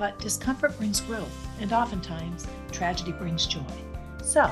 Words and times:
but 0.00 0.18
discomfort 0.18 0.74
brings 0.78 0.98
growth, 1.02 1.46
and 1.60 1.74
oftentimes 1.74 2.46
tragedy 2.72 3.12
brings 3.12 3.46
joy. 3.46 3.60
So, 4.22 4.50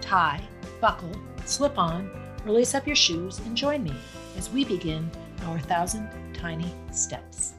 tie, 0.00 0.40
buckle, 0.80 1.10
slip 1.44 1.76
on, 1.76 2.08
release 2.44 2.76
up 2.76 2.86
your 2.86 2.94
shoes, 2.94 3.40
and 3.40 3.56
join 3.56 3.82
me 3.82 3.92
as 4.38 4.50
we 4.50 4.64
begin 4.64 5.10
our 5.46 5.58
thousand 5.58 6.08
tiny 6.32 6.72
steps. 6.92 7.54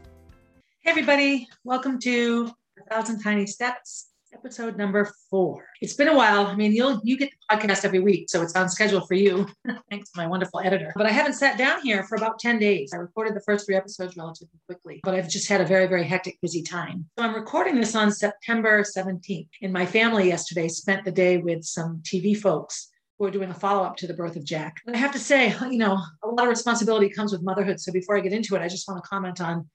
Hey, 0.80 0.92
everybody, 0.92 1.46
welcome 1.66 2.00
to 2.00 2.52
A 2.80 2.94
Thousand 2.94 3.22
Tiny 3.22 3.46
Steps 3.46 4.12
episode 4.36 4.78
number 4.78 5.10
four. 5.30 5.66
It's 5.82 5.94
been 5.94 6.10
a 6.10 6.16
while. 6.16 6.46
I 6.46 6.56
mean, 6.56 6.74
you'll 6.74 7.00
you 7.04 7.18
get 7.18 7.32
the 7.32 7.56
podcast 7.56 7.86
every 7.86 8.00
week, 8.00 8.30
so 8.30 8.42
it's 8.42 8.56
on 8.56 8.70
schedule 8.70 9.02
for 9.02 9.14
you. 9.14 9.48
Thanks 9.90 10.12
to 10.12 10.18
my 10.18 10.28
wonderful 10.28 10.60
editor. 10.60 10.92
But 10.96 11.06
I 11.06 11.12
haven't 11.12 11.34
sat 11.34 11.58
down 11.58 11.82
here 11.82 12.04
for 12.04 12.16
about 12.16 12.40
10 12.40 12.60
days. 12.60 12.92
I 12.94 12.98
recorded 12.98 13.34
the 13.34 13.42
first 13.42 13.66
three 13.66 13.76
episodes 13.76 14.18
relatively 14.18 14.60
quickly, 14.66 15.00
but 15.04 15.16
I've 15.16 15.30
just 15.30 15.48
had 15.48 15.62
a 15.62 15.66
very, 15.66 15.88
very 15.88 16.04
hectic, 16.04 16.38
busy 16.42 16.62
time. 16.62 17.06
So 17.18 17.24
I'm 17.24 17.34
recording 17.34 17.76
this 17.76 17.96
on 17.96 18.12
September 18.12 18.84
17th. 18.84 19.48
And 19.62 19.72
my 19.72 19.86
family 19.86 20.28
yesterday 20.28 20.68
spent 20.68 21.06
the 21.06 21.12
day 21.12 21.38
with 21.38 21.64
some 21.64 22.02
TV 22.04 22.38
folks 22.38 22.90
who 23.18 23.26
are 23.26 23.32
doing 23.32 23.50
a 23.50 23.54
follow-up 23.54 23.96
to 23.98 24.08
the 24.08 24.14
birth 24.14 24.36
of 24.36 24.44
Jack. 24.44 24.76
And 24.86 24.96
I 24.96 25.00
have 25.00 25.14
to 25.14 25.20
say, 25.20 25.56
you 25.72 25.78
know, 25.78 25.98
a 26.24 26.28
lot 26.28 26.44
of 26.44 26.50
responsibility 26.50 27.08
comes 27.10 27.32
with 27.32 27.42
motherhood. 27.42 27.80
So 27.80 27.94
before 27.94 28.18
I 28.18 28.20
get 28.20 28.34
into 28.34 28.56
it, 28.56 28.62
I 28.62 28.68
just 28.68 28.88
want 28.88 29.02
to 29.02 29.10
comment 29.10 29.40
on 29.40 29.70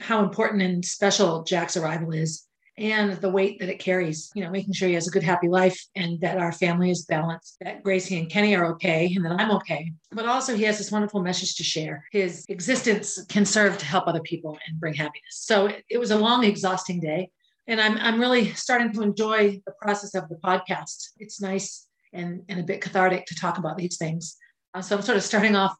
how 0.00 0.22
important 0.22 0.62
and 0.62 0.82
special 0.82 1.42
Jack's 1.42 1.76
arrival 1.76 2.12
is 2.12 2.47
and 2.78 3.14
the 3.14 3.28
weight 3.28 3.58
that 3.58 3.68
it 3.68 3.80
carries, 3.80 4.30
you 4.34 4.44
know, 4.44 4.50
making 4.50 4.72
sure 4.72 4.88
he 4.88 4.94
has 4.94 5.08
a 5.08 5.10
good, 5.10 5.24
happy 5.24 5.48
life 5.48 5.84
and 5.96 6.20
that 6.20 6.38
our 6.38 6.52
family 6.52 6.90
is 6.90 7.04
balanced, 7.04 7.56
that 7.60 7.82
Gracie 7.82 8.18
and 8.18 8.30
Kenny 8.30 8.54
are 8.54 8.66
okay 8.66 9.12
and 9.14 9.24
that 9.24 9.32
I'm 9.32 9.50
okay. 9.50 9.92
But 10.12 10.26
also, 10.26 10.54
he 10.54 10.62
has 10.62 10.78
this 10.78 10.92
wonderful 10.92 11.20
message 11.20 11.56
to 11.56 11.64
share. 11.64 12.04
His 12.12 12.44
existence 12.48 13.24
can 13.28 13.44
serve 13.44 13.76
to 13.78 13.84
help 13.84 14.06
other 14.06 14.20
people 14.20 14.56
and 14.68 14.78
bring 14.78 14.94
happiness. 14.94 15.32
So 15.32 15.72
it, 15.88 15.98
was 15.98 16.12
a 16.12 16.16
long, 16.16 16.44
exhausting 16.44 17.00
day. 17.00 17.30
And 17.66 17.80
I'm, 17.80 17.98
I'm 17.98 18.20
really 18.20 18.52
starting 18.54 18.92
to 18.92 19.02
enjoy 19.02 19.60
the 19.66 19.72
process 19.82 20.14
of 20.14 20.28
the 20.28 20.36
podcast. 20.36 21.08
It's 21.18 21.40
nice 21.40 21.88
and, 22.12 22.42
and 22.48 22.60
a 22.60 22.62
bit 22.62 22.80
cathartic 22.80 23.26
to 23.26 23.34
talk 23.34 23.58
about 23.58 23.76
these 23.76 23.98
things. 23.98 24.36
Uh, 24.72 24.82
so 24.82 24.96
I'm 24.96 25.02
sort 25.02 25.18
of 25.18 25.24
starting 25.24 25.56
off 25.56 25.74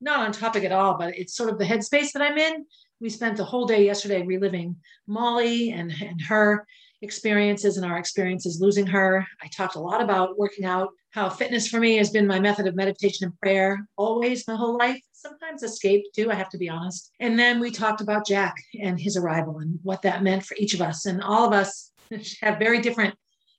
not 0.00 0.20
on 0.20 0.32
topic 0.32 0.64
at 0.64 0.72
all, 0.72 0.98
but 0.98 1.16
it's 1.16 1.34
sort 1.34 1.50
of 1.50 1.58
the 1.58 1.64
headspace 1.64 2.12
that 2.12 2.22
I'm 2.22 2.38
in 2.38 2.64
we 3.00 3.08
spent 3.08 3.36
the 3.36 3.44
whole 3.44 3.66
day 3.66 3.84
yesterday 3.84 4.22
reliving 4.22 4.76
Molly 5.06 5.72
and, 5.72 5.92
and 6.02 6.20
her 6.20 6.66
experiences 7.02 7.78
and 7.78 7.90
our 7.90 7.98
experiences 7.98 8.60
losing 8.60 8.86
her. 8.86 9.26
I 9.42 9.48
talked 9.48 9.74
a 9.74 9.80
lot 9.80 10.02
about 10.02 10.38
working 10.38 10.66
out, 10.66 10.90
how 11.10 11.30
fitness 11.30 11.66
for 11.66 11.80
me 11.80 11.96
has 11.96 12.10
been 12.10 12.26
my 12.26 12.38
method 12.38 12.66
of 12.66 12.76
meditation 12.76 13.24
and 13.24 13.40
prayer 13.40 13.86
always 13.96 14.46
my 14.46 14.54
whole 14.54 14.76
life. 14.76 15.00
Sometimes 15.12 15.62
escape 15.62 16.04
too, 16.14 16.30
I 16.30 16.34
have 16.34 16.50
to 16.50 16.58
be 16.58 16.68
honest. 16.68 17.10
And 17.20 17.38
then 17.38 17.58
we 17.58 17.70
talked 17.70 18.02
about 18.02 18.26
Jack 18.26 18.54
and 18.80 19.00
his 19.00 19.16
arrival 19.16 19.58
and 19.60 19.78
what 19.82 20.02
that 20.02 20.22
meant 20.22 20.44
for 20.44 20.56
each 20.58 20.74
of 20.74 20.82
us. 20.82 21.06
And 21.06 21.22
all 21.22 21.46
of 21.46 21.54
us 21.54 21.92
have 22.42 22.58
very 22.58 22.80
different 22.80 23.14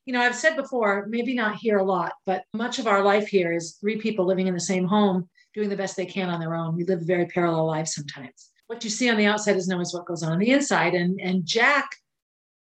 you 0.08 0.14
know, 0.14 0.22
I've 0.22 0.36
said 0.36 0.56
before, 0.56 1.06
maybe 1.08 1.36
not 1.36 1.58
here 1.58 1.78
a 1.78 1.84
lot, 1.84 2.14
but 2.26 2.44
much 2.56 2.80
of 2.80 2.88
our 2.88 3.04
life 3.04 3.28
here 3.28 3.54
is 3.54 3.78
three 3.80 3.98
people 3.98 4.26
living 4.26 4.48
in 4.48 4.56
the 4.56 4.60
same 4.60 4.86
home, 4.86 5.30
doing 5.54 5.70
the 5.70 5.76
best 5.76 5.96
they 5.96 6.08
can 6.08 6.28
on 6.28 6.40
their 6.40 6.56
own. 6.56 6.76
We 6.76 6.86
live 6.86 7.02
very 7.04 7.28
parallel 7.28 7.68
lives 7.68 7.94
sometimes 7.94 8.51
what 8.72 8.86
you 8.86 8.90
see 8.90 9.10
on 9.10 9.18
the 9.18 9.26
outside 9.26 9.58
is 9.58 9.70
always 9.70 9.94
what 9.94 10.06
goes 10.06 10.24
on 10.24 10.32
on 10.32 10.40
the 10.40 10.50
inside. 10.50 10.94
And, 10.94 11.20
and 11.20 11.46
Jack 11.46 11.90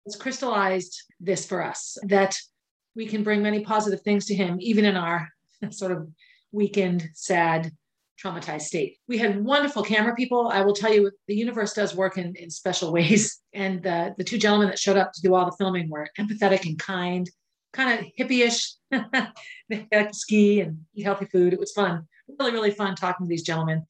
has 0.04 0.16
crystallized 0.16 1.04
this 1.20 1.46
for 1.46 1.62
us 1.62 1.96
that 2.02 2.36
we 2.96 3.06
can 3.06 3.22
bring 3.22 3.40
many 3.42 3.60
positive 3.60 4.00
things 4.00 4.26
to 4.26 4.34
him, 4.34 4.56
even 4.58 4.84
in 4.84 4.96
our 4.96 5.28
sort 5.70 5.92
of 5.92 6.08
weakened, 6.50 7.08
sad, 7.14 7.70
traumatized 8.20 8.62
state. 8.62 8.96
We 9.06 9.18
had 9.18 9.44
wonderful 9.44 9.84
camera 9.84 10.16
people. 10.16 10.48
I 10.52 10.62
will 10.62 10.74
tell 10.74 10.92
you, 10.92 11.12
the 11.28 11.36
universe 11.36 11.74
does 11.74 11.94
work 11.94 12.18
in, 12.18 12.34
in 12.34 12.50
special 12.50 12.92
ways. 12.98 13.38
And 13.54 13.80
the, 13.80 14.12
the 14.18 14.24
two 14.24 14.36
gentlemen 14.36 14.66
that 14.66 14.80
showed 14.80 14.96
up 14.96 15.12
to 15.12 15.22
do 15.22 15.36
all 15.36 15.46
the 15.46 15.56
filming 15.58 15.88
were 15.88 16.08
empathetic 16.18 16.66
and 16.66 16.76
kind, 16.76 17.30
kind 17.72 18.00
of 18.00 18.06
hippie-ish. 18.18 18.72
they 19.68 19.86
like 19.92 20.08
to 20.08 20.14
ski 20.14 20.60
and 20.60 20.80
eat 20.92 21.04
healthy 21.04 21.26
food. 21.26 21.52
It 21.52 21.60
was 21.60 21.70
fun, 21.70 22.08
really, 22.40 22.50
really 22.50 22.72
fun 22.72 22.96
talking 22.96 23.26
to 23.26 23.30
these 23.30 23.44
gentlemen. 23.44 23.86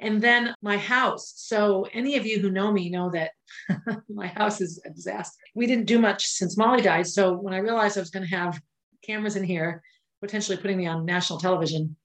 And 0.00 0.20
then 0.20 0.54
my 0.62 0.78
house. 0.78 1.34
So, 1.36 1.86
any 1.92 2.16
of 2.16 2.26
you 2.26 2.40
who 2.40 2.50
know 2.50 2.72
me 2.72 2.88
know 2.88 3.10
that 3.10 3.32
my 4.08 4.28
house 4.28 4.60
is 4.60 4.80
a 4.86 4.90
disaster. 4.90 5.36
We 5.54 5.66
didn't 5.66 5.84
do 5.84 5.98
much 5.98 6.26
since 6.26 6.56
Molly 6.56 6.80
died. 6.80 7.06
So, 7.06 7.34
when 7.34 7.52
I 7.52 7.58
realized 7.58 7.98
I 7.98 8.00
was 8.00 8.10
going 8.10 8.26
to 8.26 8.36
have 8.36 8.60
cameras 9.04 9.36
in 9.36 9.44
here, 9.44 9.82
potentially 10.22 10.56
putting 10.56 10.78
me 10.78 10.86
on 10.86 11.04
national 11.04 11.38
television, 11.38 11.96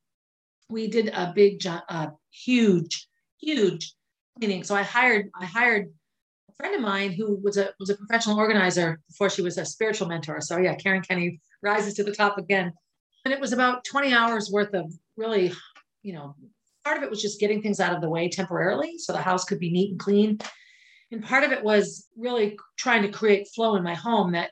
we 0.69 0.88
did 0.88 1.07
a 1.07 1.31
big, 1.33 1.66
uh, 1.66 2.07
huge, 2.31 3.07
huge 3.39 3.94
cleaning. 4.38 4.66
So, 4.66 4.75
I 4.75 4.83
hired, 4.83 5.29
I 5.33 5.45
hired 5.45 5.88
a 6.50 6.53
friend 6.57 6.75
of 6.75 6.81
mine 6.81 7.13
who 7.13 7.39
was 7.41 7.56
a 7.56 7.69
was 7.79 7.89
a 7.89 7.95
professional 7.95 8.38
organizer 8.38 9.00
before 9.07 9.29
she 9.29 9.41
was 9.41 9.57
a 9.57 9.66
spiritual 9.66 10.09
mentor. 10.09 10.41
So, 10.41 10.57
yeah, 10.57 10.75
Karen 10.75 11.01
Kenney 11.01 11.39
rises 11.63 11.94
to 11.94 12.03
the 12.03 12.13
top 12.13 12.38
again. 12.38 12.73
And 13.23 13.33
it 13.33 13.39
was 13.39 13.53
about 13.53 13.85
20 13.85 14.13
hours 14.13 14.51
worth 14.51 14.73
of 14.73 14.94
really, 15.16 15.53
you 16.03 16.13
know, 16.13 16.35
part 16.85 16.97
of 16.97 17.03
it 17.03 17.09
was 17.09 17.22
just 17.22 17.40
getting 17.40 17.62
things 17.62 17.79
out 17.79 17.96
of 17.96 18.01
the 18.01 18.09
way 18.09 18.29
temporarily 18.29 18.97
so 19.00 19.12
the 19.12 19.22
house 19.22 19.44
could 19.44 19.59
be 19.59 19.72
neat 19.72 19.91
and 19.91 20.00
clean. 20.00 20.38
And 21.12 21.23
part 21.23 21.44
of 21.44 21.51
it 21.51 21.63
was 21.63 22.07
really 22.16 22.57
trying 22.78 23.01
to 23.01 23.09
create 23.09 23.50
flow 23.53 23.75
in 23.75 23.84
my 23.84 23.96
home 23.96 24.34
that 24.34 24.51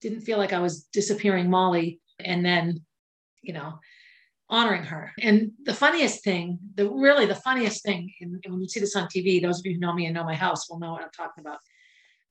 didn't 0.00 0.22
feel 0.22 0.38
like 0.38 0.52
I 0.52 0.60
was 0.60 0.84
disappearing 0.92 1.50
Molly 1.50 2.00
and 2.18 2.44
then, 2.44 2.82
you 3.42 3.52
know, 3.52 3.78
honoring 4.48 4.84
her. 4.84 5.12
And 5.20 5.52
the 5.64 5.74
funniest 5.74 6.24
thing, 6.24 6.58
the 6.74 6.90
really 6.90 7.26
the 7.26 7.34
funniest 7.34 7.82
thing, 7.82 8.12
and 8.20 8.42
when 8.48 8.60
you 8.60 8.68
see 8.68 8.80
this 8.80 8.96
on 8.96 9.08
TV, 9.08 9.40
those 9.40 9.58
of 9.58 9.66
you 9.66 9.74
who 9.74 9.80
know 9.80 9.92
me 9.92 10.06
and 10.06 10.14
know 10.14 10.24
my 10.24 10.34
house 10.34 10.68
will 10.68 10.78
know 10.78 10.92
what 10.92 11.02
I'm 11.02 11.10
talking 11.14 11.44
about 11.44 11.58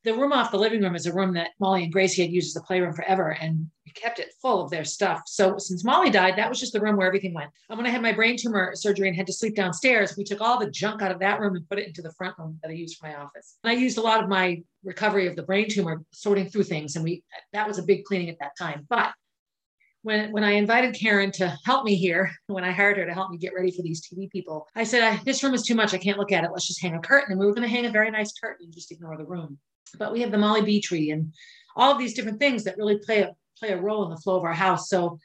the 0.03 0.14
room 0.14 0.34
off 0.34 0.52
the 0.52 0.58
living 0.58 0.81
room 0.81 0.96
is 0.96 1.06
a 1.06 1.14
room 1.14 1.34
that 1.34 1.52
Molly 1.59 1.84
and 1.84 1.94
Gracie 1.94 2.22
had 2.22 2.31
used 2.31 2.56
as 2.56 2.62
a 2.62 2.66
playroom 2.66 2.94
forever, 2.94 3.31
and 3.40 3.69
we 3.86 3.91
kept 3.94 4.19
it 4.19 4.34
full 4.41 4.62
of 4.62 4.69
their 4.69 4.84
stuff. 4.84 5.22
So 5.25 5.58
since 5.58 5.84
Molly 5.84 6.09
died, 6.09 6.36
that 6.38 6.50
was 6.50 6.59
just 6.59 6.74
the 6.74 6.81
room 6.81 6.97
where 6.97 7.08
everything 7.08 7.34
went. 7.34 7.52
And 7.69 7.78
when 7.78 7.88
I 7.88 7.90
had 7.90 8.02
my 8.02 8.12
brain 8.12 8.36
tumor 8.38 8.75
surgery 8.75 9.08
and 9.08 9.16
had 9.16 9.28
to 9.28 9.34
sleep 9.34 9.56
downstairs, 9.56 10.16
we 10.18 10.25
took 10.25 10.41
all 10.41 10.59
the 10.59 10.69
junk 10.69 11.02
out 11.02 11.12
of 11.12 11.19
that 11.19 11.40
room 11.40 11.56
and 11.56 11.68
put 11.69 11.80
it 11.80 11.88
into 11.88 12.02
the 12.02 12.12
front 12.14 12.38
room 12.38 12.59
that 12.62 12.69
I 12.69 12.74
used 12.74 12.97
for 12.97 13.08
my 13.08 13.16
office. 13.16 13.58
And 13.64 13.72
I 13.72 13.75
used 13.75 13.97
a 13.97 14.02
lot 14.02 14.22
of 14.22 14.30
my 14.30 14.62
recovery 14.84 15.28
of 15.28 15.36
the 15.38 15.44
brain 15.44 15.69
tumor 15.69 16.03
sorting 16.12 16.50
through 16.50 16.64
things, 16.64 16.96
and 16.96 17.03
we 17.03 17.24
that 17.53 17.68
was 17.68 17.78
a 17.78 17.84
big 17.84 18.03
cleaning 18.03 18.30
at 18.30 18.40
that 18.40 18.58
time. 18.58 18.85
But 18.90 19.14
when, 20.02 20.34
when 20.34 20.44
I 20.44 20.52
invited 20.52 21.00
Karen 21.00 21.31
to 21.34 21.58
help 21.64 21.85
me 21.85 21.96
here, 21.96 22.30
when 22.47 22.66
I 22.66 22.72
hired 22.72 22.97
her 22.97 23.06
to 23.06 23.14
help 23.14 23.31
me 23.31 23.38
get 23.38 23.53
ready 23.56 23.72
for 23.72 23.84
these 23.84 24.02
TV 24.06 24.30
people, 24.30 24.68
I 24.75 24.84
said, 24.84 25.22
This 25.24 25.41
room 25.44 25.53
is 25.53 25.64
too 25.64 25.75
much. 25.75 25.94
I 25.94 25.97
can't 25.97 26.18
look 26.20 26.34
at 26.34 26.44
it. 26.44 26.50
Let's 26.52 26.68
just 26.68 26.81
hang 26.81 26.96
a 26.96 27.00
curtain. 27.00 27.31
And 27.31 27.40
we 27.40 27.46
were 27.46 27.53
going 27.53 27.68
to 27.68 27.74
hang 27.74 27.85
a 27.85 27.91
very 27.91 28.12
nice 28.12 28.34
curtain 28.34 28.66
and 28.66 28.74
just 28.74 28.91
ignore 28.91 29.16
the 29.16 29.25
room 29.25 29.58
but 29.97 30.11
we 30.11 30.21
have 30.21 30.31
the 30.31 30.38
Molly 30.38 30.61
Bee 30.61 30.81
tree 30.81 31.11
and 31.11 31.33
all 31.75 31.91
of 31.91 31.97
these 31.97 32.13
different 32.13 32.39
things 32.39 32.63
that 32.63 32.77
really 32.77 32.97
play 32.97 33.21
a 33.21 33.35
play 33.57 33.69
a 33.69 33.81
role 33.81 34.03
in 34.03 34.09
the 34.09 34.17
flow 34.17 34.38
of 34.38 34.44
our 34.44 34.53
house. 34.53 34.89
So 34.89 35.19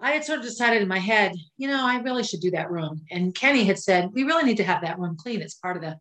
I 0.00 0.12
had 0.12 0.24
sort 0.24 0.38
of 0.38 0.44
decided 0.44 0.82
in 0.82 0.88
my 0.88 0.98
head, 0.98 1.34
you 1.58 1.68
know, 1.68 1.86
I 1.86 2.00
really 2.00 2.22
should 2.22 2.40
do 2.40 2.50
that 2.52 2.70
room. 2.70 3.02
And 3.10 3.34
Kenny 3.34 3.64
had 3.64 3.78
said, 3.78 4.10
we 4.12 4.22
really 4.22 4.44
need 4.44 4.56
to 4.56 4.64
have 4.64 4.82
that 4.82 4.98
room 4.98 5.16
clean. 5.16 5.42
It's 5.42 5.54
part 5.54 5.76
of 5.76 5.82
the. 5.82 5.98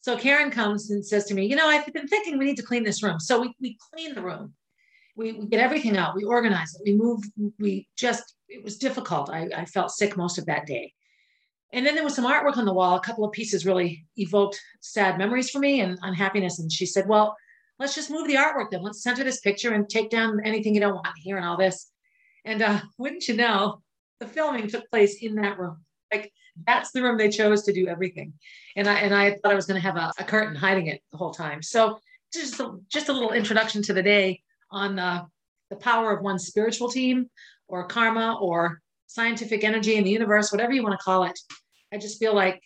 So 0.00 0.16
Karen 0.16 0.50
comes 0.50 0.90
and 0.90 1.04
says 1.04 1.24
to 1.26 1.34
me, 1.34 1.46
you 1.46 1.56
know, 1.56 1.66
I've 1.66 1.92
been 1.92 2.08
thinking 2.08 2.38
we 2.38 2.46
need 2.46 2.56
to 2.56 2.62
clean 2.62 2.84
this 2.84 3.02
room. 3.02 3.20
So 3.20 3.40
we, 3.40 3.54
we 3.60 3.76
clean 3.92 4.14
the 4.14 4.22
room. 4.22 4.54
We, 5.16 5.32
we 5.32 5.46
get 5.46 5.60
everything 5.60 5.96
out. 5.96 6.14
We 6.14 6.24
organize 6.24 6.74
it. 6.74 6.82
We 6.84 6.96
move. 6.96 7.20
We 7.58 7.88
just, 7.96 8.34
it 8.48 8.62
was 8.62 8.78
difficult. 8.78 9.30
I, 9.30 9.48
I 9.54 9.64
felt 9.64 9.90
sick 9.90 10.16
most 10.16 10.38
of 10.38 10.46
that 10.46 10.66
day. 10.66 10.94
And 11.72 11.84
then 11.84 11.94
there 11.94 12.04
was 12.04 12.14
some 12.14 12.24
artwork 12.24 12.56
on 12.56 12.64
the 12.64 12.72
wall. 12.72 12.96
A 12.96 13.00
couple 13.00 13.24
of 13.24 13.32
pieces 13.32 13.66
really 13.66 14.06
evoked 14.16 14.60
sad 14.80 15.18
memories 15.18 15.50
for 15.50 15.58
me 15.58 15.80
and 15.80 15.98
unhappiness. 16.02 16.58
And 16.58 16.72
she 16.72 16.86
said, 16.86 17.06
Well, 17.06 17.36
let's 17.78 17.94
just 17.94 18.10
move 18.10 18.26
the 18.26 18.36
artwork 18.36 18.70
then. 18.70 18.82
Let's 18.82 19.02
center 19.02 19.24
this 19.24 19.40
picture 19.40 19.74
and 19.74 19.88
take 19.88 20.10
down 20.10 20.40
anything 20.44 20.74
you 20.74 20.80
don't 20.80 20.94
want 20.94 21.18
here 21.18 21.36
and 21.36 21.44
all 21.44 21.56
this. 21.56 21.90
And 22.44 22.62
uh, 22.62 22.80
wouldn't 22.98 23.28
you 23.28 23.36
know, 23.36 23.82
the 24.20 24.26
filming 24.26 24.68
took 24.68 24.88
place 24.90 25.22
in 25.22 25.34
that 25.36 25.58
room. 25.58 25.78
Like 26.12 26.32
that's 26.66 26.90
the 26.90 27.02
room 27.02 27.18
they 27.18 27.28
chose 27.28 27.62
to 27.64 27.72
do 27.72 27.86
everything. 27.86 28.32
And 28.76 28.88
I 28.88 28.94
and 29.00 29.14
I 29.14 29.32
thought 29.32 29.52
I 29.52 29.56
was 29.56 29.66
going 29.66 29.80
to 29.80 29.86
have 29.86 29.96
a, 29.96 30.12
a, 30.18 30.24
curtain 30.24 30.56
hiding 30.56 30.86
it 30.86 31.02
the 31.12 31.18
whole 31.18 31.32
time. 31.32 31.62
So 31.62 31.98
just 32.32 32.58
a, 32.60 32.78
just 32.90 33.08
a 33.08 33.12
little 33.12 33.32
introduction 33.32 33.82
to 33.82 33.92
the 33.92 34.02
day 34.02 34.42
on 34.70 34.98
uh, 34.98 35.24
the 35.70 35.76
power 35.76 36.16
of 36.16 36.22
one's 36.22 36.46
spiritual 36.46 36.88
team 36.88 37.30
or 37.68 37.86
karma 37.86 38.38
or 38.40 38.80
scientific 39.08 39.64
energy 39.64 39.96
in 39.96 40.04
the 40.04 40.10
universe, 40.10 40.52
whatever 40.52 40.72
you 40.72 40.82
want 40.82 40.98
to 40.98 41.04
call 41.04 41.24
it. 41.24 41.38
I 41.92 41.98
just 41.98 42.20
feel 42.20 42.34
like 42.34 42.62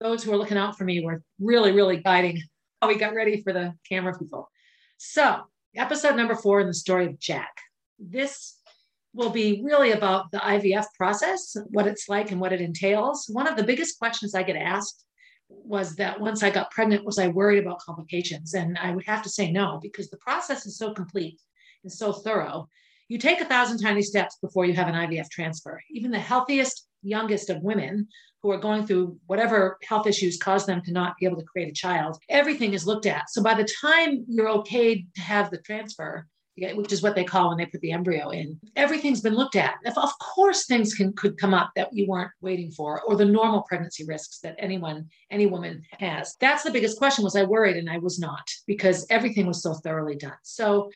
those 0.00 0.22
who 0.22 0.32
are 0.32 0.36
looking 0.36 0.56
out 0.56 0.78
for 0.78 0.84
me 0.84 1.04
were 1.04 1.22
really, 1.40 1.72
really 1.72 1.96
guiding 1.96 2.40
how 2.80 2.88
we 2.88 2.96
got 2.96 3.14
ready 3.14 3.42
for 3.42 3.52
the 3.52 3.74
camera 3.88 4.16
people. 4.18 4.48
So, 4.98 5.40
episode 5.74 6.16
number 6.16 6.34
four 6.34 6.60
in 6.60 6.66
the 6.66 6.74
story 6.74 7.06
of 7.06 7.18
Jack. 7.18 7.56
This 7.98 8.58
will 9.12 9.30
be 9.30 9.62
really 9.64 9.92
about 9.92 10.30
the 10.30 10.38
IVF 10.38 10.86
process, 10.96 11.56
what 11.70 11.86
it's 11.86 12.08
like 12.08 12.30
and 12.30 12.40
what 12.40 12.52
it 12.52 12.60
entails. 12.60 13.26
One 13.28 13.46
of 13.46 13.56
the 13.56 13.64
biggest 13.64 13.98
questions 13.98 14.34
I 14.34 14.42
get 14.42 14.56
asked 14.56 15.04
was 15.48 15.96
that 15.96 16.20
once 16.20 16.42
I 16.42 16.50
got 16.50 16.70
pregnant, 16.70 17.04
was 17.04 17.18
I 17.18 17.28
worried 17.28 17.58
about 17.58 17.80
complications? 17.80 18.54
And 18.54 18.78
I 18.78 18.92
would 18.92 19.04
have 19.06 19.22
to 19.22 19.28
say 19.28 19.50
no, 19.50 19.80
because 19.82 20.08
the 20.08 20.16
process 20.18 20.64
is 20.64 20.78
so 20.78 20.94
complete 20.94 21.40
and 21.82 21.92
so 21.92 22.12
thorough. 22.12 22.68
You 23.10 23.18
take 23.18 23.40
a 23.40 23.44
thousand 23.44 23.78
tiny 23.78 24.02
steps 24.02 24.38
before 24.40 24.66
you 24.66 24.72
have 24.74 24.86
an 24.86 24.94
IVF 24.94 25.28
transfer. 25.30 25.82
Even 25.90 26.12
the 26.12 26.18
healthiest, 26.20 26.86
youngest 27.02 27.50
of 27.50 27.60
women 27.60 28.06
who 28.40 28.52
are 28.52 28.56
going 28.58 28.86
through 28.86 29.18
whatever 29.26 29.78
health 29.82 30.06
issues 30.06 30.38
cause 30.38 30.64
them 30.64 30.80
to 30.84 30.92
not 30.92 31.14
be 31.18 31.26
able 31.26 31.36
to 31.36 31.44
create 31.44 31.68
a 31.68 31.72
child, 31.72 32.18
everything 32.28 32.72
is 32.72 32.86
looked 32.86 33.06
at. 33.06 33.28
So 33.28 33.42
by 33.42 33.54
the 33.54 33.68
time 33.82 34.24
you're 34.28 34.48
okay 34.60 35.04
to 35.16 35.20
have 35.20 35.50
the 35.50 35.58
transfer, 35.58 36.28
which 36.56 36.92
is 36.92 37.02
what 37.02 37.16
they 37.16 37.24
call 37.24 37.48
when 37.48 37.58
they 37.58 37.66
put 37.66 37.80
the 37.80 37.90
embryo 37.90 38.30
in. 38.30 38.60
Everything's 38.76 39.22
been 39.22 39.34
looked 39.34 39.56
at. 39.56 39.76
Of 39.86 40.18
course, 40.20 40.66
things 40.66 40.94
can 40.94 41.12
could 41.14 41.38
come 41.38 41.54
up 41.54 41.70
that 41.74 41.88
you 41.92 42.06
weren't 42.06 42.30
waiting 42.42 42.70
for, 42.70 43.00
or 43.02 43.16
the 43.16 43.24
normal 43.24 43.62
pregnancy 43.62 44.04
risks 44.04 44.40
that 44.40 44.56
anyone, 44.58 45.08
any 45.30 45.46
woman 45.46 45.82
has. 45.98 46.36
That's 46.38 46.62
the 46.62 46.70
biggest 46.70 46.98
question. 46.98 47.24
Was 47.24 47.34
I 47.34 47.44
worried? 47.44 47.78
And 47.78 47.88
I 47.88 47.98
was 47.98 48.18
not, 48.18 48.46
because 48.66 49.06
everything 49.10 49.46
was 49.46 49.62
so 49.62 49.74
thoroughly 49.74 50.16
done. 50.16 50.36
So 50.42 50.90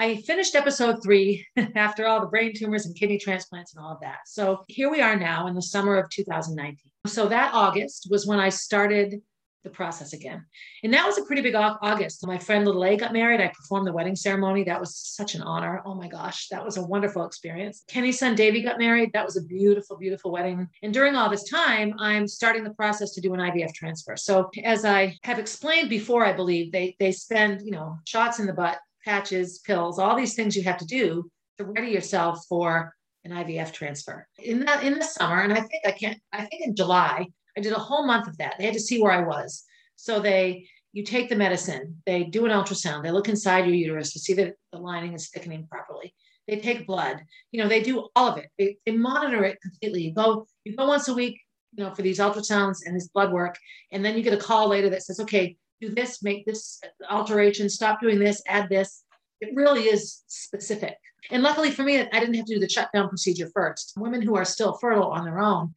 I 0.00 0.16
finished 0.22 0.54
episode 0.54 1.02
three 1.02 1.46
after 1.74 2.06
all 2.06 2.22
the 2.22 2.26
brain 2.26 2.54
tumors 2.56 2.86
and 2.86 2.96
kidney 2.96 3.18
transplants 3.18 3.74
and 3.74 3.84
all 3.84 3.92
of 3.92 4.00
that. 4.00 4.20
So 4.24 4.64
here 4.66 4.90
we 4.90 5.02
are 5.02 5.14
now 5.14 5.46
in 5.46 5.54
the 5.54 5.60
summer 5.60 5.98
of 5.98 6.08
2019. 6.08 6.78
So 7.06 7.28
that 7.28 7.52
August 7.52 8.08
was 8.10 8.26
when 8.26 8.40
I 8.40 8.48
started 8.48 9.20
the 9.62 9.68
process 9.68 10.14
again. 10.14 10.42
And 10.82 10.94
that 10.94 11.04
was 11.04 11.18
a 11.18 11.24
pretty 11.24 11.42
big 11.42 11.54
August. 11.54 12.26
My 12.26 12.38
friend 12.38 12.64
Little 12.64 12.82
A 12.82 12.96
got 12.96 13.12
married. 13.12 13.42
I 13.42 13.48
performed 13.48 13.86
the 13.86 13.92
wedding 13.92 14.16
ceremony. 14.16 14.64
That 14.64 14.80
was 14.80 14.96
such 14.96 15.34
an 15.34 15.42
honor. 15.42 15.82
Oh 15.84 15.94
my 15.94 16.08
gosh, 16.08 16.48
that 16.48 16.64
was 16.64 16.78
a 16.78 16.82
wonderful 16.82 17.26
experience. 17.26 17.84
Kenny's 17.86 18.18
son 18.18 18.34
Davey 18.34 18.62
got 18.62 18.78
married. 18.78 19.10
That 19.12 19.26
was 19.26 19.36
a 19.36 19.42
beautiful, 19.42 19.98
beautiful 19.98 20.32
wedding. 20.32 20.66
And 20.82 20.94
during 20.94 21.14
all 21.14 21.28
this 21.28 21.50
time, 21.50 21.92
I'm 21.98 22.26
starting 22.26 22.64
the 22.64 22.72
process 22.72 23.12
to 23.12 23.20
do 23.20 23.34
an 23.34 23.40
IVF 23.40 23.74
transfer. 23.74 24.16
So 24.16 24.48
as 24.64 24.86
I 24.86 25.18
have 25.24 25.38
explained 25.38 25.90
before, 25.90 26.24
I 26.24 26.32
believe 26.32 26.72
they 26.72 26.96
they 26.98 27.12
spend, 27.12 27.60
you 27.60 27.72
know, 27.72 27.98
shots 28.06 28.38
in 28.38 28.46
the 28.46 28.54
butt, 28.54 28.78
patches, 29.04 29.60
pills, 29.60 29.98
all 29.98 30.16
these 30.16 30.34
things 30.34 30.56
you 30.56 30.62
have 30.64 30.78
to 30.78 30.86
do 30.86 31.30
to 31.58 31.64
ready 31.64 31.90
yourself 31.90 32.44
for 32.48 32.94
an 33.24 33.32
IVF 33.32 33.72
transfer. 33.72 34.26
In 34.38 34.60
that 34.60 34.82
in 34.82 34.98
the 34.98 35.04
summer, 35.04 35.40
and 35.40 35.52
I 35.52 35.60
think 35.60 35.86
I 35.86 35.92
can't, 35.92 36.18
I 36.32 36.44
think 36.46 36.64
in 36.64 36.74
July, 36.74 37.26
I 37.56 37.60
did 37.60 37.72
a 37.72 37.78
whole 37.78 38.06
month 38.06 38.28
of 38.28 38.38
that. 38.38 38.54
They 38.58 38.64
had 38.64 38.74
to 38.74 38.80
see 38.80 39.02
where 39.02 39.12
I 39.12 39.26
was. 39.26 39.64
So 39.96 40.20
they, 40.20 40.66
you 40.92 41.04
take 41.04 41.28
the 41.28 41.36
medicine, 41.36 42.02
they 42.06 42.24
do 42.24 42.46
an 42.46 42.52
ultrasound, 42.52 43.02
they 43.02 43.10
look 43.10 43.28
inside 43.28 43.66
your 43.66 43.74
uterus 43.74 44.12
to 44.14 44.18
see 44.18 44.32
that 44.34 44.54
the 44.72 44.78
lining 44.78 45.12
is 45.12 45.28
thickening 45.28 45.66
properly. 45.70 46.14
They 46.48 46.58
take 46.58 46.86
blood, 46.86 47.20
you 47.52 47.62
know, 47.62 47.68
they 47.68 47.82
do 47.82 48.08
all 48.16 48.28
of 48.28 48.38
it. 48.38 48.46
They, 48.58 48.78
they 48.84 48.92
monitor 48.92 49.44
it 49.44 49.60
completely. 49.60 50.02
You 50.02 50.14
go, 50.14 50.46
you 50.64 50.74
go 50.74 50.86
once 50.88 51.06
a 51.06 51.14
week, 51.14 51.38
you 51.74 51.84
know, 51.84 51.94
for 51.94 52.02
these 52.02 52.18
ultrasounds 52.18 52.78
and 52.84 52.96
this 52.96 53.08
blood 53.08 53.32
work. 53.32 53.56
And 53.92 54.04
then 54.04 54.16
you 54.16 54.22
get 54.22 54.32
a 54.32 54.38
call 54.38 54.68
later 54.68 54.90
that 54.90 55.02
says, 55.02 55.20
okay, 55.20 55.56
do 55.80 55.90
this, 55.90 56.22
make 56.22 56.44
this 56.46 56.80
alteration, 57.08 57.68
stop 57.68 58.00
doing 58.00 58.18
this, 58.18 58.42
add 58.46 58.68
this. 58.68 59.02
It 59.40 59.54
really 59.54 59.84
is 59.84 60.22
specific. 60.26 60.96
And 61.30 61.42
luckily 61.42 61.70
for 61.70 61.82
me, 61.82 61.98
I 61.98 62.20
didn't 62.20 62.34
have 62.34 62.46
to 62.46 62.54
do 62.54 62.60
the 62.60 62.68
shutdown 62.68 63.08
procedure 63.08 63.50
first. 63.54 63.94
Women 63.96 64.22
who 64.22 64.36
are 64.36 64.44
still 64.44 64.74
fertile 64.74 65.10
on 65.10 65.24
their 65.24 65.40
own, 65.40 65.74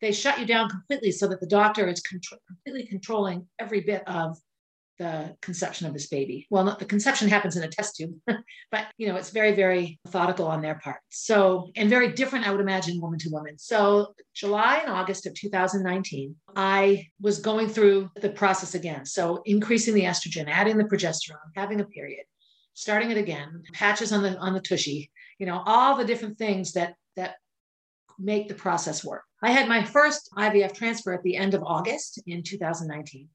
they 0.00 0.12
shut 0.12 0.38
you 0.38 0.46
down 0.46 0.68
completely 0.68 1.12
so 1.12 1.26
that 1.28 1.40
the 1.40 1.46
doctor 1.46 1.86
is 1.86 2.02
contr- 2.02 2.38
completely 2.46 2.86
controlling 2.86 3.46
every 3.58 3.80
bit 3.80 4.06
of 4.06 4.38
the 4.98 5.36
conception 5.42 5.86
of 5.86 5.92
this 5.92 6.08
baby. 6.08 6.46
Well, 6.50 6.64
not 6.64 6.78
the 6.78 6.84
conception 6.84 7.28
happens 7.28 7.56
in 7.56 7.62
a 7.62 7.68
test 7.68 7.96
tube, 7.96 8.14
but 8.26 8.86
you 8.96 9.08
know, 9.08 9.16
it's 9.16 9.30
very, 9.30 9.52
very 9.54 9.98
methodical 10.04 10.46
on 10.46 10.62
their 10.62 10.76
part. 10.76 11.00
So, 11.10 11.70
and 11.76 11.90
very 11.90 12.12
different, 12.12 12.46
I 12.46 12.50
would 12.50 12.60
imagine, 12.60 13.00
woman 13.00 13.18
to 13.20 13.30
woman. 13.30 13.58
So, 13.58 14.14
July 14.34 14.78
and 14.78 14.90
August 14.90 15.26
of 15.26 15.34
2019, 15.34 16.34
I 16.54 17.06
was 17.20 17.38
going 17.38 17.68
through 17.68 18.10
the 18.20 18.30
process 18.30 18.74
again. 18.74 19.04
So, 19.04 19.42
increasing 19.44 19.94
the 19.94 20.04
estrogen, 20.04 20.48
adding 20.48 20.76
the 20.76 20.84
progesterone, 20.84 21.36
having 21.54 21.80
a 21.80 21.86
period, 21.86 22.24
starting 22.74 23.10
it 23.10 23.18
again, 23.18 23.62
patches 23.72 24.12
on 24.12 24.22
the 24.22 24.36
on 24.38 24.54
the 24.54 24.60
tushy, 24.60 25.10
you 25.38 25.46
know, 25.46 25.62
all 25.66 25.96
the 25.96 26.04
different 26.04 26.38
things 26.38 26.72
that 26.72 26.94
that 27.16 27.36
make 28.18 28.48
the 28.48 28.54
process 28.54 29.04
work. 29.04 29.22
I 29.42 29.50
had 29.50 29.68
my 29.68 29.84
first 29.84 30.30
IVF 30.36 30.74
transfer 30.74 31.12
at 31.12 31.22
the 31.22 31.36
end 31.36 31.54
of 31.54 31.62
August 31.62 32.22
in 32.26 32.42
2019. 32.42 33.28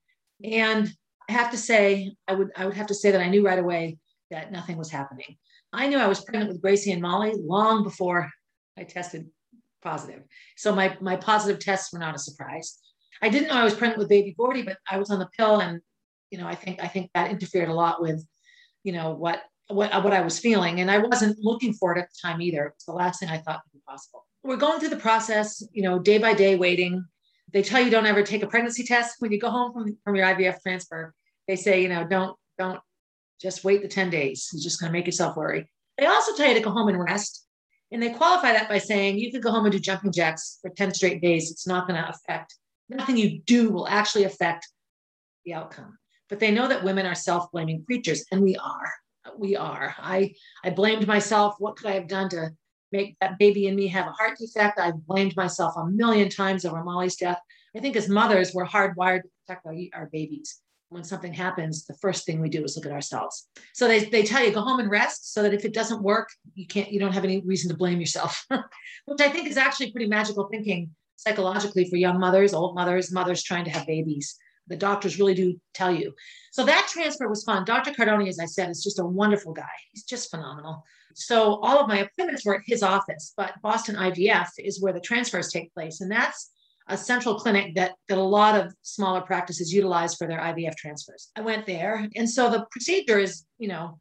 And 0.43 0.91
have 1.31 1.51
to 1.51 1.57
say, 1.57 2.13
I 2.27 2.33
would 2.33 2.49
I 2.55 2.65
would 2.65 2.75
have 2.75 2.87
to 2.87 2.95
say 2.95 3.11
that 3.11 3.21
I 3.21 3.29
knew 3.29 3.45
right 3.45 3.59
away 3.59 3.97
that 4.29 4.51
nothing 4.51 4.77
was 4.77 4.89
happening. 4.89 5.37
I 5.73 5.87
knew 5.87 5.97
I 5.97 6.07
was 6.07 6.23
pregnant 6.23 6.51
with 6.51 6.61
Gracie 6.61 6.91
and 6.91 7.01
Molly 7.01 7.33
long 7.35 7.83
before 7.83 8.29
I 8.77 8.83
tested 8.83 9.27
positive. 9.81 10.23
So 10.57 10.75
my 10.75 10.97
my 11.01 11.15
positive 11.15 11.59
tests 11.59 11.91
were 11.91 11.99
not 11.99 12.15
a 12.15 12.19
surprise. 12.19 12.79
I 13.21 13.29
didn't 13.29 13.49
know 13.49 13.55
I 13.55 13.63
was 13.63 13.75
pregnant 13.75 13.99
with 13.99 14.09
baby 14.09 14.33
Gordy, 14.37 14.63
but 14.63 14.77
I 14.89 14.97
was 14.97 15.11
on 15.11 15.19
the 15.19 15.29
pill 15.37 15.61
and 15.61 15.81
you 16.29 16.37
know, 16.37 16.47
I 16.47 16.55
think 16.55 16.81
I 16.81 16.87
think 16.87 17.11
that 17.13 17.31
interfered 17.31 17.69
a 17.69 17.73
lot 17.73 18.01
with, 18.01 18.25
you 18.83 18.93
know, 18.93 19.11
what 19.11 19.41
what 19.67 19.91
what 20.03 20.13
I 20.13 20.21
was 20.21 20.39
feeling. 20.39 20.79
And 20.79 20.89
I 20.89 20.99
wasn't 20.99 21.37
looking 21.39 21.73
for 21.73 21.95
it 21.95 21.99
at 21.99 22.09
the 22.09 22.27
time 22.27 22.41
either. 22.41 22.65
It 22.65 22.73
was 22.75 22.85
the 22.85 22.93
last 22.93 23.19
thing 23.19 23.29
I 23.29 23.37
thought 23.37 23.61
would 23.65 23.73
be 23.73 23.83
possible 23.87 24.25
we're 24.43 24.57
going 24.57 24.79
through 24.79 24.89
the 24.89 24.97
process, 24.97 25.63
you 25.71 25.83
know, 25.83 25.99
day 25.99 26.17
by 26.17 26.33
day 26.33 26.55
waiting. 26.55 27.05
They 27.53 27.61
tell 27.61 27.81
you 27.81 27.91
don't 27.91 28.05
ever 28.05 28.23
take 28.23 28.43
a 28.43 28.47
pregnancy 28.47 28.83
test 28.83 29.15
when 29.19 29.31
you 29.31 29.39
go 29.39 29.49
home 29.49 29.73
from, 29.73 29.97
from 30.03 30.15
your 30.15 30.25
IVF 30.25 30.61
transfer. 30.61 31.13
They 31.51 31.57
say, 31.57 31.83
you 31.83 31.89
know, 31.89 32.07
don't, 32.07 32.37
don't 32.57 32.79
just 33.41 33.65
wait 33.65 33.81
the 33.81 33.89
10 33.89 34.09
days. 34.09 34.47
You're 34.53 34.63
just 34.63 34.79
going 34.79 34.89
to 34.89 34.97
make 34.97 35.05
yourself 35.05 35.35
worry. 35.35 35.69
They 35.97 36.05
also 36.05 36.33
tell 36.33 36.47
you 36.47 36.53
to 36.53 36.61
go 36.61 36.71
home 36.71 36.87
and 36.87 36.97
rest. 36.97 37.45
And 37.91 38.01
they 38.01 38.11
qualify 38.11 38.53
that 38.53 38.69
by 38.69 38.77
saying 38.77 39.17
you 39.17 39.33
could 39.33 39.43
go 39.43 39.51
home 39.51 39.65
and 39.65 39.73
do 39.73 39.77
jumping 39.77 40.13
jacks 40.13 40.59
for 40.61 40.69
10 40.69 40.93
straight 40.93 41.21
days. 41.21 41.51
It's 41.51 41.67
not 41.67 41.89
going 41.89 42.01
to 42.01 42.07
affect, 42.07 42.55
nothing 42.87 43.17
you 43.17 43.41
do 43.41 43.69
will 43.69 43.85
actually 43.85 44.23
affect 44.23 44.65
the 45.43 45.53
outcome. 45.53 45.97
But 46.29 46.39
they 46.39 46.51
know 46.51 46.69
that 46.69 46.85
women 46.85 47.05
are 47.05 47.15
self 47.15 47.51
blaming 47.51 47.83
creatures, 47.83 48.23
and 48.31 48.41
we 48.41 48.55
are. 48.55 48.93
We 49.37 49.57
are. 49.57 49.93
I, 49.99 50.35
I 50.63 50.69
blamed 50.69 51.05
myself. 51.05 51.55
What 51.59 51.75
could 51.75 51.87
I 51.87 51.95
have 51.95 52.07
done 52.07 52.29
to 52.29 52.51
make 52.93 53.17
that 53.19 53.37
baby 53.37 53.67
in 53.67 53.75
me 53.75 53.87
have 53.87 54.07
a 54.07 54.11
heart 54.11 54.37
defect. 54.37 54.79
I've 54.79 55.05
blamed 55.05 55.35
myself 55.35 55.73
a 55.75 55.85
million 55.87 56.29
times 56.29 56.63
over 56.63 56.81
Molly's 56.81 57.17
death. 57.17 57.39
I 57.75 57.79
think 57.79 57.97
as 57.97 58.07
mothers, 58.07 58.53
we're 58.53 58.65
hardwired 58.65 59.23
to 59.23 59.29
protect 59.45 59.65
our, 59.65 59.75
our 59.93 60.09
babies. 60.13 60.61
When 60.91 61.05
something 61.05 61.33
happens, 61.33 61.85
the 61.85 61.95
first 62.01 62.25
thing 62.25 62.41
we 62.41 62.49
do 62.49 62.65
is 62.65 62.75
look 62.75 62.85
at 62.85 62.91
ourselves. 62.91 63.47
So 63.73 63.87
they, 63.87 64.03
they 64.03 64.23
tell 64.23 64.43
you 64.43 64.51
go 64.51 64.59
home 64.59 64.81
and 64.81 64.91
rest 64.91 65.33
so 65.33 65.41
that 65.41 65.53
if 65.53 65.63
it 65.63 65.73
doesn't 65.73 66.03
work, 66.03 66.27
you 66.53 66.67
can't, 66.67 66.91
you 66.91 66.99
don't 66.99 67.13
have 67.13 67.23
any 67.23 67.39
reason 67.45 67.71
to 67.71 67.77
blame 67.77 68.01
yourself, 68.01 68.45
which 69.05 69.21
I 69.21 69.29
think 69.29 69.47
is 69.47 69.55
actually 69.55 69.93
pretty 69.93 70.07
magical 70.07 70.49
thinking 70.51 70.93
psychologically 71.15 71.89
for 71.89 71.95
young 71.95 72.19
mothers, 72.19 72.53
old 72.53 72.75
mothers, 72.75 73.09
mothers 73.09 73.41
trying 73.41 73.63
to 73.63 73.71
have 73.71 73.87
babies. 73.87 74.35
The 74.67 74.75
doctors 74.75 75.17
really 75.17 75.33
do 75.33 75.57
tell 75.73 75.95
you. 75.95 76.13
So 76.51 76.65
that 76.65 76.89
transfer 76.91 77.29
was 77.29 77.45
fun. 77.45 77.63
Dr. 77.63 77.91
Cardone, 77.91 78.27
as 78.27 78.39
I 78.39 78.45
said, 78.45 78.69
is 78.69 78.83
just 78.83 78.99
a 78.99 79.05
wonderful 79.05 79.53
guy. 79.53 79.71
He's 79.93 80.03
just 80.03 80.29
phenomenal. 80.29 80.83
So 81.15 81.55
all 81.61 81.79
of 81.79 81.87
my 81.87 81.99
appointments 81.99 82.45
were 82.45 82.55
at 82.55 82.61
his 82.65 82.83
office, 82.83 83.33
but 83.37 83.53
Boston 83.61 83.95
IVF 83.95 84.49
is 84.57 84.81
where 84.81 84.91
the 84.91 84.99
transfers 84.99 85.49
take 85.49 85.73
place. 85.73 86.01
And 86.01 86.11
that's 86.11 86.51
a 86.91 86.97
central 86.97 87.35
clinic 87.35 87.73
that, 87.75 87.93
that 88.07 88.17
a 88.17 88.21
lot 88.21 88.59
of 88.59 88.73
smaller 88.81 89.21
practices 89.21 89.73
utilize 89.73 90.13
for 90.15 90.27
their 90.27 90.39
IVF 90.39 90.75
transfers. 90.75 91.29
I 91.35 91.41
went 91.41 91.65
there. 91.65 92.07
And 92.15 92.29
so 92.29 92.49
the 92.49 92.65
procedure 92.71 93.17
is, 93.17 93.45
you 93.57 93.69
know, 93.69 93.99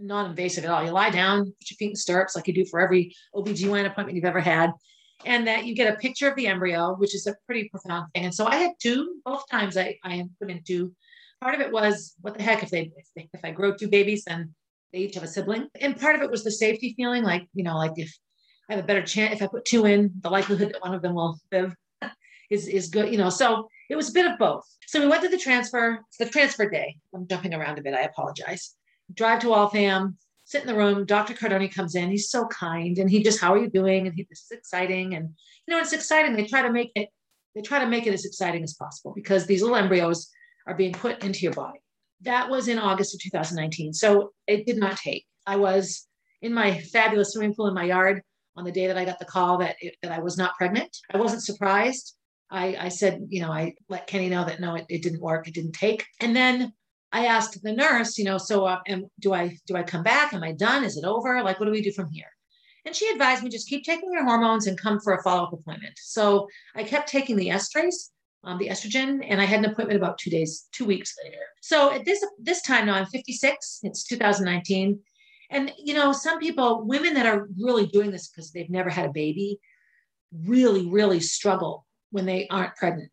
non-invasive 0.00 0.64
at 0.64 0.70
all. 0.70 0.84
You 0.84 0.90
lie 0.90 1.10
down, 1.10 1.44
put 1.44 1.70
your 1.70 1.76
feet 1.76 1.90
in 1.90 1.96
stirrups 1.96 2.34
like 2.34 2.48
you 2.48 2.54
do 2.54 2.64
for 2.64 2.80
every 2.80 3.14
OB/GYN 3.34 3.86
appointment 3.86 4.16
you've 4.16 4.24
ever 4.24 4.40
had. 4.40 4.72
And 5.24 5.46
that 5.46 5.64
you 5.64 5.74
get 5.74 5.92
a 5.92 5.96
picture 5.96 6.28
of 6.28 6.36
the 6.36 6.46
embryo, 6.46 6.94
which 6.96 7.14
is 7.14 7.26
a 7.26 7.34
pretty 7.46 7.68
profound 7.68 8.12
thing. 8.12 8.24
And 8.24 8.34
so 8.34 8.46
I 8.46 8.56
had 8.56 8.72
two, 8.80 9.16
both 9.24 9.48
times 9.50 9.76
I, 9.76 9.96
I 10.04 10.24
put 10.40 10.50
in 10.50 10.62
two. 10.62 10.92
Part 11.40 11.54
of 11.54 11.60
it 11.60 11.72
was, 11.72 12.14
what 12.20 12.36
the 12.36 12.42
heck, 12.42 12.62
if 12.62 12.70
they, 12.70 12.90
if, 13.14 13.26
if 13.32 13.40
I 13.44 13.50
grow 13.50 13.74
two 13.74 13.88
babies, 13.88 14.24
then 14.26 14.54
they 14.92 15.00
each 15.00 15.14
have 15.14 15.24
a 15.24 15.28
sibling. 15.28 15.68
And 15.80 15.98
part 15.98 16.16
of 16.16 16.22
it 16.22 16.30
was 16.30 16.44
the 16.44 16.50
safety 16.50 16.94
feeling, 16.96 17.22
like, 17.22 17.46
you 17.54 17.64
know, 17.64 17.76
like 17.76 17.92
if 17.96 18.14
I 18.68 18.74
have 18.74 18.84
a 18.84 18.86
better 18.86 19.02
chance, 19.02 19.34
if 19.34 19.42
I 19.42 19.46
put 19.46 19.64
two 19.64 19.86
in, 19.86 20.12
the 20.20 20.30
likelihood 20.30 20.72
that 20.72 20.82
one 20.82 20.94
of 20.94 21.02
them 21.02 21.14
will 21.14 21.38
live 21.50 21.74
is, 22.50 22.68
is 22.68 22.88
good, 22.88 23.12
you 23.12 23.18
know. 23.18 23.30
So 23.30 23.68
it 23.88 23.96
was 23.96 24.10
a 24.10 24.12
bit 24.12 24.26
of 24.26 24.38
both. 24.38 24.64
So 24.86 25.00
we 25.00 25.08
went 25.08 25.22
to 25.22 25.28
the 25.28 25.38
transfer, 25.38 26.00
the 26.18 26.26
transfer 26.26 26.68
day. 26.68 26.96
I'm 27.14 27.26
jumping 27.26 27.54
around 27.54 27.78
a 27.78 27.82
bit, 27.82 27.94
I 27.94 28.02
apologize. 28.02 28.74
Drive 29.12 29.40
to 29.40 29.48
Waltham, 29.48 30.16
sit 30.44 30.62
in 30.62 30.66
the 30.66 30.76
room. 30.76 31.04
Dr. 31.04 31.34
Cardone 31.34 31.72
comes 31.72 31.94
in. 31.94 32.10
He's 32.10 32.30
so 32.30 32.46
kind. 32.46 32.98
And 32.98 33.10
he 33.10 33.22
just, 33.22 33.40
how 33.40 33.52
are 33.52 33.58
you 33.58 33.68
doing? 33.68 34.06
And 34.06 34.14
he, 34.14 34.26
this 34.30 34.44
is 34.44 34.52
exciting. 34.52 35.14
And, 35.14 35.30
you 35.66 35.74
know, 35.74 35.80
it's 35.80 35.92
exciting. 35.92 36.36
They 36.36 36.46
try 36.46 36.62
to 36.62 36.72
make 36.72 36.92
it, 36.94 37.08
they 37.54 37.62
try 37.62 37.80
to 37.80 37.86
make 37.86 38.06
it 38.06 38.14
as 38.14 38.24
exciting 38.24 38.62
as 38.62 38.74
possible 38.74 39.12
because 39.14 39.46
these 39.46 39.62
little 39.62 39.76
embryos 39.76 40.30
are 40.66 40.74
being 40.74 40.92
put 40.92 41.22
into 41.24 41.40
your 41.40 41.52
body. 41.52 41.80
That 42.22 42.48
was 42.48 42.68
in 42.68 42.78
August 42.78 43.14
of 43.14 43.20
2019. 43.20 43.92
So 43.92 44.32
it 44.46 44.66
did 44.66 44.78
not 44.78 44.96
take. 44.96 45.26
I 45.46 45.56
was 45.56 46.06
in 46.42 46.54
my 46.54 46.78
fabulous 46.78 47.32
swimming 47.32 47.54
pool 47.54 47.68
in 47.68 47.74
my 47.74 47.84
yard 47.84 48.22
on 48.56 48.64
the 48.64 48.72
day 48.72 48.86
that 48.86 48.96
I 48.96 49.04
got 49.04 49.18
the 49.18 49.24
call 49.24 49.58
that, 49.58 49.76
it, 49.80 49.96
that 50.02 50.12
I 50.12 50.20
was 50.20 50.38
not 50.38 50.56
pregnant. 50.56 50.96
I 51.12 51.18
wasn't 51.18 51.42
surprised. 51.42 52.16
I, 52.50 52.76
I 52.78 52.88
said, 52.88 53.26
you 53.28 53.40
know, 53.40 53.50
I 53.50 53.74
let 53.88 54.06
Kenny 54.06 54.28
know 54.28 54.44
that 54.44 54.60
no, 54.60 54.74
it, 54.76 54.86
it 54.88 55.02
didn't 55.02 55.20
work, 55.20 55.48
it 55.48 55.54
didn't 55.54 55.72
take. 55.72 56.04
And 56.20 56.34
then 56.34 56.72
I 57.12 57.26
asked 57.26 57.62
the 57.62 57.72
nurse, 57.72 58.18
you 58.18 58.24
know, 58.24 58.38
so 58.38 58.66
uh, 58.66 58.80
do 59.20 59.32
I 59.32 59.56
do 59.66 59.76
I 59.76 59.82
come 59.82 60.02
back? 60.02 60.32
Am 60.32 60.42
I 60.42 60.52
done? 60.52 60.84
Is 60.84 60.96
it 60.96 61.04
over? 61.04 61.42
Like, 61.42 61.58
what 61.58 61.66
do 61.66 61.72
we 61.72 61.82
do 61.82 61.92
from 61.92 62.10
here? 62.10 62.30
And 62.84 62.94
she 62.94 63.08
advised 63.08 63.42
me 63.42 63.50
just 63.50 63.68
keep 63.68 63.84
taking 63.84 64.12
your 64.12 64.24
hormones 64.24 64.66
and 64.66 64.78
come 64.78 65.00
for 65.00 65.14
a 65.14 65.22
follow 65.22 65.44
up 65.44 65.52
appointment. 65.52 65.94
So 65.96 66.46
I 66.76 66.84
kept 66.84 67.08
taking 67.08 67.36
the 67.36 67.48
estrace, 67.48 68.12
um, 68.44 68.58
the 68.58 68.68
estrogen, 68.68 69.26
and 69.28 69.40
I 69.40 69.44
had 69.44 69.58
an 69.64 69.70
appointment 69.70 70.00
about 70.00 70.18
two 70.18 70.30
days, 70.30 70.68
two 70.70 70.84
weeks 70.84 71.14
later. 71.24 71.42
So 71.62 71.92
at 71.92 72.04
this 72.04 72.24
this 72.38 72.62
time 72.62 72.86
now, 72.86 72.94
I'm 72.94 73.06
56. 73.06 73.80
It's 73.82 74.04
2019, 74.04 75.00
and 75.50 75.72
you 75.78 75.94
know, 75.94 76.12
some 76.12 76.38
people, 76.38 76.84
women 76.84 77.14
that 77.14 77.26
are 77.26 77.48
really 77.58 77.86
doing 77.86 78.12
this 78.12 78.28
because 78.28 78.52
they've 78.52 78.70
never 78.70 78.90
had 78.90 79.06
a 79.06 79.12
baby, 79.12 79.58
really, 80.32 80.86
really 80.86 81.20
struggle 81.20 81.85
when 82.10 82.26
they 82.26 82.46
aren't 82.48 82.76
pregnant 82.76 83.10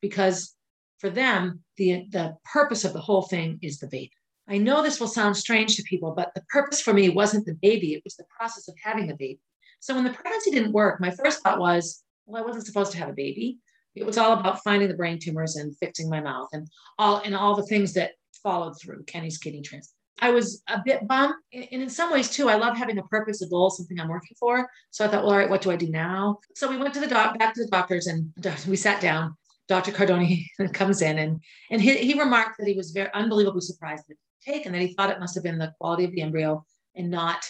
because 0.00 0.54
for 0.98 1.10
them, 1.10 1.60
the 1.76 2.06
the 2.10 2.36
purpose 2.44 2.84
of 2.84 2.92
the 2.92 3.00
whole 3.00 3.22
thing 3.22 3.58
is 3.62 3.78
the 3.78 3.86
baby. 3.86 4.12
I 4.48 4.58
know 4.58 4.82
this 4.82 5.00
will 5.00 5.08
sound 5.08 5.36
strange 5.36 5.76
to 5.76 5.82
people, 5.82 6.14
but 6.16 6.32
the 6.34 6.44
purpose 6.48 6.80
for 6.80 6.94
me 6.94 7.08
wasn't 7.08 7.46
the 7.46 7.54
baby, 7.54 7.94
it 7.94 8.02
was 8.04 8.14
the 8.14 8.24
process 8.36 8.68
of 8.68 8.74
having 8.82 9.06
the 9.06 9.16
baby. 9.16 9.40
So 9.80 9.94
when 9.94 10.04
the 10.04 10.10
pregnancy 10.10 10.50
didn't 10.50 10.72
work, 10.72 11.00
my 11.00 11.10
first 11.10 11.42
thought 11.42 11.58
was, 11.58 12.02
well, 12.26 12.42
I 12.42 12.46
wasn't 12.46 12.66
supposed 12.66 12.92
to 12.92 12.98
have 12.98 13.08
a 13.08 13.12
baby. 13.12 13.58
It 13.94 14.06
was 14.06 14.18
all 14.18 14.32
about 14.38 14.62
finding 14.62 14.88
the 14.88 14.94
brain 14.94 15.18
tumors 15.18 15.56
and 15.56 15.76
fixing 15.78 16.08
my 16.08 16.20
mouth 16.20 16.48
and 16.52 16.68
all 16.98 17.18
and 17.18 17.34
all 17.34 17.56
the 17.56 17.66
things 17.66 17.94
that 17.94 18.12
followed 18.42 18.78
through 18.80 19.04
Kenny's 19.04 19.38
kidney 19.38 19.62
transplant. 19.62 19.95
I 20.20 20.30
was 20.30 20.62
a 20.68 20.80
bit 20.84 21.06
bummed. 21.06 21.34
And 21.52 21.82
in 21.82 21.90
some 21.90 22.10
ways, 22.12 22.30
too, 22.30 22.48
I 22.48 22.54
love 22.54 22.76
having 22.76 22.98
a 22.98 23.02
purpose, 23.04 23.42
a 23.42 23.48
goal, 23.48 23.70
something 23.70 24.00
I'm 24.00 24.08
working 24.08 24.36
for. 24.38 24.68
So 24.90 25.04
I 25.04 25.08
thought, 25.08 25.24
well, 25.24 25.32
all 25.32 25.38
right, 25.38 25.50
what 25.50 25.60
do 25.60 25.70
I 25.70 25.76
do 25.76 25.88
now? 25.88 26.38
So 26.54 26.68
we 26.68 26.78
went 26.78 26.94
to 26.94 27.00
the 27.00 27.06
doc, 27.06 27.38
back 27.38 27.54
to 27.54 27.64
the 27.64 27.70
doctors, 27.70 28.06
and 28.06 28.32
we 28.66 28.76
sat 28.76 29.00
down. 29.00 29.36
Dr. 29.68 29.92
Cardone 29.92 30.44
comes 30.72 31.02
in 31.02 31.18
and 31.18 31.42
and 31.70 31.82
he, 31.82 31.96
he 31.96 32.18
remarked 32.18 32.58
that 32.58 32.68
he 32.68 32.74
was 32.74 32.92
very 32.92 33.10
unbelievably 33.12 33.60
surprised 33.60 34.04
that 34.08 34.16
take 34.44 34.66
and 34.66 34.74
that 34.74 34.80
he 34.80 34.94
thought 34.94 35.10
it 35.10 35.18
must 35.18 35.34
have 35.34 35.42
been 35.42 35.58
the 35.58 35.74
quality 35.80 36.04
of 36.04 36.12
the 36.12 36.22
embryo 36.22 36.64
and 36.94 37.10
not 37.10 37.44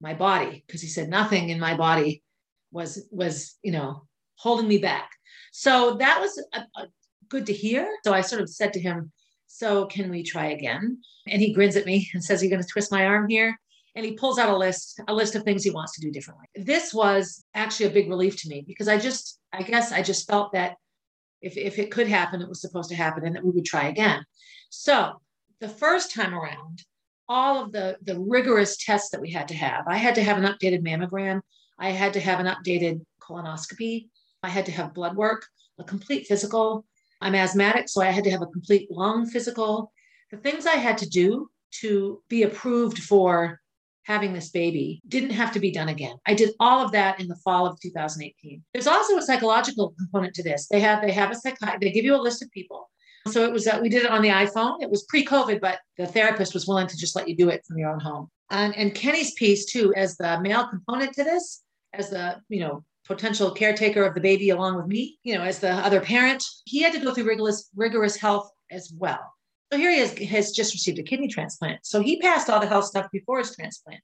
my 0.00 0.14
body 0.14 0.64
because 0.66 0.80
he 0.80 0.88
said 0.88 1.08
nothing 1.08 1.48
in 1.48 1.58
my 1.58 1.76
body 1.76 2.22
was 2.70 3.06
was 3.10 3.58
you 3.62 3.72
know 3.72 4.06
holding 4.36 4.68
me 4.68 4.78
back 4.78 5.10
so 5.52 5.96
that 5.96 6.20
was 6.20 6.42
a, 6.54 6.60
a 6.76 6.86
good 7.28 7.46
to 7.46 7.52
hear 7.52 7.88
so 8.04 8.12
i 8.12 8.20
sort 8.20 8.40
of 8.40 8.48
said 8.48 8.72
to 8.72 8.80
him 8.80 9.10
so 9.52 9.86
can 9.86 10.10
we 10.10 10.22
try 10.22 10.46
again 10.46 10.98
and 11.28 11.40
he 11.40 11.52
grins 11.52 11.76
at 11.76 11.86
me 11.86 12.08
and 12.14 12.22
says 12.22 12.42
you're 12.42 12.50
going 12.50 12.62
to 12.62 12.68
twist 12.68 12.92
my 12.92 13.06
arm 13.06 13.28
here 13.28 13.58
and 13.96 14.04
he 14.04 14.12
pulls 14.12 14.38
out 14.38 14.48
a 14.48 14.56
list 14.56 15.00
a 15.08 15.14
list 15.14 15.34
of 15.34 15.42
things 15.42 15.64
he 15.64 15.70
wants 15.70 15.94
to 15.94 16.00
do 16.00 16.10
differently 16.10 16.46
this 16.54 16.94
was 16.94 17.44
actually 17.54 17.86
a 17.86 17.90
big 17.90 18.08
relief 18.08 18.40
to 18.40 18.48
me 18.48 18.64
because 18.66 18.88
i 18.88 18.96
just 18.98 19.38
i 19.52 19.62
guess 19.62 19.92
i 19.92 20.02
just 20.02 20.28
felt 20.28 20.52
that 20.52 20.76
if, 21.42 21.56
if 21.56 21.78
it 21.78 21.90
could 21.90 22.06
happen 22.06 22.40
it 22.40 22.48
was 22.48 22.60
supposed 22.60 22.90
to 22.90 22.96
happen 22.96 23.24
and 23.24 23.34
that 23.34 23.44
we 23.44 23.50
would 23.50 23.64
try 23.64 23.88
again 23.88 24.24
so 24.70 25.20
the 25.60 25.68
first 25.68 26.12
time 26.12 26.34
around, 26.34 26.82
all 27.28 27.62
of 27.62 27.72
the, 27.72 27.96
the 28.02 28.18
rigorous 28.18 28.76
tests 28.78 29.10
that 29.10 29.20
we 29.20 29.30
had 29.30 29.46
to 29.48 29.54
have, 29.54 29.84
I 29.86 29.96
had 29.96 30.14
to 30.16 30.22
have 30.22 30.38
an 30.38 30.44
updated 30.44 30.82
mammogram. 30.82 31.42
I 31.78 31.90
had 31.90 32.12
to 32.14 32.20
have 32.20 32.40
an 32.40 32.46
updated 32.46 33.00
colonoscopy. 33.22 34.08
I 34.42 34.48
had 34.48 34.66
to 34.66 34.72
have 34.72 34.94
blood 34.94 35.16
work, 35.16 35.46
a 35.78 35.84
complete 35.84 36.26
physical. 36.26 36.84
I'm 37.20 37.34
asthmatic, 37.34 37.88
so 37.88 38.02
I 38.02 38.06
had 38.06 38.24
to 38.24 38.30
have 38.30 38.42
a 38.42 38.46
complete 38.46 38.90
lung 38.90 39.26
physical. 39.26 39.92
The 40.30 40.38
things 40.38 40.66
I 40.66 40.76
had 40.76 40.98
to 40.98 41.08
do 41.08 41.50
to 41.80 42.22
be 42.28 42.42
approved 42.42 42.98
for 42.98 43.60
having 44.04 44.32
this 44.32 44.50
baby 44.50 45.00
didn't 45.06 45.30
have 45.30 45.52
to 45.52 45.60
be 45.60 45.70
done 45.70 45.88
again. 45.88 46.16
I 46.26 46.34
did 46.34 46.50
all 46.58 46.84
of 46.84 46.92
that 46.92 47.20
in 47.20 47.28
the 47.28 47.36
fall 47.36 47.66
of 47.66 47.78
2018. 47.80 48.62
There's 48.72 48.86
also 48.86 49.18
a 49.18 49.22
psychological 49.22 49.94
component 49.98 50.34
to 50.34 50.42
this. 50.42 50.66
They 50.68 50.80
have 50.80 51.02
they 51.02 51.12
have 51.12 51.30
a 51.30 51.34
psychiatrist. 51.34 51.80
They 51.80 51.92
give 51.92 52.04
you 52.04 52.16
a 52.16 52.20
list 52.20 52.42
of 52.42 52.50
people 52.50 52.90
so 53.28 53.44
it 53.44 53.52
was 53.52 53.64
that 53.64 53.82
we 53.82 53.88
did 53.88 54.04
it 54.04 54.10
on 54.10 54.22
the 54.22 54.28
iPhone. 54.28 54.82
It 54.82 54.90
was 54.90 55.04
pre-COVID, 55.04 55.60
but 55.60 55.78
the 55.96 56.06
therapist 56.06 56.54
was 56.54 56.66
willing 56.66 56.86
to 56.86 56.96
just 56.96 57.14
let 57.14 57.28
you 57.28 57.36
do 57.36 57.50
it 57.50 57.64
from 57.66 57.78
your 57.78 57.90
own 57.90 58.00
home. 58.00 58.28
And, 58.50 58.74
and 58.76 58.94
Kenny's 58.94 59.34
piece 59.34 59.66
too, 59.66 59.92
as 59.94 60.16
the 60.16 60.40
male 60.40 60.66
component 60.68 61.12
to 61.14 61.24
this, 61.24 61.62
as 61.92 62.10
the 62.10 62.40
you 62.48 62.60
know 62.60 62.84
potential 63.10 63.50
caretaker 63.50 64.04
of 64.04 64.14
the 64.14 64.20
baby 64.20 64.50
along 64.50 64.76
with 64.76 64.86
me, 64.86 65.18
you 65.24 65.34
know, 65.34 65.42
as 65.42 65.58
the 65.58 65.72
other 65.72 66.00
parent, 66.00 66.44
he 66.64 66.80
had 66.80 66.92
to 66.92 67.00
go 67.00 67.12
through 67.12 67.24
rigorous 67.24 67.68
rigorous 67.74 68.16
health 68.16 68.50
as 68.70 68.92
well. 68.96 69.20
So 69.72 69.78
here 69.78 69.90
he 69.90 69.98
is, 69.98 70.30
has 70.30 70.52
just 70.52 70.74
received 70.74 70.98
a 70.98 71.02
kidney 71.02 71.28
transplant. 71.28 71.80
So 71.84 72.00
he 72.00 72.20
passed 72.20 72.48
all 72.48 72.60
the 72.60 72.68
health 72.68 72.86
stuff 72.86 73.10
before 73.12 73.38
his 73.38 73.54
transplant. 73.54 74.02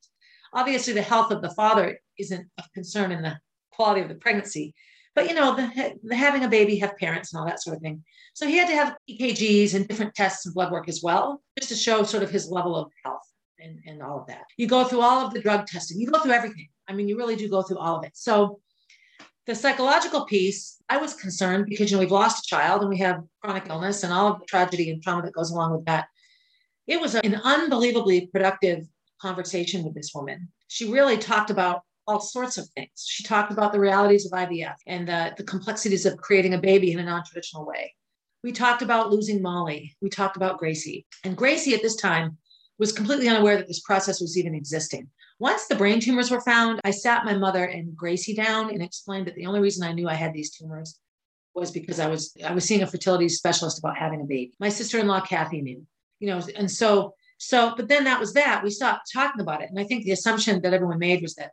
Obviously, 0.53 0.93
the 0.93 1.03
health 1.03 1.31
of 1.31 1.41
the 1.41 1.51
father 1.51 1.99
isn't 2.19 2.49
of 2.59 2.73
concern 2.73 3.13
in 3.13 3.23
the 3.23 3.39
quality 3.73 4.01
of 4.01 4.09
the 4.09 4.15
pregnancy, 4.17 4.75
but 5.15 5.29
you 5.29 5.35
know, 5.35 5.55
the, 5.55 5.95
the 6.03 6.15
having 6.17 6.45
a 6.45 6.49
baby, 6.49 6.77
have 6.77 6.97
parents 6.97 7.33
and 7.33 7.41
all 7.41 7.47
that 7.47 7.63
sort 7.63 7.77
of 7.77 7.83
thing. 7.83 8.03
So 8.35 8.47
he 8.47 8.57
had 8.57 8.69
to 8.69 8.75
have 8.75 8.97
EKGs 9.09 9.75
and 9.75 9.87
different 9.87 10.15
tests 10.15 10.47
and 10.47 10.55
blood 10.55 10.73
work 10.73 10.89
as 10.89 11.01
well, 11.03 11.43
just 11.59 11.71
to 11.71 11.77
show 11.77 12.03
sort 12.03 12.23
of 12.23 12.31
his 12.31 12.51
level 12.51 12.77
of 12.77 12.91
health 13.05 13.27
and, 13.59 13.79
and 13.87 14.03
all 14.03 14.21
of 14.21 14.27
that. 14.27 14.45
You 14.57 14.67
go 14.67 14.85
through 14.85 15.01
all 15.01 15.25
of 15.25 15.33
the 15.33 15.41
drug 15.41 15.67
testing, 15.67 16.01
you 16.01 16.11
go 16.11 16.21
through 16.21 16.33
everything. 16.33 16.69
I 16.89 16.93
mean, 16.93 17.09
you 17.09 17.17
really 17.17 17.37
do 17.37 17.49
go 17.49 17.63
through 17.63 17.79
all 17.79 17.97
of 17.97 18.05
it. 18.05 18.13
So 18.15 18.61
the 19.47 19.55
psychological 19.55 20.25
piece, 20.25 20.77
I 20.89 20.97
was 20.97 21.15
concerned 21.15 21.67
because 21.69 21.91
you 21.91 21.97
know 21.97 22.01
we've 22.01 22.11
lost 22.11 22.45
a 22.45 22.49
child 22.49 22.81
and 22.81 22.91
we 22.91 22.99
have 22.99 23.23
chronic 23.43 23.69
illness 23.69 24.03
and 24.03 24.13
all 24.13 24.33
of 24.33 24.41
the 24.41 24.47
tragedy 24.47 24.91
and 24.91 25.03
trauma 25.03 25.23
that 25.23 25.33
goes 25.33 25.51
along 25.51 25.73
with 25.73 25.85
that. 25.87 26.09
It 26.87 27.01
was 27.01 27.15
an 27.15 27.41
unbelievably 27.43 28.29
productive 28.29 28.85
conversation 29.21 29.85
with 29.85 29.95
this 29.95 30.13
woman. 30.15 30.49
She 30.69 30.91
really 30.91 31.17
talked 31.17 31.51
about 31.51 31.83
all 32.07 32.21
sorts 32.21 32.59
of 32.59 32.69
things. 32.71 33.07
She 33.09 33.23
talked 33.23 33.53
about 33.53 33.73
the 33.73 33.81
realities 33.81 34.27
of 34.27 34.33
IVF 34.33 34.77
and 34.87 35.09
the, 35.09 35.35
the 35.37 35.45
complexities 35.45 36.07
of 36.07 36.17
creating 36.19 36.55
a 36.55 36.59
baby 36.59 36.93
in 36.93 36.99
a 36.99 37.05
non 37.05 37.25
traditional 37.25 37.67
way. 37.67 37.95
We 38.43 38.53
talked 38.53 38.83
about 38.83 39.11
losing 39.11 39.43
Molly. 39.43 39.97
We 40.01 40.09
talked 40.09 40.37
about 40.37 40.59
Gracie. 40.59 41.07
And 41.25 41.37
Gracie 41.37 41.75
at 41.75 41.83
this 41.83 41.97
time 41.97 42.39
was 42.79 42.93
completely 42.93 43.29
unaware 43.29 43.57
that 43.57 43.67
this 43.67 43.81
process 43.81 44.21
was 44.21 44.37
even 44.37 44.55
existing. 44.55 45.09
Once 45.39 45.67
the 45.67 45.75
brain 45.75 46.01
tumors 46.01 46.31
were 46.31 46.41
found, 46.41 46.81
I 46.85 46.91
sat 46.91 47.25
my 47.25 47.35
mother 47.35 47.65
and 47.65 47.95
Gracie 47.95 48.35
down 48.35 48.71
and 48.71 48.83
explained 48.83 49.27
that 49.27 49.35
the 49.35 49.47
only 49.47 49.61
reason 49.61 49.87
I 49.87 49.93
knew 49.93 50.09
I 50.09 50.15
had 50.15 50.33
these 50.33 50.51
tumors 50.51 50.99
was 51.55 51.71
because 51.71 52.01
I 52.01 52.07
was 52.07 52.35
I 52.45 52.53
was 52.53 52.65
seeing 52.65 52.83
a 52.83 52.87
fertility 52.87 53.29
specialist 53.29 53.79
about 53.79 53.97
having 53.97 54.21
a 54.21 54.25
baby. 54.25 54.53
My 54.61 54.69
sister-in-law 54.69 55.21
Kathy 55.23 55.61
knew, 55.61 55.87
you 56.21 56.29
know, 56.29 56.41
and 56.57 56.71
so 56.71 57.15
so 57.39 57.75
but 57.77 57.89
then 57.89 58.05
that 58.05 58.21
was 58.21 58.33
that. 58.35 58.63
We 58.63 58.71
stopped 58.71 59.11
talking 59.13 59.41
about 59.41 59.63
it. 59.63 59.71
And 59.71 59.79
I 59.79 59.85
think 59.85 60.05
the 60.05 60.13
assumption 60.13 60.61
that 60.63 60.73
everyone 60.73 60.99
made 60.99 61.23
was 61.23 61.35
that 61.35 61.53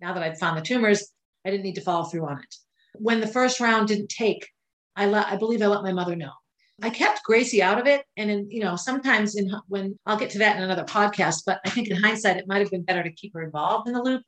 now 0.00 0.12
that 0.12 0.22
I'd 0.22 0.38
found 0.38 0.58
the 0.58 0.62
tumors, 0.62 1.10
I 1.44 1.50
didn't 1.50 1.64
need 1.64 1.76
to 1.76 1.80
follow 1.80 2.04
through 2.04 2.26
on 2.26 2.38
it. 2.38 2.54
When 2.94 3.20
the 3.20 3.26
first 3.26 3.60
round 3.60 3.88
didn't 3.88 4.08
take, 4.08 4.48
I 4.94 5.06
let 5.06 5.26
I 5.26 5.36
believe 5.36 5.62
I 5.62 5.66
let 5.66 5.82
my 5.82 5.92
mother 5.92 6.16
know. 6.16 6.32
I 6.82 6.90
kept 6.90 7.24
Gracie 7.24 7.62
out 7.62 7.78
of 7.78 7.86
it, 7.86 8.04
and 8.16 8.30
in 8.30 8.50
you 8.50 8.60
know 8.60 8.76
sometimes 8.76 9.36
in 9.36 9.50
when 9.68 9.98
I'll 10.06 10.18
get 10.18 10.30
to 10.30 10.38
that 10.38 10.56
in 10.56 10.62
another 10.62 10.84
podcast, 10.84 11.42
but 11.46 11.60
I 11.64 11.70
think 11.70 11.88
in 11.88 11.96
hindsight 11.96 12.36
it 12.36 12.46
might 12.46 12.60
have 12.60 12.70
been 12.70 12.82
better 12.82 13.02
to 13.02 13.12
keep 13.12 13.32
her 13.34 13.42
involved 13.42 13.88
in 13.88 13.94
the 13.94 14.02
loop. 14.02 14.22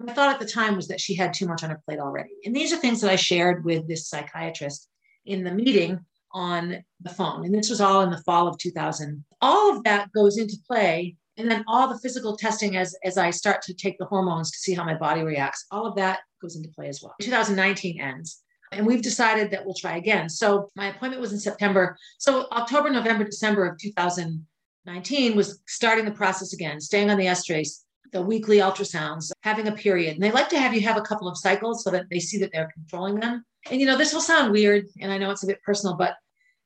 My 0.00 0.12
thought 0.12 0.32
at 0.34 0.40
the 0.40 0.46
time 0.46 0.74
was 0.74 0.88
that 0.88 1.00
she 1.00 1.14
had 1.14 1.32
too 1.32 1.46
much 1.46 1.62
on 1.62 1.70
her 1.70 1.80
plate 1.86 2.00
already, 2.00 2.32
and 2.44 2.54
these 2.54 2.72
are 2.72 2.76
things 2.76 3.00
that 3.00 3.10
I 3.10 3.16
shared 3.16 3.64
with 3.64 3.86
this 3.86 4.08
psychiatrist 4.08 4.88
in 5.26 5.44
the 5.44 5.52
meeting 5.52 6.00
on 6.32 6.82
the 7.00 7.10
phone, 7.10 7.44
and 7.44 7.54
this 7.54 7.70
was 7.70 7.80
all 7.80 8.02
in 8.02 8.10
the 8.10 8.22
fall 8.22 8.48
of 8.48 8.58
2000. 8.58 9.24
All 9.40 9.76
of 9.76 9.84
that 9.84 10.10
goes 10.12 10.38
into 10.38 10.56
play 10.66 11.16
and 11.38 11.50
then 11.50 11.64
all 11.66 11.88
the 11.88 11.98
physical 12.00 12.36
testing 12.36 12.76
as 12.76 12.94
as 13.04 13.16
i 13.16 13.30
start 13.30 13.62
to 13.62 13.72
take 13.72 13.98
the 13.98 14.04
hormones 14.04 14.50
to 14.50 14.58
see 14.58 14.74
how 14.74 14.84
my 14.84 14.94
body 14.94 15.22
reacts 15.22 15.64
all 15.70 15.86
of 15.86 15.96
that 15.96 16.20
goes 16.42 16.56
into 16.56 16.68
play 16.70 16.88
as 16.88 17.00
well. 17.02 17.14
2019 17.20 18.00
ends 18.00 18.42
and 18.72 18.86
we've 18.86 19.02
decided 19.02 19.50
that 19.50 19.64
we'll 19.64 19.74
try 19.74 19.96
again 19.96 20.28
so 20.28 20.68
my 20.76 20.88
appointment 20.88 21.20
was 21.20 21.32
in 21.32 21.38
september 21.38 21.96
so 22.18 22.46
october 22.52 22.90
november 22.90 23.24
december 23.24 23.66
of 23.66 23.78
2019 23.78 25.36
was 25.36 25.60
starting 25.66 26.04
the 26.04 26.10
process 26.10 26.52
again 26.52 26.80
staying 26.80 27.10
on 27.10 27.18
the 27.18 27.26
estrace 27.26 27.84
the 28.12 28.20
weekly 28.20 28.58
ultrasounds 28.58 29.30
having 29.42 29.68
a 29.68 29.72
period 29.72 30.14
and 30.14 30.22
they 30.22 30.32
like 30.32 30.48
to 30.48 30.58
have 30.58 30.74
you 30.74 30.80
have 30.80 30.96
a 30.96 31.02
couple 31.02 31.28
of 31.28 31.38
cycles 31.38 31.82
so 31.82 31.90
that 31.90 32.06
they 32.10 32.18
see 32.18 32.38
that 32.38 32.50
they're 32.52 32.70
controlling 32.74 33.18
them 33.18 33.44
and 33.70 33.80
you 33.80 33.86
know 33.86 33.96
this 33.96 34.12
will 34.12 34.20
sound 34.20 34.52
weird 34.52 34.86
and 35.00 35.12
i 35.12 35.18
know 35.18 35.30
it's 35.30 35.44
a 35.44 35.46
bit 35.46 35.62
personal 35.62 35.96
but 35.96 36.14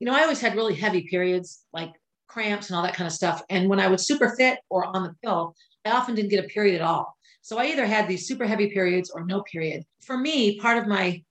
you 0.00 0.06
know 0.06 0.14
i 0.14 0.22
always 0.22 0.40
had 0.40 0.56
really 0.56 0.74
heavy 0.74 1.06
periods 1.08 1.64
like 1.72 1.92
cramps 2.28 2.68
and 2.68 2.76
all 2.76 2.82
that 2.82 2.94
kind 2.94 3.06
of 3.06 3.12
stuff. 3.12 3.42
And 3.50 3.68
when 3.68 3.80
I 3.80 3.88
was 3.88 4.06
super 4.06 4.34
fit 4.36 4.58
or 4.68 4.84
on 4.84 5.04
the 5.04 5.14
pill, 5.22 5.54
I 5.84 5.90
often 5.92 6.14
didn't 6.14 6.30
get 6.30 6.44
a 6.44 6.48
period 6.48 6.74
at 6.74 6.86
all. 6.86 7.16
So 7.42 7.58
I 7.58 7.66
either 7.66 7.86
had 7.86 8.08
these 8.08 8.26
super 8.26 8.44
heavy 8.44 8.70
periods 8.70 9.10
or 9.10 9.24
no 9.24 9.42
period. 9.42 9.84
For 10.02 10.18
me, 10.18 10.58
part 10.58 10.78
of 10.78 10.86
my 10.86 11.22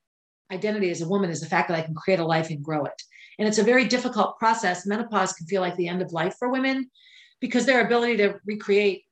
identity 0.52 0.90
as 0.90 1.02
a 1.02 1.08
woman 1.08 1.30
is 1.30 1.42
the 1.42 1.48
fact 1.48 1.70
that 1.70 1.78
I 1.78 1.82
can 1.82 1.96
create 1.96 2.20
a 2.20 2.26
life 2.26 2.50
and 2.50 2.64
grow 2.64 2.86
it. 2.86 3.02
And 3.38 3.48
it's 3.48 3.58
a 3.58 3.64
very 3.64 3.86
difficult 3.86 4.38
process. 4.38 4.86
Menopause 4.86 5.34
can 5.34 5.48
feel 5.48 5.62
like 5.62 5.76
the 5.76 5.88
end 5.88 6.02
of 6.02 6.14
life 6.14 6.36
for 6.38 6.50
women 6.50 6.90
because 7.42 7.66
their 7.66 7.86
ability 7.86 8.18
to 8.18 8.36
recreate 8.46 9.04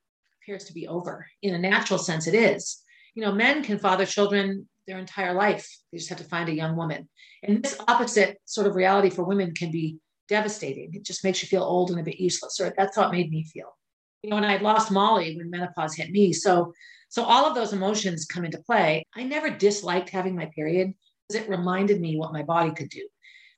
appears 0.42 0.66
to 0.66 0.74
be 0.74 0.88
over. 0.88 1.28
In 1.42 1.54
a 1.54 1.60
natural 1.60 2.00
sense, 2.00 2.28
it 2.28 2.36
is. 2.36 2.82
You 3.16 3.24
know, 3.24 3.32
men 3.32 3.64
can 3.64 3.80
father 3.80 4.06
children 4.06 4.68
their 4.88 4.98
entire 4.98 5.34
life. 5.34 5.70
They 5.92 5.98
just 5.98 6.10
have 6.10 6.18
to 6.20 6.24
find 6.24 6.50
a 6.50 6.56
young 6.56 6.76
woman. 6.76 7.10
And 7.42 7.64
this 7.64 7.80
opposite 7.88 8.38
sort 8.46 8.68
of 8.68 8.76
reality 8.76 9.10
for 9.10 9.24
women 9.24 9.54
can 9.54 9.72
be 9.72 9.98
devastating. 10.30 10.94
It 10.94 11.06
just 11.06 11.24
makes 11.24 11.42
you 11.42 11.48
feel 11.48 11.64
old 11.64 11.92
and 11.92 12.00
a 12.00 12.04
bit 12.04 12.20
useless. 12.20 12.60
Or 12.60 12.74
that's 12.78 12.96
how 12.96 13.08
it 13.08 13.12
made 13.12 13.30
me 13.30 13.44
feel. 13.44 13.78
You 14.22 14.30
know, 14.30 14.38
and 14.38 14.46
I 14.46 14.58
lost 14.58 14.92
Molly 14.92 15.36
when 15.36 15.50
menopause 15.50 15.96
hit 15.96 16.12
me. 16.12 16.32
So, 16.32 16.74
so 17.10 17.24
all 17.24 17.46
of 17.46 17.56
those 17.56 17.74
emotions 17.74 18.26
come 18.26 18.46
into 18.46 18.58
play. 18.60 19.04
I 19.16 19.24
never 19.24 19.50
disliked 19.50 20.10
having 20.10 20.36
my 20.36 20.50
period 20.56 20.94
it 21.30 21.50
reminded 21.50 22.00
me 22.00 22.18
what 22.18 22.34
my 22.34 22.44
body 22.44 22.72
could 22.72 22.90
do. 22.90 23.08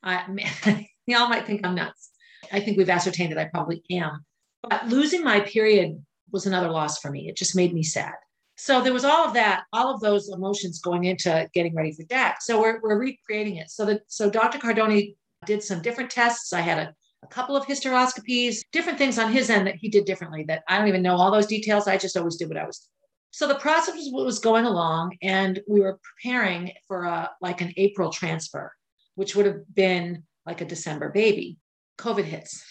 I, 0.04 0.88
y'all 1.08 1.30
might 1.30 1.46
think 1.46 1.66
I'm 1.66 1.76
nuts, 1.76 2.12
I 2.52 2.60
think 2.60 2.78
we've 2.78 2.90
ascertained 2.90 3.32
that 3.32 3.40
I 3.40 3.46
probably 3.46 3.84
am. 3.92 4.26
But 4.62 4.88
losing 4.88 5.24
my 5.24 5.42
period 5.42 6.04
was 6.32 6.46
another 6.46 6.70
loss 6.70 7.00
for 7.00 7.12
me. 7.12 7.28
It 7.28 7.38
just 7.38 7.56
made 7.56 7.74
me 7.74 7.84
sad. 7.84 8.14
So 8.58 8.82
there 8.82 8.94
was 8.94 9.04
all 9.04 9.28
of 9.28 9.34
that, 9.34 9.64
all 9.74 9.94
of 9.94 10.00
those 10.00 10.30
emotions 10.30 10.80
going 10.80 11.04
into 11.04 11.50
getting 11.54 11.76
ready 11.76 11.92
for 11.92 12.04
DAC. 12.04 12.36
So 12.40 12.62
we're, 12.62 12.80
we're 12.82 12.98
recreating 12.98 13.58
it. 13.58 13.70
So 13.70 13.86
that 13.86 14.04
so 14.08 14.30
Dr. 14.30 14.60
Cardone 14.60 15.16
did 15.46 15.62
some 15.62 15.82
different 15.82 16.10
tests. 16.10 16.54
I 16.54 16.62
had 16.62 16.78
a, 16.78 16.94
a 17.24 17.28
couple 17.28 17.56
of 17.56 17.66
hysteroscopies, 17.66 18.60
different 18.72 18.98
things 18.98 19.20
on 19.20 19.32
his 19.32 19.50
end 19.50 19.68
that 19.68 19.76
he 19.76 19.90
did 19.90 20.06
differently 20.06 20.46
that 20.48 20.64
I 20.70 20.78
don't 20.78 20.88
even 20.88 21.02
know 21.02 21.18
all 21.18 21.32
those 21.32 21.48
details. 21.48 21.88
I 21.88 21.98
just 21.98 22.16
always 22.16 22.38
did 22.38 22.48
what 22.48 22.58
I 22.58 22.66
was. 22.66 22.88
So 23.36 23.50
the 23.50 23.56
process 23.56 23.96
was, 24.14 24.40
going 24.40 24.64
along 24.64 25.18
and 25.22 25.62
we 25.68 25.82
were 25.82 26.00
preparing 26.02 26.72
for 26.88 27.04
a, 27.04 27.30
like 27.42 27.60
an 27.60 27.74
April 27.76 28.10
transfer, 28.10 28.72
which 29.16 29.36
would 29.36 29.46
have 29.46 29.60
been 29.74 30.24
like 30.46 30.62
a 30.62 30.66
December 30.66 31.10
baby. 31.12 31.58
COVID 31.98 32.24
hits 32.24 32.64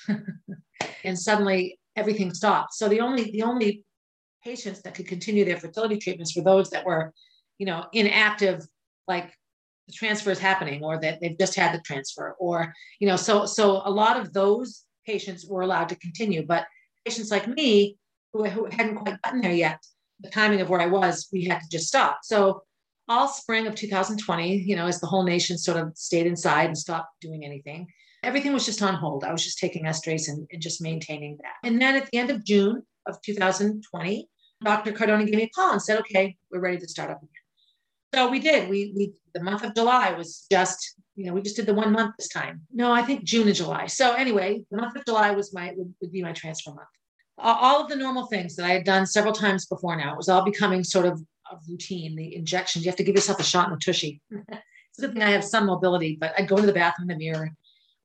and 1.05 1.19
suddenly 1.19 1.79
everything 1.97 2.33
stopped. 2.33 2.73
So 2.73 2.89
the 2.89 3.01
only, 3.01 3.31
the 3.31 3.43
only 3.43 3.85
patients 4.43 4.81
that 4.83 4.95
could 4.95 5.07
continue 5.07 5.45
their 5.45 5.59
fertility 5.59 5.99
treatments 5.99 6.35
were 6.35 6.43
those 6.43 6.71
that 6.71 6.87
were, 6.87 7.13
you 7.59 7.67
know, 7.67 7.85
inactive, 7.93 8.67
like 9.07 9.35
the 9.87 9.93
transfer 9.93 10.31
is 10.31 10.39
happening 10.39 10.83
or 10.83 10.99
that 10.99 11.21
they've 11.21 11.39
just 11.39 11.57
had 11.57 11.75
the 11.75 11.83
transfer 11.83 12.37
or, 12.39 12.73
you 13.01 13.07
know, 13.07 13.17
so 13.17 13.45
so 13.45 13.83
a 13.85 13.91
lot 13.91 14.19
of 14.19 14.33
those 14.33 14.85
patients 15.05 15.45
were 15.45 15.61
allowed 15.61 15.91
to 15.91 15.97
continue, 15.97 16.47
but 16.47 16.65
patients 17.05 17.31
like 17.31 17.47
me 17.47 17.99
who, 18.33 18.45
who 18.47 18.65
hadn't 18.65 18.97
quite 18.97 19.21
gotten 19.21 19.43
there 19.43 19.53
yet, 19.53 19.79
the 20.25 20.31
timing 20.31 20.61
of 20.61 20.71
where 20.71 20.81
I 20.81 20.87
was, 20.87 21.29
we 21.33 21.45
had 21.45 21.61
to 21.61 21.69
just 21.71 21.87
stop. 21.87 22.21
So 22.23 22.63
all 23.09 23.29
spring 23.29 23.67
of 23.67 23.75
2020, 23.75 24.57
you 24.57 24.75
know, 24.75 24.87
as 24.87 25.01
the 25.01 25.07
whole 25.07 25.25
nation 25.25 25.59
sort 25.59 25.77
of 25.79 25.97
stayed 25.97 26.27
inside 26.27 26.67
and 26.67 26.79
stopped 26.79 27.21
doing 27.21 27.45
anything, 27.45 27.87
everything 28.23 28.55
was 28.55 28.65
just 28.65 28.83
on 28.83 28.95
hold. 28.95 29.23
I 29.23 29.33
was 29.33 29.45
just 29.45 29.59
taking 29.59 29.85
estrace 29.85 30.29
and, 30.29 30.49
and 30.51 30.63
just 30.63 30.83
maintaining 30.83 31.37
that. 31.43 31.69
And 31.69 31.81
then 31.81 31.95
at 31.95 32.11
the 32.11 32.19
end 32.19 32.31
of 32.31 32.45
June 32.45 32.83
of 33.07 33.21
2020, 33.21 34.29
Dr. 34.65 34.93
Cardone 34.93 35.27
gave 35.27 35.37
me 35.37 35.43
a 35.43 35.51
call 35.51 35.73
and 35.73 35.83
said, 35.83 35.99
okay, 36.01 36.37
we're 36.51 36.61
ready 36.61 36.79
to 36.79 36.89
start 36.89 37.11
up 37.11 37.19
again. 37.19 37.31
So 38.15 38.31
we 38.31 38.39
did. 38.39 38.71
We, 38.71 38.95
we 38.97 39.13
the 39.35 39.43
month 39.43 39.65
of 39.65 39.75
July 39.75 40.13
was 40.13 40.47
just, 40.51 40.95
you 41.17 41.27
know, 41.27 41.35
we 41.35 41.43
just 41.43 41.57
did 41.57 41.67
the 41.67 41.75
one 41.75 41.93
month 41.93 42.15
this 42.17 42.29
time. 42.29 42.63
No, 42.73 42.93
I 42.93 43.03
think 43.03 43.25
June 43.25 43.49
and 43.49 43.57
July. 43.57 43.87
So 43.87 44.15
anyway, 44.15 44.65
the 44.71 44.79
month 44.79 44.97
of 44.97 45.05
July 45.05 45.33
was 45.33 45.53
my 45.53 45.73
would, 45.77 45.93
would 46.01 46.13
be 46.13 46.23
my 46.23 46.33
transfer 46.33 46.71
month. 46.71 46.89
All 47.39 47.83
of 47.83 47.89
the 47.89 47.97
normal 47.97 48.27
things 48.27 48.57
that 48.57 48.67
I 48.67 48.71
had 48.71 48.85
done 48.85 49.07
several 49.07 49.35
times 49.35 49.67
before 49.67 49.97
now, 49.97 50.13
it 50.13 50.17
was 50.17 50.29
all 50.29 50.45
becoming 50.45 50.85
sort 50.85 51.07
of 51.07 51.21
a 51.51 51.57
routine. 51.69 52.17
The 52.17 52.37
injections, 52.37 52.85
you 52.85 52.91
have 52.91 52.97
to 52.97 53.05
give 53.05 53.15
yourself 53.15 53.41
a 53.41 53.45
shot 53.45 53.69
in 53.69 53.75
the 53.75 53.81
tushy. 53.81 54.21
it's 54.31 54.99
a 54.99 55.03
good 55.03 55.15
thing 55.15 55.23
I 55.23 55.31
have 55.31 55.45
some 55.45 55.67
mobility, 55.67 56.17
but 56.19 56.33
I'd 56.39 56.49
go 56.49 56.57
to 56.57 56.67
the 56.67 56.73
bathroom 56.73 57.11
in 57.11 57.19
the 57.19 57.25
mirror 57.25 57.51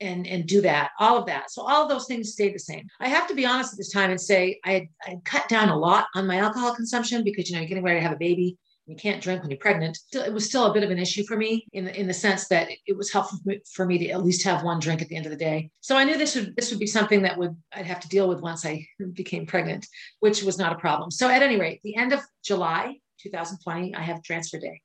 and 0.01 0.25
and 0.27 0.45
do 0.45 0.61
that 0.61 0.91
all 0.99 1.17
of 1.17 1.25
that 1.25 1.51
so 1.51 1.61
all 1.61 1.83
of 1.83 1.89
those 1.89 2.05
things 2.07 2.31
stayed 2.31 2.55
the 2.55 2.59
same 2.59 2.87
i 2.99 3.07
have 3.07 3.27
to 3.27 3.35
be 3.35 3.45
honest 3.45 3.73
at 3.73 3.77
this 3.77 3.91
time 3.91 4.09
and 4.09 4.21
say 4.21 4.59
i 4.65 4.71
had, 4.71 4.83
I 5.05 5.09
had 5.11 5.25
cut 5.25 5.47
down 5.49 5.69
a 5.69 5.77
lot 5.77 6.07
on 6.15 6.27
my 6.27 6.37
alcohol 6.37 6.73
consumption 6.75 7.23
because 7.23 7.49
you 7.49 7.55
know 7.55 7.61
you're 7.61 7.69
getting 7.69 7.83
ready 7.83 7.99
to 7.99 8.03
have 8.03 8.13
a 8.13 8.17
baby 8.17 8.57
you 8.89 8.95
can't 8.95 9.21
drink 9.21 9.41
when 9.41 9.51
you're 9.51 9.59
pregnant 9.59 9.97
it 10.13 10.33
was 10.33 10.45
still 10.45 10.65
a 10.65 10.73
bit 10.73 10.83
of 10.83 10.89
an 10.89 10.99
issue 10.99 11.23
for 11.23 11.37
me 11.37 11.65
in 11.73 11.85
the, 11.85 11.99
in 11.99 12.07
the 12.07 12.13
sense 12.13 12.47
that 12.47 12.67
it 12.87 12.97
was 12.97 13.11
helpful 13.11 13.39
for 13.71 13.85
me 13.85 13.97
to 13.97 14.09
at 14.09 14.23
least 14.23 14.43
have 14.43 14.63
one 14.63 14.79
drink 14.79 15.01
at 15.01 15.07
the 15.07 15.15
end 15.15 15.25
of 15.25 15.31
the 15.31 15.37
day 15.37 15.69
so 15.81 15.95
i 15.95 16.03
knew 16.03 16.17
this 16.17 16.35
would 16.35 16.55
this 16.55 16.71
would 16.71 16.79
be 16.79 16.87
something 16.87 17.21
that 17.21 17.37
would 17.37 17.55
i'd 17.73 17.85
have 17.85 17.99
to 17.99 18.09
deal 18.09 18.27
with 18.27 18.41
once 18.41 18.65
i 18.65 18.85
became 19.13 19.45
pregnant 19.45 19.85
which 20.19 20.43
was 20.43 20.57
not 20.57 20.73
a 20.73 20.79
problem 20.79 21.11
so 21.11 21.29
at 21.29 21.43
any 21.43 21.59
rate 21.59 21.79
the 21.83 21.95
end 21.95 22.11
of 22.11 22.19
july 22.43 22.95
2020 23.21 23.95
i 23.95 24.01
have 24.01 24.21
transfer 24.23 24.59
day 24.59 24.81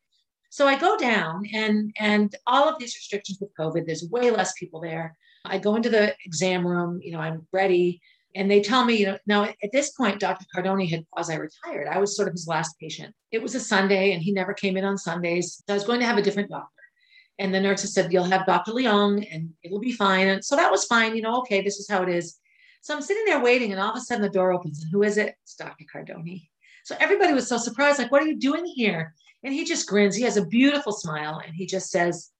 so 0.55 0.69
I 0.69 0.79
go 0.79 0.97
down 0.97 1.43
and 1.53 1.93
and 1.99 2.33
all 2.47 2.69
of 2.69 2.79
these 2.79 2.95
restrictions 2.95 3.39
with 3.41 3.51
COVID, 3.59 3.87
there's 3.87 4.09
way 4.09 4.31
less 4.31 4.53
people 4.53 4.81
there. 4.81 5.17
I 5.45 5.59
go 5.59 5.75
into 5.75 5.91
the 5.91 6.15
exam 6.25 6.65
room, 6.65 7.01
you 7.03 7.11
know, 7.11 7.19
I'm 7.19 7.45
ready. 7.53 8.01
And 8.35 8.51
they 8.51 8.61
tell 8.61 8.85
me, 8.85 8.95
you 8.95 9.07
know, 9.07 9.19
now 9.27 9.45
at 9.45 9.73
this 9.73 9.93
point, 9.93 10.19
Dr. 10.19 10.45
Cardone 10.55 10.89
had 10.89 11.07
quasi 11.11 11.39
retired. 11.39 11.87
I 11.89 11.99
was 11.99 12.17
sort 12.17 12.29
of 12.29 12.33
his 12.33 12.49
last 12.49 12.79
patient. 12.81 13.15
It 13.31 13.43
was 13.43 13.55
a 13.55 13.61
Sunday 13.61 14.13
and 14.13 14.23
he 14.23 14.33
never 14.33 14.53
came 14.53 14.77
in 14.77 14.85
on 14.85 14.99
Sundays. 14.99 15.63
So 15.67 15.73
I 15.73 15.75
was 15.75 15.85
going 15.85 16.01
to 16.01 16.07
have 16.07 16.19
a 16.19 16.23
different 16.23 16.51
doctor. 16.51 16.69
And 17.39 17.55
the 17.55 17.61
nurses 17.61 17.95
said, 17.95 18.13
You'll 18.13 18.25
have 18.25 18.47
Dr. 18.47 18.73
Leong 18.73 19.27
and 19.33 19.51
it'll 19.63 19.81
be 19.81 19.93
fine. 19.93 20.29
And 20.29 20.45
so 20.45 20.57
that 20.57 20.71
was 20.71 20.85
fine. 20.85 21.15
You 21.15 21.23
know, 21.23 21.39
okay, 21.41 21.63
this 21.63 21.79
is 21.79 21.89
how 21.89 22.03
it 22.03 22.09
is. 22.09 22.39
So 22.83 22.95
I'm 22.95 23.03
sitting 23.03 23.25
there 23.25 23.41
waiting, 23.41 23.73
and 23.73 23.81
all 23.81 23.93
of 23.93 23.97
a 23.97 24.01
sudden 24.01 24.23
the 24.23 24.29
door 24.29 24.53
opens. 24.53 24.83
And 24.83 24.93
who 24.93 25.03
is 25.05 25.17
it? 25.17 25.35
It's 25.43 25.55
Dr. 25.55 25.87
Cardone. 25.93 26.47
So 26.85 26.95
everybody 27.01 27.33
was 27.33 27.49
so 27.49 27.57
surprised, 27.57 27.99
like, 27.99 28.13
what 28.13 28.23
are 28.23 28.27
you 28.27 28.37
doing 28.37 28.67
here? 28.67 29.15
And 29.43 29.55
he 29.55 29.65
just 29.65 29.89
grins. 29.89 30.15
He 30.15 30.25
has 30.25 30.37
a 30.37 30.45
beautiful 30.45 30.93
smile 30.93 31.41
and 31.45 31.55
he 31.55 31.65
just 31.65 31.91
says, 31.91 32.31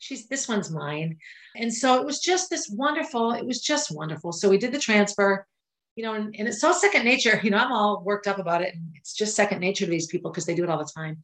She's 0.00 0.26
this 0.28 0.48
one's 0.48 0.70
mine. 0.70 1.18
And 1.56 1.72
so 1.72 2.00
it 2.00 2.06
was 2.06 2.20
just 2.20 2.50
this 2.50 2.68
wonderful, 2.68 3.32
it 3.32 3.46
was 3.46 3.60
just 3.60 3.94
wonderful. 3.94 4.32
So 4.32 4.48
we 4.48 4.58
did 4.58 4.72
the 4.72 4.78
transfer, 4.78 5.46
you 5.94 6.02
know, 6.02 6.14
and, 6.14 6.34
and 6.36 6.48
it's 6.48 6.60
so 6.60 6.72
second 6.72 7.04
nature. 7.04 7.38
You 7.44 7.50
know, 7.50 7.58
I'm 7.58 7.70
all 7.70 8.02
worked 8.02 8.26
up 8.26 8.38
about 8.38 8.62
it. 8.62 8.74
And 8.74 8.88
it's 8.96 9.14
just 9.14 9.36
second 9.36 9.60
nature 9.60 9.84
to 9.84 9.90
these 9.90 10.06
people 10.06 10.30
because 10.30 10.46
they 10.46 10.54
do 10.54 10.64
it 10.64 10.70
all 10.70 10.78
the 10.78 10.90
time. 10.92 11.18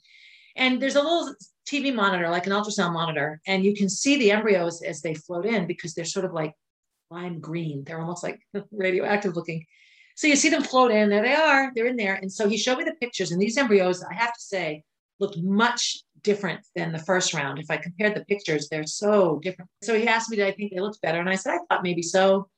And 0.57 0.81
there's 0.81 0.97
a 0.97 1.03
little 1.03 1.35
TV 1.69 1.95
monitor, 1.95 2.29
like 2.29 2.47
an 2.47 2.53
ultrasound 2.53 2.93
monitor, 2.93 3.41
and 3.47 3.65
you 3.65 3.75
can 3.75 3.89
see 3.89 4.19
the 4.19 4.31
embryos 4.31 4.83
as 4.83 5.03
they 5.03 5.15
float 5.15 5.45
in 5.45 5.67
because 5.67 5.95
they're 5.95 6.05
sort 6.05 6.25
of 6.25 6.33
like 6.33 6.55
lime 7.11 7.41
green. 7.41 7.83
They're 7.85 8.01
almost 8.01 8.23
like 8.23 8.41
radioactive 8.71 9.37
looking. 9.37 9.65
So 10.17 10.27
you 10.27 10.37
see 10.37 10.49
them 10.49 10.63
float 10.63 10.93
in. 10.93 11.11
There 11.11 11.23
they 11.23 11.35
are. 11.35 11.73
They're 11.75 11.87
in 11.87 11.97
there. 11.97 12.15
And 12.15 12.33
so 12.33 12.49
he 12.49 12.57
showed 12.57 12.79
me 12.79 12.85
the 12.85 12.95
pictures, 12.95 13.33
and 13.33 13.41
these 13.41 13.59
embryos, 13.59 14.03
I 14.03 14.15
have 14.15 14.33
to 14.33 14.41
say, 14.41 14.85
looked 15.19 15.39
much 15.39 16.03
different 16.27 16.67
than 16.75 16.93
the 16.93 16.99
first 16.99 17.33
round. 17.33 17.59
If 17.59 17.71
I 17.71 17.77
compared 17.79 18.15
the 18.15 18.25
pictures, 18.25 18.69
they're 18.69 18.87
so 18.87 19.39
different. 19.43 19.71
So 19.83 19.95
he 19.95 20.09
asked 20.09 20.29
me, 20.29 20.37
Did 20.37 20.49
I 20.49 20.51
think 20.51 20.73
they 20.73 20.81
looked 20.81 21.01
better? 21.01 21.21
And 21.21 21.31
I 21.31 21.37
said, 21.37 21.55
I 21.55 21.59
thought 21.69 21.85
maybe 21.85 22.03
so. 22.03 22.51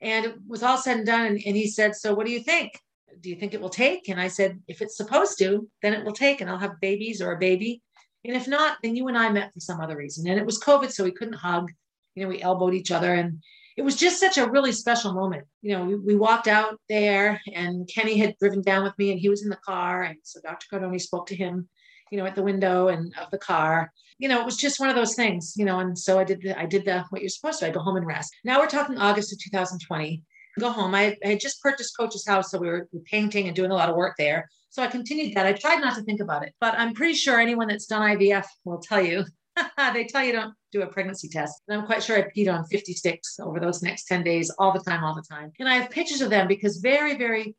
And 0.00 0.24
it 0.24 0.34
was 0.46 0.62
all 0.62 0.78
said 0.78 0.98
and 0.98 1.06
done. 1.06 1.26
And, 1.26 1.40
and 1.44 1.56
he 1.56 1.66
said, 1.66 1.94
So 1.94 2.14
what 2.14 2.24
do 2.24 2.32
you 2.32 2.40
think? 2.40 2.72
Do 3.20 3.28
you 3.28 3.36
think 3.36 3.52
it 3.52 3.60
will 3.60 3.68
take? 3.68 4.08
And 4.08 4.20
I 4.20 4.28
said, 4.28 4.60
If 4.68 4.80
it's 4.80 4.96
supposed 4.96 5.36
to, 5.40 5.68
then 5.82 5.92
it 5.92 6.04
will 6.04 6.12
take, 6.12 6.40
and 6.40 6.48
I'll 6.48 6.58
have 6.58 6.80
babies 6.80 7.20
or 7.20 7.32
a 7.32 7.38
baby. 7.38 7.82
And 8.24 8.36
if 8.36 8.48
not, 8.48 8.78
then 8.82 8.96
you 8.96 9.08
and 9.08 9.18
I 9.18 9.28
met 9.30 9.52
for 9.52 9.60
some 9.60 9.80
other 9.80 9.96
reason. 9.96 10.28
And 10.28 10.38
it 10.38 10.46
was 10.46 10.60
COVID, 10.60 10.92
so 10.92 11.04
we 11.04 11.12
couldn't 11.12 11.34
hug. 11.34 11.70
You 12.14 12.22
know, 12.22 12.28
we 12.28 12.40
elbowed 12.40 12.74
each 12.74 12.92
other. 12.92 13.14
And 13.14 13.42
it 13.76 13.82
was 13.82 13.96
just 13.96 14.20
such 14.20 14.38
a 14.38 14.50
really 14.50 14.72
special 14.72 15.12
moment. 15.12 15.44
You 15.62 15.76
know, 15.76 15.84
we, 15.84 15.94
we 15.96 16.16
walked 16.16 16.48
out 16.48 16.80
there, 16.88 17.40
and 17.52 17.88
Kenny 17.92 18.16
had 18.16 18.36
driven 18.38 18.62
down 18.62 18.84
with 18.84 18.96
me, 18.98 19.10
and 19.10 19.20
he 19.20 19.28
was 19.28 19.42
in 19.42 19.50
the 19.50 19.64
car. 19.64 20.02
And 20.02 20.18
so 20.22 20.40
Dr. 20.40 20.66
Cardone 20.72 21.00
spoke 21.00 21.26
to 21.28 21.36
him 21.36 21.68
you 22.10 22.18
know, 22.18 22.26
at 22.26 22.34
the 22.34 22.42
window 22.42 22.88
and 22.88 23.14
of 23.20 23.30
the 23.30 23.38
car. 23.38 23.92
You 24.18 24.28
know, 24.28 24.40
it 24.40 24.44
was 24.44 24.56
just 24.56 24.80
one 24.80 24.88
of 24.88 24.96
those 24.96 25.14
things, 25.14 25.54
you 25.56 25.64
know, 25.64 25.78
and 25.80 25.96
so 25.96 26.18
I 26.18 26.24
did 26.24 26.42
the, 26.42 26.58
I 26.58 26.66
did 26.66 26.84
the 26.84 27.04
what 27.10 27.22
you're 27.22 27.28
supposed 27.28 27.60
to. 27.60 27.66
I 27.66 27.70
go 27.70 27.80
home 27.80 27.96
and 27.96 28.06
rest. 28.06 28.34
Now 28.44 28.58
we're 28.58 28.66
talking 28.66 28.98
August 28.98 29.32
of 29.32 29.38
2020. 29.40 30.22
Go 30.58 30.70
home. 30.70 30.94
I, 30.94 31.16
I 31.24 31.28
had 31.28 31.40
just 31.40 31.62
purchased 31.62 31.96
Coach's 31.96 32.26
house, 32.26 32.50
so 32.50 32.58
we 32.58 32.68
were 32.68 32.88
painting 33.04 33.46
and 33.46 33.54
doing 33.54 33.70
a 33.70 33.74
lot 33.74 33.88
of 33.88 33.96
work 33.96 34.14
there. 34.18 34.48
So 34.70 34.82
I 34.82 34.88
continued 34.88 35.34
that. 35.36 35.46
I 35.46 35.52
tried 35.52 35.80
not 35.80 35.94
to 35.96 36.02
think 36.02 36.20
about 36.20 36.44
it, 36.44 36.52
but 36.60 36.74
I'm 36.76 36.94
pretty 36.94 37.14
sure 37.14 37.38
anyone 37.38 37.68
that's 37.68 37.86
done 37.86 38.02
IVF 38.02 38.44
will 38.64 38.78
tell 38.78 39.02
you 39.02 39.24
they 39.92 40.04
tell 40.04 40.24
you 40.24 40.32
don't 40.32 40.54
do 40.72 40.82
a 40.82 40.86
pregnancy 40.86 41.28
test. 41.28 41.62
And 41.68 41.78
I'm 41.78 41.86
quite 41.86 42.02
sure 42.02 42.16
I 42.18 42.22
peed 42.22 42.52
on 42.52 42.64
50 42.66 42.92
sticks 42.92 43.38
over 43.40 43.60
those 43.60 43.82
next 43.82 44.04
10 44.04 44.22
days, 44.22 44.50
all 44.58 44.72
the 44.72 44.80
time, 44.80 45.04
all 45.04 45.14
the 45.14 45.22
time. 45.22 45.52
And 45.58 45.68
I 45.68 45.74
have 45.74 45.90
pictures 45.90 46.20
of 46.20 46.30
them 46.30 46.48
because 46.48 46.78
very, 46.78 47.16
very, 47.16 47.56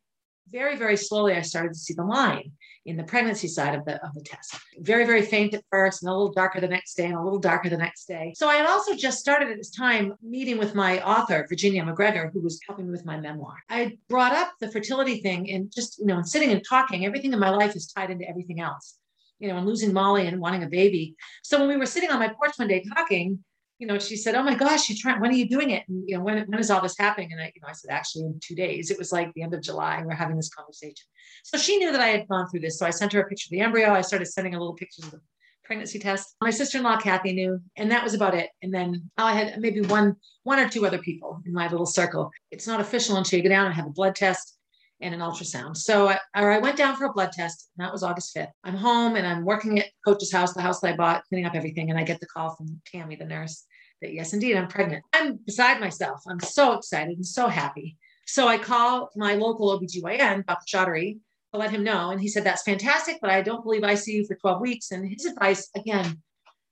very, 0.51 0.75
very 0.77 0.97
slowly 0.97 1.33
I 1.33 1.41
started 1.41 1.73
to 1.73 1.79
see 1.79 1.93
the 1.93 2.03
line 2.03 2.51
in 2.85 2.97
the 2.97 3.03
pregnancy 3.03 3.47
side 3.47 3.75
of 3.75 3.85
the 3.85 4.03
of 4.03 4.13
the 4.13 4.21
test. 4.21 4.55
Very, 4.79 5.05
very 5.05 5.21
faint 5.21 5.53
at 5.53 5.63
first, 5.69 6.01
and 6.01 6.09
a 6.09 6.13
little 6.13 6.31
darker 6.31 6.59
the 6.59 6.67
next 6.67 6.95
day, 6.95 7.05
and 7.05 7.15
a 7.15 7.23
little 7.23 7.39
darker 7.39 7.69
the 7.69 7.77
next 7.77 8.05
day. 8.05 8.33
So 8.35 8.47
I 8.47 8.55
had 8.55 8.65
also 8.65 8.95
just 8.95 9.19
started 9.19 9.49
at 9.49 9.57
this 9.57 9.71
time 9.71 10.13
meeting 10.23 10.57
with 10.57 10.75
my 10.75 11.01
author, 11.01 11.45
Virginia 11.47 11.83
McGregor, 11.83 12.31
who 12.31 12.41
was 12.41 12.59
helping 12.67 12.85
me 12.85 12.91
with 12.91 13.05
my 13.05 13.19
memoir. 13.19 13.55
I 13.69 13.97
brought 14.07 14.33
up 14.33 14.53
the 14.59 14.71
fertility 14.71 15.21
thing 15.21 15.51
and 15.51 15.71
just, 15.71 15.99
you 15.99 16.05
know, 16.05 16.21
sitting 16.21 16.51
and 16.51 16.63
talking, 16.67 17.05
everything 17.05 17.33
in 17.33 17.39
my 17.39 17.49
life 17.49 17.75
is 17.75 17.87
tied 17.87 18.09
into 18.09 18.27
everything 18.27 18.59
else. 18.59 18.95
You 19.39 19.47
know, 19.47 19.55
and 19.55 19.65
losing 19.65 19.93
Molly 19.93 20.27
and 20.27 20.41
wanting 20.41 20.63
a 20.63 20.67
baby. 20.67 21.15
So 21.43 21.59
when 21.59 21.69
we 21.69 21.77
were 21.77 21.85
sitting 21.85 22.11
on 22.11 22.19
my 22.19 22.27
porch 22.27 22.51
one 22.57 22.67
day 22.67 22.83
talking, 22.93 23.41
you 23.79 23.87
know, 23.87 23.97
she 23.97 24.17
said, 24.17 24.35
"Oh 24.35 24.43
my 24.43 24.55
gosh, 24.55 24.89
you 24.89 24.95
trying? 24.95 25.21
When 25.21 25.31
are 25.31 25.35
you 25.35 25.47
doing 25.47 25.71
it? 25.71 25.83
And 25.87 26.07
you 26.07 26.17
know, 26.17 26.23
when 26.23 26.45
when 26.47 26.59
is 26.59 26.69
all 26.69 26.81
this 26.81 26.97
happening?" 26.97 27.31
And 27.31 27.41
I, 27.41 27.51
you 27.55 27.61
know, 27.61 27.69
I 27.69 27.73
said, 27.73 27.91
"Actually, 27.91 28.25
in 28.25 28.39
two 28.43 28.55
days." 28.55 28.91
It 28.91 28.97
was 28.97 29.11
like 29.11 29.33
the 29.33 29.41
end 29.41 29.53
of 29.53 29.61
July, 29.61 29.95
and 29.95 30.05
we're 30.05 30.13
having 30.13 30.35
this 30.35 30.49
conversation. 30.49 31.07
So 31.43 31.57
she 31.57 31.77
knew 31.77 31.91
that 31.91 32.01
I 32.01 32.07
had 32.07 32.27
gone 32.27 32.47
through 32.49 32.59
this. 32.59 32.77
So 32.77 32.85
I 32.85 32.89
sent 32.91 33.13
her 33.13 33.21
a 33.21 33.27
picture 33.27 33.47
of 33.47 33.51
the 33.51 33.61
embryo. 33.61 33.91
I 33.91 34.01
started 34.01 34.25
sending 34.25 34.53
a 34.53 34.59
little 34.59 34.75
pictures 34.75 35.05
of 35.05 35.11
the 35.11 35.21
pregnancy 35.63 35.99
test. 35.99 36.35
My 36.41 36.49
sister-in-law 36.49 36.97
Kathy 36.97 37.31
knew, 37.31 37.61
and 37.77 37.89
that 37.91 38.03
was 38.03 38.13
about 38.13 38.35
it. 38.35 38.49
And 38.61 38.73
then 38.73 39.09
I 39.17 39.33
had 39.33 39.59
maybe 39.61 39.81
one 39.81 40.17
one 40.43 40.59
or 40.59 40.67
two 40.67 40.85
other 40.85 40.99
people 40.99 41.41
in 41.45 41.53
my 41.53 41.69
little 41.69 41.85
circle. 41.85 42.31
It's 42.51 42.67
not 42.67 42.81
official 42.81 43.15
until 43.15 43.37
you 43.37 43.43
go 43.43 43.49
down 43.49 43.67
and 43.67 43.75
have 43.75 43.87
a 43.87 43.91
blood 43.91 44.15
test 44.15 44.58
and 45.01 45.13
an 45.13 45.21
ultrasound. 45.21 45.77
So 45.77 46.09
I, 46.09 46.19
or 46.35 46.51
I 46.51 46.59
went 46.59 46.77
down 46.77 46.95
for 46.95 47.05
a 47.05 47.13
blood 47.13 47.31
test, 47.31 47.69
and 47.77 47.85
that 47.85 47.91
was 47.91 48.03
August 48.03 48.35
5th. 48.35 48.51
I'm 48.63 48.75
home 48.75 49.15
and 49.15 49.25
I'm 49.25 49.45
working 49.45 49.79
at 49.79 49.87
Coach's 50.05 50.31
house, 50.31 50.53
the 50.53 50.61
house 50.61 50.79
that 50.81 50.93
I 50.93 50.95
bought, 50.95 51.23
cleaning 51.29 51.45
up 51.45 51.55
everything, 51.55 51.89
and 51.89 51.99
I 51.99 52.03
get 52.03 52.19
the 52.19 52.27
call 52.27 52.55
from 52.55 52.81
Tammy, 52.85 53.15
the 53.15 53.25
nurse 53.25 53.65
that 54.01 54.13
yes, 54.13 54.33
indeed, 54.33 54.55
I'm 54.55 54.67
pregnant. 54.67 55.03
I'm 55.13 55.39
beside 55.45 55.79
myself. 55.79 56.21
I'm 56.27 56.39
so 56.39 56.73
excited 56.73 57.15
and 57.17 57.25
so 57.25 57.47
happy. 57.47 57.97
So 58.25 58.47
I 58.47 58.57
call 58.57 59.09
my 59.15 59.35
local 59.35 59.77
OBGYN, 59.77 60.45
Dr. 60.45 60.65
Chaudhari, 60.67 61.19
to 61.51 61.59
let 61.59 61.71
him 61.71 61.83
know. 61.83 62.11
And 62.11 62.21
he 62.21 62.27
said, 62.27 62.43
That's 62.43 62.63
fantastic, 62.63 63.17
but 63.21 63.29
I 63.29 63.41
don't 63.41 63.63
believe 63.63 63.83
I 63.83 63.95
see 63.95 64.13
you 64.13 64.25
for 64.25 64.35
12 64.35 64.61
weeks. 64.61 64.91
And 64.91 65.09
his 65.09 65.25
advice, 65.25 65.69
again, 65.75 66.21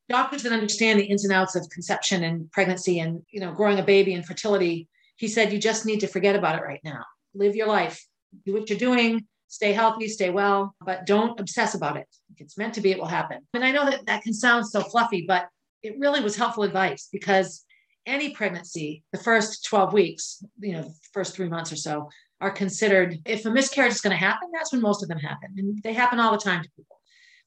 doctors 0.08 0.44
that 0.44 0.54
understand 0.54 1.00
the 1.00 1.06
ins 1.06 1.26
and 1.26 1.34
outs 1.34 1.56
of 1.56 1.70
conception 1.70 2.24
and 2.24 2.50
pregnancy 2.52 3.00
and 3.00 3.24
you 3.30 3.42
know 3.42 3.52
growing 3.52 3.78
a 3.78 3.84
baby 3.84 4.14
and 4.14 4.26
fertility 4.26 4.88
he 5.18 5.28
said, 5.28 5.52
You 5.52 5.60
just 5.60 5.86
need 5.86 6.00
to 6.02 6.08
forget 6.08 6.36
about 6.36 6.58
it 6.58 6.64
right 6.64 6.80
now. 6.84 7.04
Live 7.34 7.56
your 7.56 7.68
life, 7.68 8.06
do 8.46 8.54
what 8.54 8.70
you're 8.70 8.80
doing, 8.80 9.26
stay 9.48 9.74
healthy, 9.74 10.08
stay 10.08 10.30
well, 10.30 10.76
but 10.86 11.06
don't 11.06 11.40
obsess 11.40 11.74
about 11.74 11.98
it. 11.98 12.08
If 12.34 12.42
it's 12.42 12.58
meant 12.58 12.74
to 12.76 12.82
be, 12.82 12.92
it 12.92 13.00
will 13.00 13.06
happen. 13.06 13.40
And 13.54 13.64
I 13.64 13.72
know 13.72 13.86
that 13.86 14.06
that 14.06 14.24
can 14.24 14.34
sound 14.34 14.68
so 14.68 14.82
fluffy, 14.82 15.26
but 15.28 15.48
it 15.84 15.98
really 16.00 16.22
was 16.22 16.36
helpful 16.36 16.64
advice 16.64 17.08
because 17.12 17.66
any 18.06 18.34
pregnancy, 18.34 19.04
the 19.12 19.20
first 19.20 19.66
12 19.66 19.94
weeks, 19.94 20.44
you 20.60 20.74
know, 20.74 20.84
the 20.84 20.96
first 21.14 21.36
three 21.36 21.50
months 21.50 21.72
or 21.72 21.76
so, 21.76 22.10
are 22.40 22.52
considered 22.52 23.18
if 23.26 23.46
a 23.46 23.50
miscarriage 23.50 23.94
is 23.94 24.02
going 24.02 24.12
to 24.12 24.18
happen, 24.18 24.50
that's 24.54 24.72
when 24.72 24.82
most 24.82 25.04
of 25.04 25.10
them 25.10 25.20
happen. 25.20 25.54
And 25.58 25.82
they 25.84 25.94
happen 25.94 26.20
all 26.20 26.32
the 26.32 26.38
time 26.38 26.64
to 26.64 26.70
people. 26.76 26.96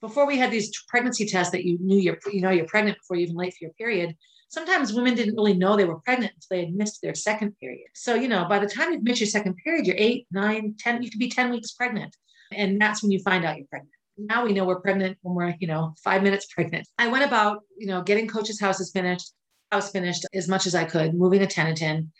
Before 0.01 0.27
we 0.27 0.39
had 0.39 0.51
these 0.51 0.73
pregnancy 0.89 1.27
tests 1.27 1.53
that 1.53 1.65
you 1.65 1.79
knew 1.81 1.99
you're, 1.99 2.19
you 2.33 2.41
know, 2.41 2.51
you're 2.51 2.67
pregnant 2.67 2.99
before 2.99 3.17
you 3.17 3.25
even 3.25 3.37
late 3.37 3.53
for 3.53 3.65
your 3.65 3.73
period, 3.75 4.17
sometimes 4.51 4.93
women 4.93 5.15
didn't 5.15 5.37
really 5.37 5.55
know 5.55 5.77
they 5.77 5.85
were 5.85 6.01
pregnant 6.01 6.33
until 6.35 6.49
they 6.51 6.65
had 6.67 6.75
missed 6.75 7.01
their 7.01 7.15
second 7.15 7.57
period. 7.59 7.87
So, 7.95 8.15
you 8.15 8.29
know, 8.29 8.45
by 8.47 8.59
the 8.59 8.67
time 8.67 8.93
you've 8.93 9.05
missed 9.05 9.21
your 9.21 9.29
second 9.29 9.55
period, 9.65 9.87
you're 9.87 9.97
eight, 9.97 10.27
nine, 10.31 10.75
10, 10.79 11.03
you 11.03 11.11
could 11.11 11.21
be 11.21 11.31
10 11.31 11.51
weeks 11.51 11.73
pregnant. 11.73 12.15
And 12.53 12.81
that's 12.81 13.03
when 13.03 13.13
you 13.13 13.21
find 13.21 13.45
out 13.45 13.57
you're 13.57 13.69
pregnant. 13.69 13.95
Now 14.19 14.45
we 14.45 14.53
know 14.53 14.65
we're 14.65 14.81
pregnant 14.81 15.19
when 15.23 15.35
we're, 15.35 15.55
you 15.61 15.69
know, 15.69 15.95
five 16.03 16.23
minutes 16.23 16.47
pregnant. 16.53 16.87
I 16.99 17.09
went 17.09 17.25
about, 17.25 17.61
you 17.79 17.87
know, 17.87 18.03
getting 18.03 18.27
coach's 18.27 18.61
houses 18.61 18.91
finished, 18.91 19.33
house 19.71 19.93
finished 19.93 20.27
as 20.35 20.49
much 20.49 20.67
as 20.67 20.75
I 20.75 20.85
could, 20.85 21.15
moving 21.15 21.43
a 21.43 21.47
tenant 21.47 21.81
in. 21.81 22.11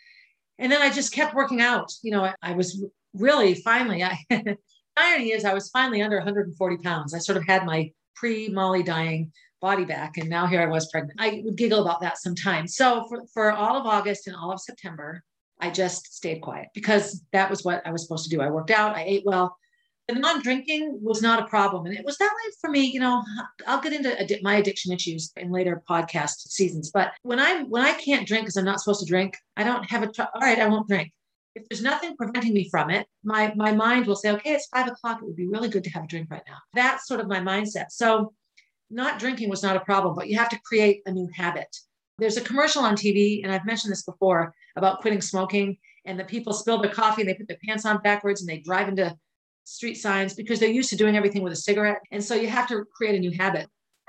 And 0.57 0.71
then 0.71 0.81
I 0.81 0.89
just 0.89 1.13
kept 1.13 1.35
working 1.35 1.61
out. 1.61 1.91
You 2.01 2.11
know, 2.11 2.23
I, 2.23 2.35
I 2.41 2.53
was 2.53 2.83
really 3.13 3.55
finally, 3.55 4.03
I, 4.03 4.17
irony 4.97 5.33
is 5.33 5.43
I 5.43 5.53
was 5.53 5.69
finally 5.69 6.01
under 6.01 6.17
140 6.17 6.77
pounds. 6.77 7.13
I 7.13 7.19
sort 7.19 7.37
of 7.37 7.45
had 7.45 7.65
my 7.65 7.91
pre 8.15 8.47
Molly 8.47 8.83
dying 8.83 9.33
body 9.61 9.85
back. 9.85 10.17
And 10.17 10.29
now 10.29 10.47
here 10.47 10.61
I 10.61 10.65
was 10.65 10.89
pregnant. 10.91 11.19
I 11.21 11.41
would 11.45 11.55
giggle 11.55 11.81
about 11.81 12.01
that 12.01 12.17
sometimes. 12.17 12.75
So 12.75 13.05
for, 13.07 13.25
for 13.33 13.51
all 13.51 13.77
of 13.77 13.85
August 13.85 14.27
and 14.27 14.35
all 14.35 14.51
of 14.51 14.59
September, 14.59 15.23
I 15.59 15.69
just 15.69 16.13
stayed 16.13 16.41
quiet 16.41 16.69
because 16.73 17.23
that 17.31 17.49
was 17.49 17.63
what 17.63 17.85
I 17.85 17.91
was 17.91 18.01
supposed 18.01 18.29
to 18.29 18.35
do. 18.35 18.41
I 18.41 18.49
worked 18.49 18.71
out, 18.71 18.95
I 18.95 19.03
ate 19.03 19.23
well. 19.25 19.55
The 20.07 20.15
non-drinking 20.15 20.99
was 21.01 21.21
not 21.21 21.41
a 21.41 21.47
problem. 21.47 21.85
And 21.85 21.95
it 21.95 22.03
was 22.03 22.17
that 22.17 22.33
way 22.33 22.51
for 22.59 22.69
me, 22.69 22.81
you 22.81 22.99
know, 22.99 23.23
I'll 23.65 23.79
get 23.79 23.93
into 23.93 24.39
my 24.41 24.55
addiction 24.55 24.91
issues 24.91 25.31
in 25.37 25.51
later 25.51 25.81
podcast 25.89 26.49
seasons. 26.49 26.91
But 26.91 27.13
when 27.21 27.39
I 27.39 27.63
when 27.63 27.83
I 27.83 27.93
can't 27.93 28.27
drink 28.27 28.43
because 28.43 28.57
I'm 28.57 28.65
not 28.65 28.81
supposed 28.81 28.99
to 29.01 29.05
drink, 29.05 29.37
I 29.55 29.63
don't 29.63 29.89
have 29.89 30.03
a 30.03 30.11
tr- 30.11 30.23
all 30.33 30.41
right, 30.41 30.59
I 30.59 30.67
won't 30.67 30.89
drink. 30.89 31.13
If 31.55 31.69
there's 31.69 31.83
nothing 31.83 32.17
preventing 32.17 32.53
me 32.53 32.67
from 32.69 32.89
it, 32.89 33.07
my 33.23 33.53
my 33.55 33.71
mind 33.71 34.07
will 34.07 34.15
say, 34.17 34.31
okay, 34.31 34.53
it's 34.53 34.67
five 34.67 34.87
o'clock. 34.87 35.19
It 35.21 35.25
would 35.25 35.35
be 35.35 35.47
really 35.47 35.69
good 35.69 35.83
to 35.85 35.89
have 35.91 36.03
a 36.03 36.07
drink 36.07 36.29
right 36.29 36.43
now. 36.47 36.57
That's 36.73 37.07
sort 37.07 37.19
of 37.21 37.27
my 37.27 37.39
mindset. 37.39 37.91
So 37.91 38.33
not 38.91 39.19
drinking 39.19 39.49
was 39.49 39.63
not 39.63 39.75
a 39.75 39.81
problem, 39.81 40.15
but 40.15 40.27
you 40.27 40.37
have 40.37 40.49
to 40.49 40.59
create 40.65 41.01
a 41.05 41.11
new 41.11 41.29
habit. 41.33 41.75
There's 42.17 42.37
a 42.37 42.41
commercial 42.41 42.83
on 42.83 42.95
TV, 42.95 43.41
and 43.43 43.51
I've 43.51 43.65
mentioned 43.65 43.91
this 43.91 44.03
before 44.03 44.53
about 44.75 45.01
quitting 45.01 45.21
smoking, 45.21 45.77
and 46.05 46.19
the 46.19 46.23
people 46.25 46.53
spill 46.53 46.81
their 46.81 46.91
coffee 46.91 47.21
and 47.21 47.29
they 47.29 47.35
put 47.35 47.47
their 47.47 47.57
pants 47.65 47.85
on 47.85 48.01
backwards 48.01 48.41
and 48.41 48.49
they 48.49 48.59
drive 48.59 48.89
into 48.89 49.15
street 49.63 49.95
signs 49.95 50.33
because 50.33 50.59
they're 50.59 50.69
used 50.69 50.89
to 50.89 50.95
doing 50.95 51.15
everything 51.15 51.43
with 51.43 51.53
a 51.53 51.57
cigarette. 51.57 51.99
And 52.11 52.23
so 52.23 52.35
you 52.35 52.47
have 52.47 52.67
to 52.69 52.85
create 52.95 53.15
a 53.15 53.19
new 53.19 53.31
habit. 53.31 53.67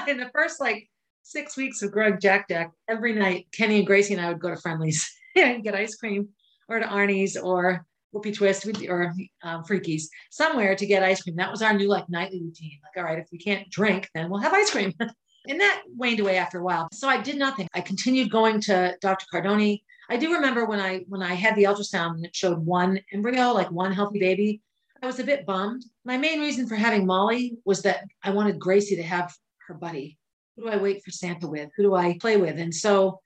In 0.09 0.17
the 0.17 0.31
first 0.35 0.61
like 0.61 0.89
six 1.23 1.57
weeks 1.57 1.83
of 1.83 1.93
growing 1.93 2.19
Jack 2.21 2.49
Jack, 2.49 2.73
every 2.89 3.13
night, 3.13 3.47
Kenny 3.53 3.79
and 3.79 3.87
Gracie 3.87 4.15
and 4.15 4.25
I 4.25 4.29
would 4.29 4.41
go 4.41 4.51
to 4.51 4.57
Friendly's 4.57 5.11
and 5.37 5.63
get 5.63 5.75
ice 5.75 5.95
cream 5.95 6.31
or 6.69 6.79
to 6.79 6.87
Arnie's 6.87 7.37
or 7.37 7.87
Whoopie 8.15 8.35
Twist 8.35 8.67
or 8.89 9.15
um, 9.43 9.65
Freakies 9.65 10.05
somewhere 10.31 10.75
to 10.77 10.87
get 10.87 11.03
ice 11.03 11.23
cream. 11.23 11.37
That 11.37 11.51
was 11.51 11.63
our 11.63 11.73
new 11.73 11.89
like 11.89 12.09
nightly 12.09 12.43
routine. 12.43 12.79
Like, 12.83 13.03
all 13.03 13.11
right, 13.11 13.19
if 13.19 13.29
we 13.33 13.39
can't 13.39 13.69
drink, 13.71 14.09
then 14.15 14.31
we'll 14.31 14.41
have 14.41 14.53
ice 14.53 14.71
cream. 14.71 14.93
and 15.49 15.61
that 15.61 15.83
waned 15.97 16.21
away 16.21 16.37
after 16.37 16.61
a 16.61 16.65
while. 16.65 16.89
So 16.93 17.09
I 17.09 17.21
did 17.21 17.37
nothing. 17.37 17.69
I 17.75 17.81
continued 17.81 18.31
going 18.31 18.61
to 18.63 18.97
Dr. 19.01 19.27
Cardone. 19.33 19.81
I 20.11 20.17
do 20.17 20.35
remember 20.35 20.67
when 20.67 20.81
I 20.81 21.05
when 21.09 21.23
I 21.23 21.35
had 21.35 21.57
the 21.57 21.65
ultrasound 21.65 22.17
and 22.17 22.25
it 22.25 22.37
showed 22.37 22.59
one 22.59 23.01
embryo, 23.13 23.53
like 23.53 23.71
one 23.71 23.93
healthy 23.93 24.19
baby. 24.19 24.61
I 25.03 25.07
was 25.07 25.19
a 25.19 25.25
bit 25.25 25.47
bummed. 25.47 25.85
My 26.05 26.17
main 26.17 26.41
reason 26.41 26.69
for 26.69 26.77
having 26.77 27.07
Molly 27.07 27.57
was 27.65 27.83
that 27.83 28.05
I 28.23 28.31
wanted 28.31 28.61
Gracie 28.61 28.97
to 28.97 29.03
have 29.03 29.35
her 29.67 29.75
buddy. 29.75 30.19
Who 30.57 30.65
do 30.65 30.69
I 30.69 30.77
wait 30.77 31.03
for 31.03 31.11
Santa 31.11 31.49
with? 31.49 31.71
Who 31.77 31.83
do 31.83 31.95
I 31.95 32.19
play 32.19 32.37
with? 32.37 32.59
And 32.59 32.75
so 32.75 33.22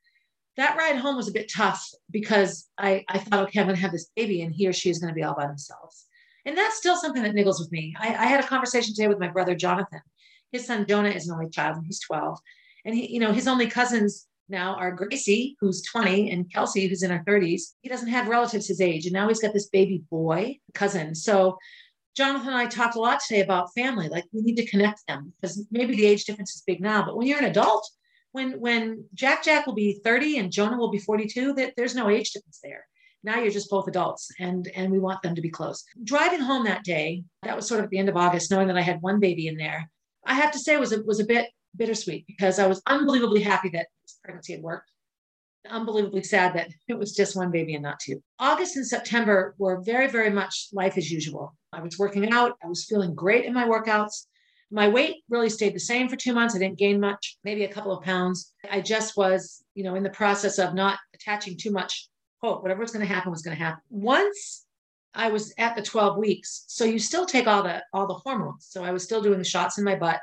that 0.56 0.76
ride 0.76 0.96
home 0.96 1.16
was 1.16 1.28
a 1.28 1.32
bit 1.32 1.50
tough 1.54 1.86
because 2.10 2.66
I, 2.78 3.04
I 3.08 3.18
thought, 3.18 3.44
okay, 3.44 3.60
I'm 3.60 3.66
going 3.66 3.76
to 3.76 3.82
have 3.82 3.92
this 3.92 4.10
baby 4.16 4.42
and 4.42 4.54
he 4.54 4.66
or 4.66 4.72
she 4.72 4.90
is 4.90 4.98
going 4.98 5.10
to 5.12 5.14
be 5.14 5.22
all 5.22 5.34
by 5.34 5.46
themselves. 5.46 6.06
And 6.44 6.56
that's 6.56 6.76
still 6.76 6.96
something 6.96 7.22
that 7.22 7.34
niggles 7.34 7.60
with 7.60 7.72
me. 7.72 7.94
I, 7.98 8.08
I 8.08 8.26
had 8.26 8.42
a 8.42 8.46
conversation 8.46 8.94
today 8.94 9.08
with 9.08 9.18
my 9.18 9.28
brother, 9.28 9.54
Jonathan. 9.54 10.00
His 10.52 10.66
son, 10.66 10.86
Jonah, 10.88 11.10
is 11.10 11.28
an 11.28 11.34
only 11.34 11.50
child 11.50 11.76
and 11.76 11.86
he's 11.86 12.00
12. 12.00 12.38
And 12.84 12.94
he, 12.94 13.12
you 13.12 13.20
know, 13.20 13.32
his 13.32 13.48
only 13.48 13.66
cousins 13.66 14.26
now 14.48 14.76
are 14.76 14.92
Gracie, 14.92 15.56
who's 15.60 15.82
20, 15.82 16.30
and 16.30 16.50
Kelsey, 16.52 16.86
who's 16.86 17.02
in 17.02 17.10
her 17.10 17.24
30s. 17.26 17.74
He 17.80 17.88
doesn't 17.88 18.08
have 18.08 18.28
relatives 18.28 18.68
his 18.68 18.80
age. 18.80 19.06
And 19.06 19.12
now 19.12 19.28
he's 19.28 19.40
got 19.40 19.52
this 19.52 19.68
baby 19.68 20.04
boy 20.08 20.58
cousin. 20.72 21.14
So 21.14 21.58
Jonathan 22.16 22.48
and 22.48 22.56
I 22.56 22.66
talked 22.66 22.96
a 22.96 23.00
lot 23.00 23.20
today 23.20 23.42
about 23.42 23.74
family. 23.74 24.08
Like 24.08 24.24
we 24.32 24.40
need 24.40 24.56
to 24.56 24.66
connect 24.66 25.06
them 25.06 25.32
because 25.40 25.66
maybe 25.70 25.96
the 25.96 26.06
age 26.06 26.24
difference 26.24 26.54
is 26.54 26.62
big 26.66 26.80
now, 26.80 27.04
but 27.04 27.16
when 27.16 27.26
you're 27.26 27.38
an 27.38 27.44
adult, 27.44 27.90
when 28.37 28.61
when 28.61 29.07
Jack 29.14 29.42
Jack 29.42 29.66
will 29.66 29.72
be 29.75 29.99
30 30.05 30.37
and 30.37 30.53
Jonah 30.53 30.77
will 30.77 30.90
be 30.90 30.99
42, 30.99 31.55
that 31.55 31.72
there's 31.75 31.94
no 31.94 32.11
age 32.11 32.33
difference 32.33 32.61
there. 32.62 32.87
Now 33.25 33.40
you're 33.40 33.51
just 33.51 33.70
both 33.70 33.88
adults 33.88 34.31
and 34.38 34.68
and 34.77 34.92
we 34.92 34.99
want 34.99 35.22
them 35.22 35.35
to 35.35 35.40
be 35.40 35.49
close. 35.49 35.83
Driving 36.05 36.40
home 36.40 36.64
that 36.64 36.85
day, 36.85 37.25
that 37.44 37.57
was 37.57 37.66
sort 37.66 37.83
of 37.83 37.88
the 37.88 37.96
end 37.96 38.11
of 38.11 38.16
August, 38.16 38.51
knowing 38.51 38.68
that 38.68 38.77
I 38.77 38.83
had 38.83 39.01
one 39.01 39.20
baby 39.20 39.46
in 39.46 39.57
there, 39.57 39.90
I 40.27 40.35
have 40.35 40.53
to 40.53 40.59
say 40.59 40.77
was 40.77 40.92
a, 40.92 41.03
was 41.03 41.18
a 41.18 41.25
bit 41.25 41.49
bittersweet 41.75 42.27
because 42.27 42.59
I 42.59 42.66
was 42.66 42.83
unbelievably 42.87 43.40
happy 43.40 43.70
that 43.70 43.87
this 44.03 44.18
pregnancy 44.22 44.53
had 44.53 44.62
worked. 44.62 44.90
Unbelievably 45.70 46.25
sad 46.25 46.55
that 46.57 46.68
it 46.88 46.99
was 46.99 47.16
just 47.16 47.37
one 47.37 47.51
baby 47.51 47.72
and 47.75 47.83
not 47.83 48.01
two. 48.01 48.22
August 48.38 48.77
and 48.77 48.87
September 48.87 49.55
were 49.57 49.81
very, 49.81 50.09
very 50.09 50.31
much 50.31 50.68
life 50.75 50.99
as 50.99 51.11
usual. 51.11 51.57
I 51.72 51.81
was 51.81 51.99
working 51.99 52.31
out. 52.31 52.53
I 52.62 52.68
was 52.68 52.85
feeling 52.85 53.14
great 53.14 53.46
in 53.46 53.55
my 53.55 53.66
workouts. 53.66 54.27
My 54.70 54.88
weight 54.88 55.22
really 55.29 55.48
stayed 55.48 55.74
the 55.74 55.81
same 55.81 56.09
for 56.09 56.16
two 56.16 56.35
months. 56.35 56.55
I 56.55 56.59
didn't 56.59 56.79
gain 56.79 56.98
much, 56.98 57.38
maybe 57.44 57.64
a 57.64 57.72
couple 57.72 57.96
of 57.96 58.05
pounds. 58.05 58.52
I 58.68 58.81
just 58.81 59.16
was, 59.16 59.62
you 59.74 59.85
know, 59.85 59.94
in 59.94 60.02
the 60.02 60.11
process 60.11 60.59
of 60.59 60.74
not 60.74 60.98
attaching 61.14 61.57
too 61.57 61.70
much 61.70 62.09
hope. 62.42 62.62
Whatever 62.62 62.81
was 62.81 62.90
going 62.90 63.07
to 63.07 63.12
happen 63.12 63.31
was 63.31 63.42
going 63.42 63.57
to 63.57 63.62
happen. 63.62 63.81
Once 63.90 64.66
I 65.14 65.29
was 65.29 65.55
at 65.57 65.76
the 65.76 65.83
12 65.83 66.18
weeks, 66.18 66.64
so 66.66 66.85
you 66.85 66.98
still 66.98 67.26
take 67.26 67.46
all 67.46 67.62
the 67.62 67.83
all 67.92 68.07
the 68.07 68.14
hormones. 68.14 68.66
So 68.68 68.85
I 68.85 68.90
was 68.90 69.05
still 69.05 69.22
doing 69.22 69.38
the 69.38 69.44
shots 69.44 69.79
in 69.79 69.85
my 69.85 69.94
butt, 69.94 70.20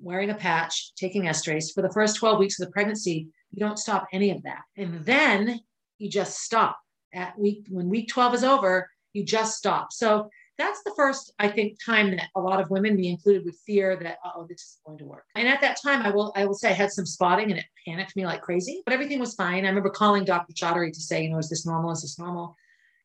wearing 0.00 0.30
a 0.30 0.34
patch, 0.34 0.94
taking 0.94 1.26
estrace 1.26 1.72
for 1.72 1.82
the 1.82 1.92
first 1.92 2.16
12 2.16 2.38
weeks 2.38 2.60
of 2.60 2.66
the 2.66 2.72
pregnancy. 2.72 3.28
You 3.50 3.60
don't 3.60 3.78
stop 3.78 4.06
any 4.12 4.30
of 4.30 4.42
that, 4.44 4.62
and 4.76 5.04
then 5.04 5.60
you 5.98 6.08
just 6.08 6.40
stop 6.40 6.78
at 7.12 7.38
week 7.38 7.66
when 7.68 7.88
week 7.88 8.08
12 8.08 8.34
is 8.34 8.44
over. 8.44 8.88
You 9.12 9.24
just 9.24 9.58
stop. 9.58 9.92
So 9.92 10.30
that's 10.60 10.82
the 10.82 10.92
first, 10.94 11.32
I 11.38 11.48
think, 11.48 11.78
time 11.84 12.10
that 12.10 12.28
a 12.36 12.40
lot 12.40 12.60
of 12.60 12.70
women, 12.70 12.96
me 12.96 13.08
included, 13.08 13.44
would 13.44 13.56
fear 13.66 13.96
that, 13.96 14.18
oh, 14.24 14.46
this 14.48 14.60
is 14.60 14.78
going 14.86 14.98
to 14.98 15.04
work. 15.04 15.24
And 15.34 15.48
at 15.48 15.60
that 15.62 15.80
time, 15.82 16.02
I 16.02 16.10
will, 16.10 16.32
I 16.36 16.44
will 16.44 16.54
say 16.54 16.70
I 16.70 16.74
had 16.74 16.92
some 16.92 17.06
spotting 17.06 17.50
and 17.50 17.58
it 17.58 17.64
panicked 17.86 18.14
me 18.14 18.26
like 18.26 18.42
crazy, 18.42 18.82
but 18.84 18.92
everything 18.92 19.18
was 19.18 19.34
fine. 19.34 19.64
I 19.64 19.68
remember 19.68 19.90
calling 19.90 20.24
Dr. 20.24 20.52
Chaudhari 20.52 20.92
to 20.92 21.00
say, 21.00 21.22
you 21.24 21.30
know, 21.30 21.38
is 21.38 21.48
this 21.48 21.66
normal? 21.66 21.92
Is 21.92 22.02
this 22.02 22.18
normal? 22.18 22.56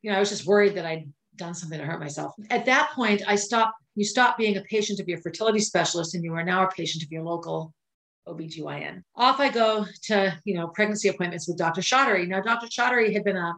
You 0.02 0.12
know, 0.12 0.18
I 0.18 0.20
was 0.20 0.30
just 0.30 0.46
worried 0.46 0.76
that 0.76 0.86
I'd 0.86 1.12
done 1.38 1.54
something 1.54 1.80
to 1.80 1.86
hurt 1.86 2.00
myself. 2.00 2.34
At 2.50 2.66
that 2.66 2.92
point, 2.94 3.22
I 3.28 3.36
stopped, 3.36 3.76
you 3.96 4.04
stop 4.04 4.38
being 4.38 4.58
a 4.58 4.62
patient 4.62 5.00
of 5.00 5.08
your 5.08 5.22
fertility 5.22 5.60
specialist 5.60 6.14
and 6.14 6.24
you 6.24 6.34
are 6.34 6.44
now 6.44 6.64
a 6.64 6.72
patient 6.72 7.04
of 7.04 7.12
your 7.12 7.24
local 7.24 7.74
OBGYN. 8.28 9.04
Off 9.16 9.40
I 9.40 9.50
go 9.50 9.86
to, 10.04 10.38
you 10.44 10.56
know, 10.56 10.68
pregnancy 10.68 11.08
appointments 11.08 11.48
with 11.48 11.58
Dr. 11.58 11.82
Chaudhari. 11.82 12.28
Now, 12.28 12.42
Dr. 12.42 12.68
Chaudhari 12.68 13.14
had 13.14 13.24
been 13.24 13.38
a 13.38 13.56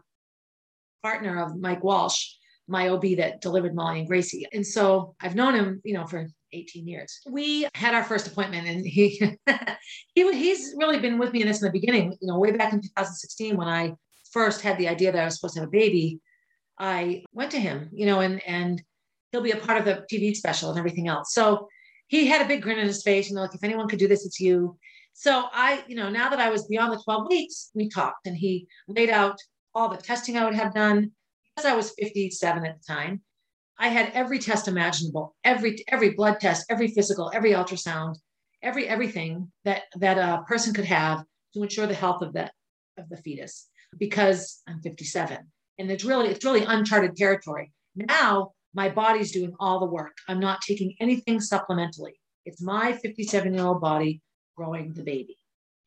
partner 1.02 1.44
of 1.44 1.58
Mike 1.58 1.84
Walsh 1.84 2.37
my 2.68 2.90
OB 2.90 3.18
that 3.18 3.42
delivered 3.42 3.76
Molly 3.76 4.00
and 4.00 4.08
Gracie. 4.08 4.46
And 4.52 4.66
so 4.66 5.16
I've 5.22 5.36
known 5.36 5.56
him, 5.56 5.82
you 5.84 5.94
know, 5.94 6.06
for 6.06 6.28
18 6.54 6.88
years. 6.88 7.20
We 7.30 7.68
had 7.76 7.94
our 7.94 8.04
first 8.04 8.28
appointment 8.28 8.68
and 8.68 8.86
he, 8.86 9.38
he 10.16 10.32
he's 10.34 10.74
really 10.78 11.00
been 11.00 11.18
with 11.18 11.34
me 11.34 11.42
in 11.42 11.48
this 11.48 11.62
in 11.62 11.66
the 11.66 11.72
beginning, 11.72 12.18
you 12.22 12.28
know, 12.28 12.40
way 12.40 12.52
back 12.52 12.74
in 12.74 12.82
2016 12.82 13.58
when 13.58 13.68
I 13.68 13.94
first 14.32 14.62
had 14.62 14.78
the 14.78 14.88
idea 14.88 15.12
that 15.12 15.22
I 15.22 15.26
was 15.26 15.36
supposed 15.36 15.56
to 15.56 15.62
have 15.62 15.70
a 15.70 15.72
baby. 15.72 16.20
I 16.80 17.24
went 17.34 17.52
to 17.52 17.60
him, 17.60 17.90
you 17.94 18.06
know, 18.06 18.20
and 18.20 18.42
and 18.46 18.82
he'll 19.32 19.42
be 19.42 19.52
a 19.52 19.58
part 19.58 19.80
of 19.80 19.86
the 19.86 20.06
TV 20.12 20.36
special 20.36 20.70
and 20.70 20.80
everything 20.80 21.08
else. 21.08 21.34
So 21.34 21.68
he 22.08 22.28
had 22.28 22.42
a 22.42 22.48
big 22.48 22.62
grin 22.62 22.80
on 22.80 22.86
his 22.86 23.04
face, 23.04 23.30
you 23.30 23.36
know, 23.36 23.42
like 23.42 23.56
if 23.56 23.64
anyone 23.64 23.88
could 23.88 24.00
do 24.00 24.08
this, 24.08 24.26
it's 24.26 24.40
you. 24.40 24.78
So 25.14 25.46
I, 25.52 25.84
you 25.88 25.96
know, 25.96 26.10
now 26.10 26.30
that 26.30 26.40
I 26.40 26.50
was 26.50 26.68
beyond 26.68 26.94
the 26.94 27.02
12 27.04 27.28
weeks, 27.30 27.72
we 27.74 27.90
talked 27.90 28.28
and 28.28 28.38
he 28.38 28.68
laid 28.88 29.10
out 29.10 29.38
all 29.74 29.90
the 29.90 29.98
testing 29.98 30.38
I 30.38 30.46
would 30.46 30.56
have 30.56 30.74
done, 30.74 31.12
I 31.66 31.76
was 31.76 31.94
57 31.98 32.66
at 32.66 32.78
the 32.80 32.94
time, 32.94 33.22
I 33.80 33.90
had 33.90 34.12
every 34.14 34.40
test 34.40 34.68
imaginable, 34.68 35.36
every 35.44 35.84
every 35.88 36.12
blood 36.12 36.40
test, 36.40 36.66
every 36.70 36.88
physical, 36.88 37.32
every 37.34 37.52
ultrasound, 37.52 38.16
every 38.64 38.88
everything 38.88 39.52
that 39.66 39.84
that 39.98 40.18
a 40.18 40.44
person 40.44 40.74
could 40.74 40.86
have 40.86 41.24
to 41.54 41.64
ensure 41.64 41.88
the 41.88 41.94
health 41.94 42.22
of 42.22 42.34
the 42.34 42.50
of 42.98 43.08
the 43.10 43.18
fetus. 43.18 43.70
Because 43.98 44.62
I'm 44.68 44.82
57, 44.82 45.38
and 45.80 45.92
it's 45.92 46.04
really 46.04 46.30
it's 46.30 46.44
really 46.44 46.64
uncharted 46.64 47.16
territory. 47.16 47.72
Now 47.96 48.52
my 48.74 48.90
body's 48.90 49.32
doing 49.32 49.54
all 49.60 49.80
the 49.80 49.86
work. 49.86 50.18
I'm 50.28 50.40
not 50.40 50.62
taking 50.62 50.96
anything 51.00 51.40
supplementally. 51.40 52.14
It's 52.46 52.62
my 52.62 52.94
57 52.94 53.54
year 53.54 53.66
old 53.66 53.82
body 53.82 54.22
growing 54.56 54.94
the 54.94 55.04
baby. 55.04 55.38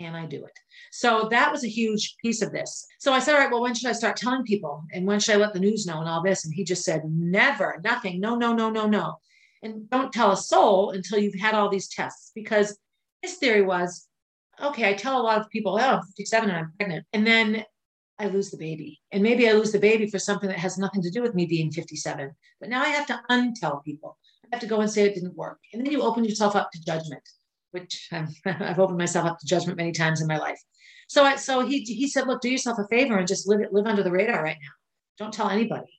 Can 0.00 0.14
I 0.14 0.24
do 0.24 0.42
it? 0.46 0.58
So 0.92 1.28
that 1.30 1.52
was 1.52 1.62
a 1.62 1.68
huge 1.68 2.16
piece 2.22 2.40
of 2.40 2.52
this. 2.52 2.86
So 2.98 3.12
I 3.12 3.18
said, 3.18 3.34
all 3.34 3.40
right, 3.40 3.50
well, 3.50 3.60
when 3.60 3.74
should 3.74 3.90
I 3.90 3.92
start 3.92 4.16
telling 4.16 4.44
people? 4.44 4.82
And 4.94 5.06
when 5.06 5.20
should 5.20 5.34
I 5.34 5.38
let 5.38 5.52
the 5.52 5.60
news 5.60 5.84
know 5.84 6.00
and 6.00 6.08
all 6.08 6.22
this? 6.22 6.46
And 6.46 6.54
he 6.54 6.64
just 6.64 6.84
said, 6.84 7.02
never, 7.04 7.78
nothing, 7.84 8.18
no, 8.18 8.34
no, 8.34 8.54
no, 8.54 8.70
no, 8.70 8.86
no. 8.86 9.18
And 9.62 9.90
don't 9.90 10.10
tell 10.10 10.32
a 10.32 10.38
soul 10.38 10.92
until 10.92 11.18
you've 11.18 11.38
had 11.38 11.54
all 11.54 11.68
these 11.68 11.88
tests 11.88 12.32
because 12.34 12.78
his 13.20 13.34
theory 13.34 13.60
was, 13.60 14.08
okay, 14.58 14.88
I 14.88 14.94
tell 14.94 15.20
a 15.20 15.22
lot 15.22 15.38
of 15.38 15.50
people, 15.50 15.74
oh, 15.74 15.78
I'm 15.78 16.02
57 16.02 16.48
and 16.48 16.58
I'm 16.58 16.72
pregnant. 16.78 17.04
And 17.12 17.26
then 17.26 17.66
I 18.18 18.28
lose 18.28 18.50
the 18.50 18.56
baby. 18.56 19.02
And 19.12 19.22
maybe 19.22 19.50
I 19.50 19.52
lose 19.52 19.70
the 19.72 19.78
baby 19.78 20.06
for 20.06 20.18
something 20.18 20.48
that 20.48 20.58
has 20.58 20.78
nothing 20.78 21.02
to 21.02 21.10
do 21.10 21.20
with 21.20 21.34
me 21.34 21.44
being 21.44 21.70
57. 21.70 22.30
But 22.58 22.70
now 22.70 22.80
I 22.80 22.88
have 22.88 23.06
to 23.08 23.20
untell 23.30 23.84
people. 23.84 24.16
I 24.44 24.48
have 24.56 24.60
to 24.60 24.66
go 24.66 24.80
and 24.80 24.90
say 24.90 25.02
it 25.02 25.14
didn't 25.14 25.36
work. 25.36 25.58
And 25.74 25.84
then 25.84 25.92
you 25.92 26.00
open 26.00 26.24
yourself 26.24 26.56
up 26.56 26.70
to 26.72 26.84
judgment, 26.86 27.22
which 27.72 28.08
I've, 28.12 28.28
I've 28.46 28.78
opened 28.78 28.98
myself 28.98 29.26
up 29.26 29.38
to 29.38 29.46
judgment 29.46 29.78
many 29.78 29.92
times 29.92 30.20
in 30.20 30.26
my 30.26 30.38
life. 30.38 30.60
So 31.08 31.24
I, 31.24 31.36
so 31.36 31.66
he, 31.66 31.80
he 31.80 32.08
said, 32.08 32.26
look, 32.26 32.40
do 32.40 32.48
yourself 32.48 32.78
a 32.78 32.86
favor 32.88 33.16
and 33.16 33.26
just 33.26 33.48
live, 33.48 33.60
live 33.72 33.86
under 33.86 34.02
the 34.02 34.12
radar 34.12 34.42
right 34.42 34.58
now. 34.60 34.68
Don't 35.18 35.34
tell 35.34 35.50
anybody. 35.50 35.90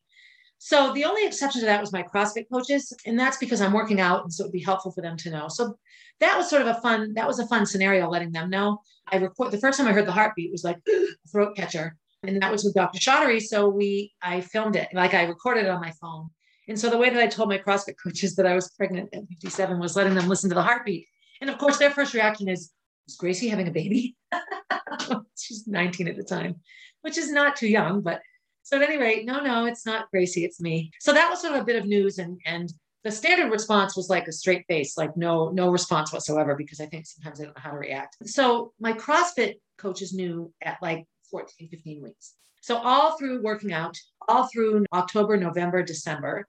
So 0.57 0.93
the 0.93 1.05
only 1.05 1.25
exception 1.25 1.61
to 1.61 1.65
that 1.65 1.81
was 1.81 1.91
my 1.91 2.03
CrossFit 2.03 2.45
coaches. 2.51 2.93
And 3.05 3.19
that's 3.19 3.37
because 3.37 3.61
I'm 3.61 3.73
working 3.73 3.99
out. 3.99 4.23
And 4.23 4.33
so 4.33 4.43
it 4.43 4.47
would 4.47 4.53
be 4.53 4.61
helpful 4.61 4.91
for 4.91 5.01
them 5.01 5.17
to 5.17 5.31
know. 5.31 5.47
So 5.47 5.77
that 6.19 6.37
was 6.37 6.49
sort 6.49 6.61
of 6.61 6.67
a 6.69 6.79
fun, 6.81 7.13
that 7.15 7.27
was 7.27 7.39
a 7.39 7.47
fun 7.47 7.65
scenario, 7.65 8.09
letting 8.09 8.31
them 8.31 8.49
know. 8.49 8.79
I 9.11 9.17
record 9.17 9.51
the 9.51 9.57
first 9.57 9.77
time 9.77 9.87
I 9.87 9.91
heard 9.91 10.07
the 10.07 10.11
heartbeat 10.11 10.51
was 10.51 10.63
like 10.63 10.77
a 10.87 11.05
throat 11.31 11.55
catcher 11.55 11.97
and 12.23 12.41
that 12.41 12.51
was 12.51 12.63
with 12.63 12.75
Dr. 12.75 12.99
Chaudhari. 12.99 13.41
So 13.41 13.67
we, 13.67 14.13
I 14.21 14.41
filmed 14.41 14.75
it, 14.75 14.89
like 14.93 15.13
I 15.13 15.23
recorded 15.23 15.65
it 15.65 15.69
on 15.69 15.81
my 15.81 15.91
phone. 15.99 16.29
And 16.67 16.79
so 16.79 16.89
the 16.89 16.97
way 16.97 17.09
that 17.09 17.21
I 17.21 17.27
told 17.27 17.49
my 17.49 17.57
CrossFit 17.57 17.95
coaches 18.01 18.35
that 18.35 18.45
I 18.45 18.53
was 18.53 18.69
pregnant 18.71 19.09
at 19.13 19.27
57 19.27 19.79
was 19.79 19.95
letting 19.95 20.13
them 20.13 20.29
listen 20.29 20.49
to 20.51 20.55
the 20.55 20.61
heartbeat. 20.61 21.07
And 21.41 21.49
of 21.49 21.57
course, 21.57 21.77
their 21.77 21.91
first 21.91 22.13
reaction 22.13 22.47
is, 22.47 22.71
is 23.07 23.15
Gracie 23.15 23.49
having 23.49 23.67
a 23.67 23.71
baby? 23.71 24.15
She's 25.37 25.67
19 25.67 26.07
at 26.07 26.15
the 26.15 26.23
time, 26.23 26.55
which 27.01 27.17
is 27.17 27.31
not 27.31 27.55
too 27.55 27.67
young, 27.67 28.01
but 28.01 28.21
so 28.63 28.77
at 28.77 28.87
any 28.87 28.97
rate, 28.97 29.25
no, 29.25 29.41
no, 29.41 29.65
it's 29.65 29.85
not 29.85 30.09
Gracie, 30.11 30.45
it's 30.45 30.61
me. 30.61 30.91
So 30.99 31.11
that 31.13 31.29
was 31.29 31.41
sort 31.41 31.55
of 31.55 31.61
a 31.61 31.65
bit 31.65 31.75
of 31.75 31.85
news 31.85 32.19
and 32.19 32.39
and 32.45 32.71
the 33.03 33.11
standard 33.11 33.51
response 33.51 33.97
was 33.97 34.09
like 34.09 34.27
a 34.27 34.31
straight 34.31 34.65
face, 34.67 34.97
like 34.97 35.17
no, 35.17 35.49
no 35.49 35.69
response 35.69 36.13
whatsoever, 36.13 36.55
because 36.55 36.79
I 36.79 36.85
think 36.85 37.07
sometimes 37.07 37.39
I 37.41 37.45
don't 37.45 37.55
know 37.55 37.61
how 37.61 37.71
to 37.71 37.77
react. 37.77 38.17
So 38.25 38.73
my 38.79 38.93
CrossFit 38.93 39.55
coaches 39.77 40.13
knew 40.13 40.53
at 40.61 40.77
like 40.81 41.05
14, 41.31 41.67
15 41.69 42.03
weeks. 42.03 42.35
So 42.61 42.77
all 42.77 43.17
through 43.17 43.41
working 43.41 43.73
out, 43.73 43.97
all 44.27 44.47
through 44.53 44.85
October, 44.93 45.35
November, 45.35 45.81
December, 45.81 46.47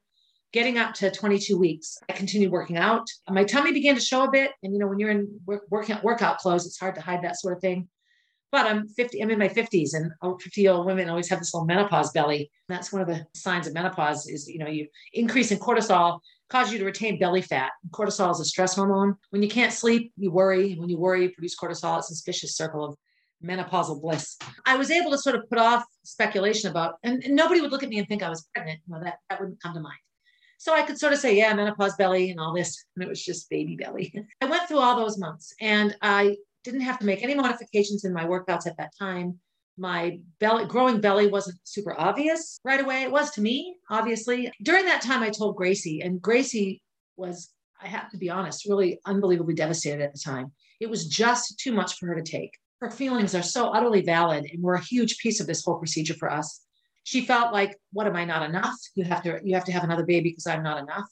getting 0.53 0.79
up 0.79 0.95
to 0.95 1.11
22 1.11 1.59
weeks, 1.59 1.99
I 2.09 2.13
continued 2.13 2.53
working 2.53 2.77
out. 2.77 3.07
My 3.29 3.45
tummy 3.45 3.73
began 3.73 3.95
to 3.95 4.01
show 4.01 4.25
a 4.25 4.31
bit. 4.31 4.53
And 4.63 4.73
you 4.73 4.79
know, 4.79 4.87
when 4.87 4.99
you're 4.99 5.11
in 5.11 5.41
work, 5.47 5.63
workout, 5.71 6.05
workout 6.05 6.39
clothes, 6.39 6.67
it's 6.67 6.79
hard 6.79 6.95
to 6.97 7.01
hide 7.01 7.23
that 7.23 7.41
sort 7.41 7.57
of 7.57 7.61
thing. 7.61 7.89
But 8.51 8.67
I'm 8.67 8.87
50, 8.87 9.23
I'm 9.23 9.31
in 9.31 9.39
my 9.39 9.49
50s, 9.49 9.95
and 9.95 10.13
50 10.23 10.61
year 10.61 10.73
old 10.73 10.85
women 10.85 11.09
always 11.09 11.31
have 11.31 11.39
this 11.39 11.55
little 11.55 11.67
menopause 11.67 12.13
belly. 12.13 12.51
That's 12.69 12.93
one 12.93 13.01
of 13.01 13.09
the 13.09 13.25
signs 13.35 13.67
of 13.67 13.73
menopause 13.73 14.29
is, 14.29 14.47
you 14.47 14.59
know, 14.59 14.69
you 14.69 14.89
increase 15.15 15.51
in 15.51 15.59
cortisol 15.59 16.21
cause 16.51 16.71
you 16.71 16.79
to 16.79 16.85
retain 16.85 17.19
belly 17.19 17.41
fat. 17.41 17.71
Cortisol 17.91 18.31
is 18.31 18.41
a 18.41 18.45
stress 18.45 18.77
hormone. 18.77 19.17
When 19.31 19.43
you 19.43 19.49
can't 19.49 19.73
sleep, 19.73 20.13
you 20.19 20.31
worry. 20.31 20.75
When 20.75 20.91
you 20.91 20.99
worry, 20.99 21.23
you 21.23 21.31
produce 21.31 21.57
cortisol. 21.59 21.99
It's 21.99 22.21
a 22.21 22.31
vicious 22.31 22.55
circle 22.55 22.85
of 22.85 22.97
menopausal 23.43 24.03
bliss. 24.03 24.37
I 24.67 24.77
was 24.77 24.91
able 24.91 25.11
to 25.13 25.19
sort 25.19 25.35
of 25.35 25.49
put 25.49 25.59
off 25.59 25.85
speculation 26.05 26.71
about, 26.71 26.97
and, 27.03 27.25
and, 27.25 27.35
nobody 27.35 27.63
would 27.63 27.73
look 27.73 27.83
at 27.83 27.89
me 27.89 27.99
and 27.99 28.07
think 28.07 28.23
I 28.23 28.29
was 28.29 28.47
pregnant. 28.55 28.81
You 28.87 28.95
know, 28.95 29.03
that, 29.03 29.17
that 29.31 29.41
wouldn't 29.41 29.63
come 29.63 29.73
to 29.73 29.81
mind. 29.81 29.99
So 30.63 30.73
I 30.73 30.83
could 30.83 30.97
sort 30.97 31.13
of 31.13 31.19
say, 31.19 31.37
yeah, 31.37 31.53
menopause 31.55 31.97
belly 31.97 32.31
and 32.31 32.39
all 32.39 32.55
this. 32.55 32.85
And 32.95 33.03
it 33.03 33.09
was 33.09 33.21
just 33.21 33.51
baby 33.51 33.75
belly. 33.75 34.15
I 34.41 34.45
went 34.45 34.69
through 34.69 34.79
all 34.79 34.95
those 34.95 35.19
months 35.19 35.53
and 35.61 35.97
I 36.03 36.37
didn't 36.63 36.83
have 36.83 37.01
to 37.01 37.05
make 37.05 37.25
any 37.25 37.35
modifications 37.35 38.05
in 38.05 38.13
my 38.13 38.27
workouts 38.27 38.69
at 38.69 38.77
that 38.77 38.93
time. 38.97 39.41
My 39.77 40.21
belly, 40.39 40.67
growing 40.67 41.01
belly 41.01 41.27
wasn't 41.27 41.59
super 41.65 41.99
obvious 41.99 42.61
right 42.65 42.81
away. 42.81 43.03
It 43.03 43.11
was 43.11 43.33
to 43.33 43.41
me, 43.41 43.75
obviously. 43.91 44.53
During 44.63 44.85
that 44.85 45.03
time, 45.03 45.25
I 45.25 45.31
told 45.31 45.57
Gracie, 45.57 46.01
and 46.01 46.23
Gracie 46.23 46.81
was, 47.17 47.51
I 47.83 47.89
have 47.89 48.09
to 48.11 48.17
be 48.17 48.31
honest, 48.31 48.65
really 48.65 49.01
unbelievably 49.05 49.55
devastated 49.55 50.01
at 50.01 50.13
the 50.13 50.21
time. 50.21 50.53
It 50.79 50.89
was 50.89 51.09
just 51.09 51.59
too 51.59 51.73
much 51.73 51.99
for 51.99 52.07
her 52.07 52.15
to 52.15 52.23
take 52.23 52.53
her 52.83 52.91
feelings 52.91 53.33
are 53.37 53.45
so 53.45 53.69
utterly 53.69 54.03
valid 54.03 54.45
and 54.53 54.61
were 54.61 54.75
a 54.75 54.85
huge 54.85 55.19
piece 55.19 55.39
of 55.39 55.47
this 55.47 55.65
whole 55.65 55.79
procedure 55.79 56.15
for 56.15 56.31
us. 56.31 56.62
She 57.05 57.25
felt 57.25 57.53
like, 57.53 57.77
what 57.93 58.07
am 58.07 58.17
I 58.17 58.25
not 58.25 58.49
enough? 58.49 58.77
You 58.95 59.05
have 59.05 59.23
to 59.25 59.41
you 59.45 59.55
have 59.55 59.65
to 59.65 59.73
have 59.73 59.85
another 59.85 60.05
baby 60.05 60.31
because 60.31 60.47
I'm 60.47 60.63
not 60.63 60.83
enough. 60.83 61.09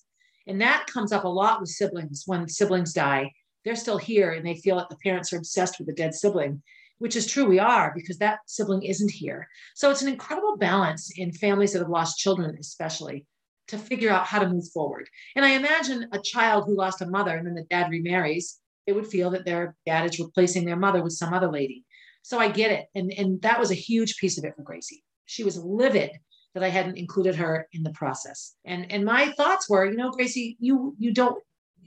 And 0.47 0.61
that 0.61 0.87
comes 0.87 1.13
up 1.13 1.25
a 1.25 1.29
lot 1.29 1.61
with 1.61 1.71
siblings 1.71 2.25
when 2.27 2.49
siblings 2.49 2.93
die. 2.93 3.33
They're 3.65 3.77
still 3.77 3.99
here 3.99 4.33
and 4.33 4.47
they 4.47 4.55
feel 4.57 4.77
like 4.77 4.89
the 4.89 4.97
parents 5.03 5.33
are 5.33 5.39
obsessed 5.39 5.79
with 5.79 5.87
the 5.87 5.93
dead 5.93 6.15
sibling, 6.15 6.63
which 6.99 7.15
is 7.15 7.27
true. 7.27 7.45
We 7.45 7.59
are 7.59 7.93
because 7.95 8.19
that 8.19 8.39
sibling 8.47 8.83
isn't 8.83 9.11
here. 9.11 9.49
So 9.75 9.91
it's 9.91 10.03
an 10.03 10.09
incredible 10.09 10.57
balance 10.57 11.13
in 11.17 11.33
families 11.33 11.73
that 11.73 11.81
have 11.81 11.89
lost 11.89 12.19
children, 12.19 12.57
especially 12.59 13.27
to 13.69 13.79
figure 13.79 14.11
out 14.11 14.27
how 14.27 14.41
to 14.41 14.49
move 14.49 14.69
forward. 14.73 15.09
And 15.37 15.45
I 15.45 15.51
imagine 15.51 16.09
a 16.13 16.21
child 16.21 16.65
who 16.67 16.77
lost 16.77 17.03
a 17.03 17.07
mother 17.07 17.37
and 17.37 17.47
then 17.47 17.55
the 17.55 17.67
dad 17.71 17.91
remarries 17.91 18.59
they 18.87 18.93
would 18.93 19.07
feel 19.07 19.31
that 19.31 19.45
their 19.45 19.77
dad 19.87 20.07
is 20.07 20.19
replacing 20.19 20.65
their 20.65 20.77
mother 20.77 21.03
with 21.03 21.13
some 21.13 21.33
other 21.33 21.51
lady. 21.51 21.85
So 22.23 22.39
I 22.39 22.49
get 22.49 22.73
it. 22.73 22.87
And, 22.95 23.13
and 23.13 23.41
that 23.43 23.61
was 23.61 23.71
a 23.71 23.75
huge 23.75 24.17
piece 24.17 24.39
of 24.39 24.45
it 24.45 24.55
for 24.57 24.63
Gracie. 24.63 25.05
She 25.31 25.45
was 25.45 25.57
livid 25.59 26.11
that 26.55 26.65
I 26.65 26.69
hadn't 26.69 26.99
included 26.99 27.37
her 27.37 27.69
in 27.73 27.85
the 27.85 27.93
process. 27.93 28.57
And, 28.65 28.91
and 28.91 29.05
my 29.05 29.31
thoughts 29.37 29.71
were, 29.71 29.85
you 29.85 29.97
know, 29.97 30.11
Gracie, 30.11 30.57
you, 30.59 30.97
you 30.99 31.13
don't, 31.13 31.41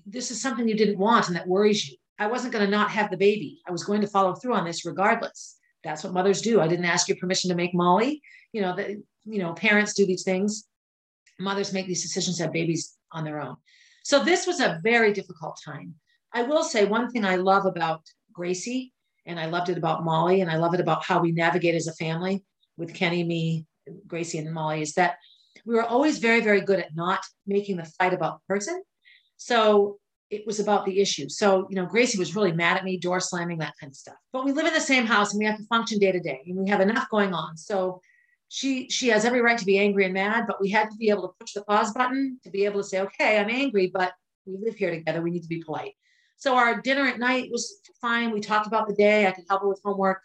this 0.05 0.31
is 0.31 0.41
something 0.41 0.65
you 0.65 0.77
didn't 0.77 0.97
want 0.97 1.27
and 1.27 1.35
that 1.35 1.45
worries 1.45 1.85
you. 1.89 1.97
I 2.17 2.27
wasn't 2.27 2.53
going 2.53 2.63
to 2.63 2.71
not 2.71 2.91
have 2.91 3.11
the 3.11 3.17
baby. 3.17 3.59
I 3.67 3.71
was 3.71 3.83
going 3.83 3.99
to 3.99 4.07
follow 4.07 4.33
through 4.33 4.53
on 4.53 4.63
this 4.63 4.85
regardless. 4.85 5.57
That's 5.83 6.05
what 6.05 6.13
mothers 6.13 6.41
do. 6.41 6.61
I 6.61 6.69
didn't 6.69 6.85
ask 6.85 7.09
your 7.09 7.17
permission 7.17 7.49
to 7.49 7.55
make 7.55 7.73
Molly. 7.73 8.21
You 8.53 8.61
know, 8.61 8.73
that, 8.77 8.91
you 9.25 9.39
know, 9.39 9.51
parents 9.51 9.93
do 9.93 10.05
these 10.05 10.23
things. 10.23 10.65
Mothers 11.37 11.73
make 11.73 11.87
these 11.87 12.03
decisions 12.03 12.39
have 12.39 12.53
babies 12.53 12.95
on 13.11 13.25
their 13.25 13.41
own. 13.41 13.57
So 14.05 14.23
this 14.23 14.47
was 14.47 14.61
a 14.61 14.79
very 14.83 15.11
difficult 15.11 15.59
time. 15.65 15.95
I 16.31 16.43
will 16.43 16.63
say 16.63 16.85
one 16.85 17.11
thing 17.11 17.25
I 17.25 17.35
love 17.35 17.65
about 17.65 18.03
Gracie, 18.31 18.93
and 19.25 19.37
I 19.37 19.47
loved 19.47 19.67
it 19.67 19.77
about 19.77 20.05
Molly, 20.05 20.39
and 20.39 20.49
I 20.49 20.55
love 20.55 20.73
it 20.73 20.79
about 20.79 21.03
how 21.03 21.19
we 21.19 21.33
navigate 21.33 21.75
as 21.75 21.87
a 21.87 21.93
family 21.95 22.45
with 22.77 22.93
Kenny, 22.93 23.23
me, 23.23 23.65
Gracie, 24.07 24.37
and 24.37 24.53
Molly, 24.53 24.81
is 24.81 24.93
that 24.93 25.17
we 25.65 25.75
were 25.75 25.83
always 25.83 26.19
very, 26.19 26.41
very 26.41 26.61
good 26.61 26.79
at 26.79 26.95
not 26.95 27.19
making 27.45 27.77
the 27.77 27.85
fight 27.85 28.13
about 28.13 28.39
the 28.39 28.53
person. 28.53 28.81
So 29.37 29.99
it 30.29 30.47
was 30.47 30.59
about 30.59 30.85
the 30.85 30.99
issue. 30.99 31.29
So, 31.29 31.67
you 31.69 31.75
know, 31.75 31.85
Gracie 31.85 32.17
was 32.17 32.35
really 32.35 32.51
mad 32.51 32.77
at 32.77 32.83
me, 32.83 32.97
door 32.97 33.19
slamming, 33.19 33.59
that 33.59 33.75
kind 33.79 33.91
of 33.91 33.95
stuff. 33.95 34.15
But 34.31 34.45
we 34.45 34.51
live 34.51 34.65
in 34.65 34.73
the 34.73 34.81
same 34.81 35.05
house 35.05 35.31
and 35.31 35.39
we 35.39 35.45
have 35.45 35.57
to 35.57 35.65
function 35.65 35.99
day 35.99 36.11
to 36.11 36.19
day 36.19 36.41
and 36.47 36.57
we 36.57 36.69
have 36.69 36.81
enough 36.81 37.07
going 37.09 37.33
on. 37.33 37.55
So 37.55 38.01
she 38.49 38.89
she 38.89 39.07
has 39.07 39.25
every 39.25 39.41
right 39.41 39.57
to 39.57 39.65
be 39.65 39.79
angry 39.79 40.05
and 40.05 40.13
mad, 40.13 40.45
but 40.47 40.61
we 40.61 40.69
had 40.69 40.89
to 40.89 40.97
be 40.97 41.09
able 41.09 41.23
to 41.23 41.33
push 41.39 41.53
the 41.53 41.63
pause 41.63 41.93
button 41.93 42.39
to 42.43 42.49
be 42.49 42.65
able 42.65 42.81
to 42.81 42.87
say, 42.87 43.01
okay, 43.01 43.39
I'm 43.39 43.49
angry, 43.49 43.91
but 43.93 44.13
we 44.45 44.57
live 44.57 44.75
here 44.75 44.91
together. 44.91 45.21
We 45.21 45.31
need 45.31 45.43
to 45.43 45.47
be 45.47 45.63
polite. 45.63 45.93
So 46.37 46.55
our 46.55 46.81
dinner 46.81 47.05
at 47.05 47.19
night 47.19 47.49
was 47.51 47.79
fine. 48.01 48.31
We 48.31 48.41
talked 48.41 48.67
about 48.67 48.87
the 48.87 48.95
day. 48.95 49.27
I 49.27 49.31
could 49.31 49.45
help 49.49 49.61
her 49.61 49.69
with 49.69 49.81
homework. 49.83 50.21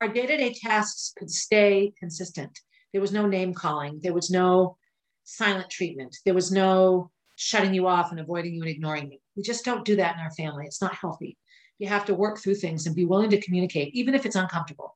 Our 0.00 0.08
day-to-day 0.08 0.54
tasks 0.54 1.12
could 1.18 1.30
stay 1.30 1.92
consistent. 1.98 2.60
There 2.92 3.00
was 3.00 3.12
no 3.12 3.26
name 3.26 3.54
calling. 3.54 4.00
There 4.02 4.12
was 4.12 4.30
no 4.30 4.76
silent 5.24 5.70
treatment. 5.70 6.16
There 6.24 6.34
was 6.34 6.52
no 6.52 7.10
shutting 7.36 7.74
you 7.74 7.86
off 7.86 8.10
and 8.10 8.20
avoiding 8.20 8.54
you 8.54 8.62
and 8.62 8.70
ignoring 8.70 9.10
you. 9.10 9.18
We 9.36 9.42
just 9.42 9.64
don't 9.64 9.84
do 9.84 9.96
that 9.96 10.14
in 10.14 10.20
our 10.20 10.30
family. 10.32 10.64
It's 10.66 10.82
not 10.82 10.94
healthy. 10.94 11.36
You 11.78 11.88
have 11.88 12.06
to 12.06 12.14
work 12.14 12.38
through 12.38 12.54
things 12.56 12.86
and 12.86 12.96
be 12.96 13.04
willing 13.04 13.30
to 13.30 13.40
communicate, 13.40 13.94
even 13.94 14.14
if 14.14 14.24
it's 14.24 14.36
uncomfortable. 14.36 14.94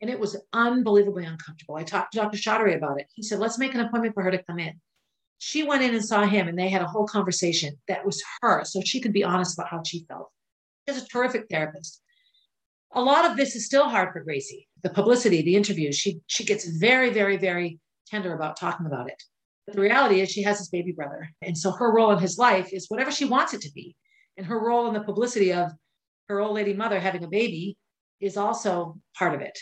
And 0.00 0.10
it 0.10 0.18
was 0.18 0.36
unbelievably 0.52 1.24
uncomfortable. 1.24 1.76
I 1.76 1.82
talked 1.82 2.12
to 2.12 2.18
Dr. 2.18 2.38
Chaudhari 2.38 2.76
about 2.76 3.00
it. 3.00 3.06
He 3.14 3.22
said, 3.22 3.38
let's 3.38 3.58
make 3.58 3.74
an 3.74 3.80
appointment 3.80 4.14
for 4.14 4.22
her 4.22 4.30
to 4.30 4.42
come 4.42 4.58
in 4.58 4.80
she 5.40 5.62
went 5.62 5.82
in 5.82 5.94
and 5.94 6.04
saw 6.04 6.26
him 6.26 6.48
and 6.48 6.58
they 6.58 6.68
had 6.68 6.82
a 6.82 6.86
whole 6.86 7.06
conversation 7.06 7.74
that 7.88 8.04
was 8.04 8.22
her 8.42 8.62
so 8.64 8.80
she 8.82 9.00
could 9.00 9.12
be 9.12 9.24
honest 9.24 9.58
about 9.58 9.70
how 9.70 9.82
she 9.82 10.04
felt 10.06 10.30
she's 10.86 11.02
a 11.02 11.06
terrific 11.06 11.46
therapist 11.50 12.02
a 12.92 13.00
lot 13.00 13.24
of 13.24 13.36
this 13.36 13.54
is 13.54 13.66
still 13.66 13.88
hard 13.88 14.12
for 14.12 14.22
gracie. 14.22 14.68
The 14.82 14.90
publicity 14.90 15.42
the 15.42 15.56
interviews 15.56 15.96
she 15.96 16.20
she 16.26 16.44
gets 16.44 16.66
very 16.66 17.10
very 17.10 17.36
very 17.36 17.78
tender 18.08 18.34
about 18.34 18.58
talking 18.58 18.86
about 18.86 19.08
it. 19.08 19.22
But 19.66 19.76
the 19.76 19.82
reality 19.82 20.20
is 20.20 20.30
she 20.30 20.42
has 20.42 20.58
this 20.58 20.68
baby 20.68 20.92
brother 20.92 21.28
and 21.42 21.56
so 21.56 21.70
her 21.72 21.92
role 21.92 22.12
in 22.12 22.18
his 22.18 22.38
life 22.38 22.72
is 22.72 22.86
whatever 22.88 23.10
she 23.10 23.24
wants 23.24 23.54
it 23.54 23.60
to 23.62 23.72
be. 23.72 23.96
And 24.36 24.46
her 24.46 24.58
role 24.58 24.88
in 24.88 24.94
the 24.94 25.00
publicity 25.00 25.52
of 25.52 25.70
her 26.28 26.40
old 26.40 26.54
lady 26.54 26.72
mother 26.72 26.98
having 26.98 27.24
a 27.24 27.28
baby 27.28 27.76
is 28.20 28.36
also 28.36 28.98
part 29.16 29.34
of 29.34 29.40
it. 29.40 29.58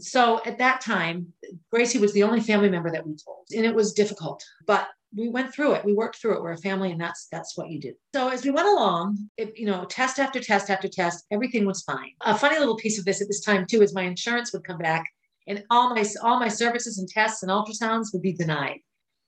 So 0.00 0.40
at 0.46 0.58
that 0.58 0.80
time 0.80 1.32
gracie 1.72 1.98
was 1.98 2.12
the 2.12 2.22
only 2.22 2.40
family 2.40 2.68
member 2.68 2.90
that 2.90 3.06
we 3.06 3.16
told 3.16 3.46
and 3.56 3.64
it 3.64 3.74
was 3.74 3.92
difficult. 3.92 4.44
But 4.66 4.88
we 5.14 5.28
went 5.28 5.54
through 5.54 5.72
it. 5.72 5.84
We 5.84 5.94
worked 5.94 6.16
through 6.16 6.34
it. 6.34 6.42
We're 6.42 6.52
a 6.52 6.58
family, 6.58 6.90
and 6.90 7.00
that's 7.00 7.28
that's 7.32 7.56
what 7.56 7.70
you 7.70 7.80
do. 7.80 7.94
So 8.14 8.28
as 8.28 8.44
we 8.44 8.50
went 8.50 8.68
along, 8.68 9.18
it, 9.36 9.58
you 9.58 9.66
know, 9.66 9.84
test 9.84 10.18
after 10.18 10.40
test 10.40 10.70
after 10.70 10.88
test, 10.88 11.24
everything 11.30 11.66
was 11.66 11.82
fine. 11.82 12.12
A 12.22 12.36
funny 12.36 12.58
little 12.58 12.76
piece 12.76 12.98
of 12.98 13.04
this 13.04 13.22
at 13.22 13.28
this 13.28 13.40
time 13.40 13.66
too 13.66 13.82
is 13.82 13.94
my 13.94 14.02
insurance 14.02 14.52
would 14.52 14.64
come 14.64 14.78
back, 14.78 15.04
and 15.46 15.64
all 15.70 15.94
my 15.94 16.04
all 16.22 16.38
my 16.38 16.48
services 16.48 16.98
and 16.98 17.08
tests 17.08 17.42
and 17.42 17.50
ultrasounds 17.50 18.12
would 18.12 18.22
be 18.22 18.32
denied. 18.32 18.80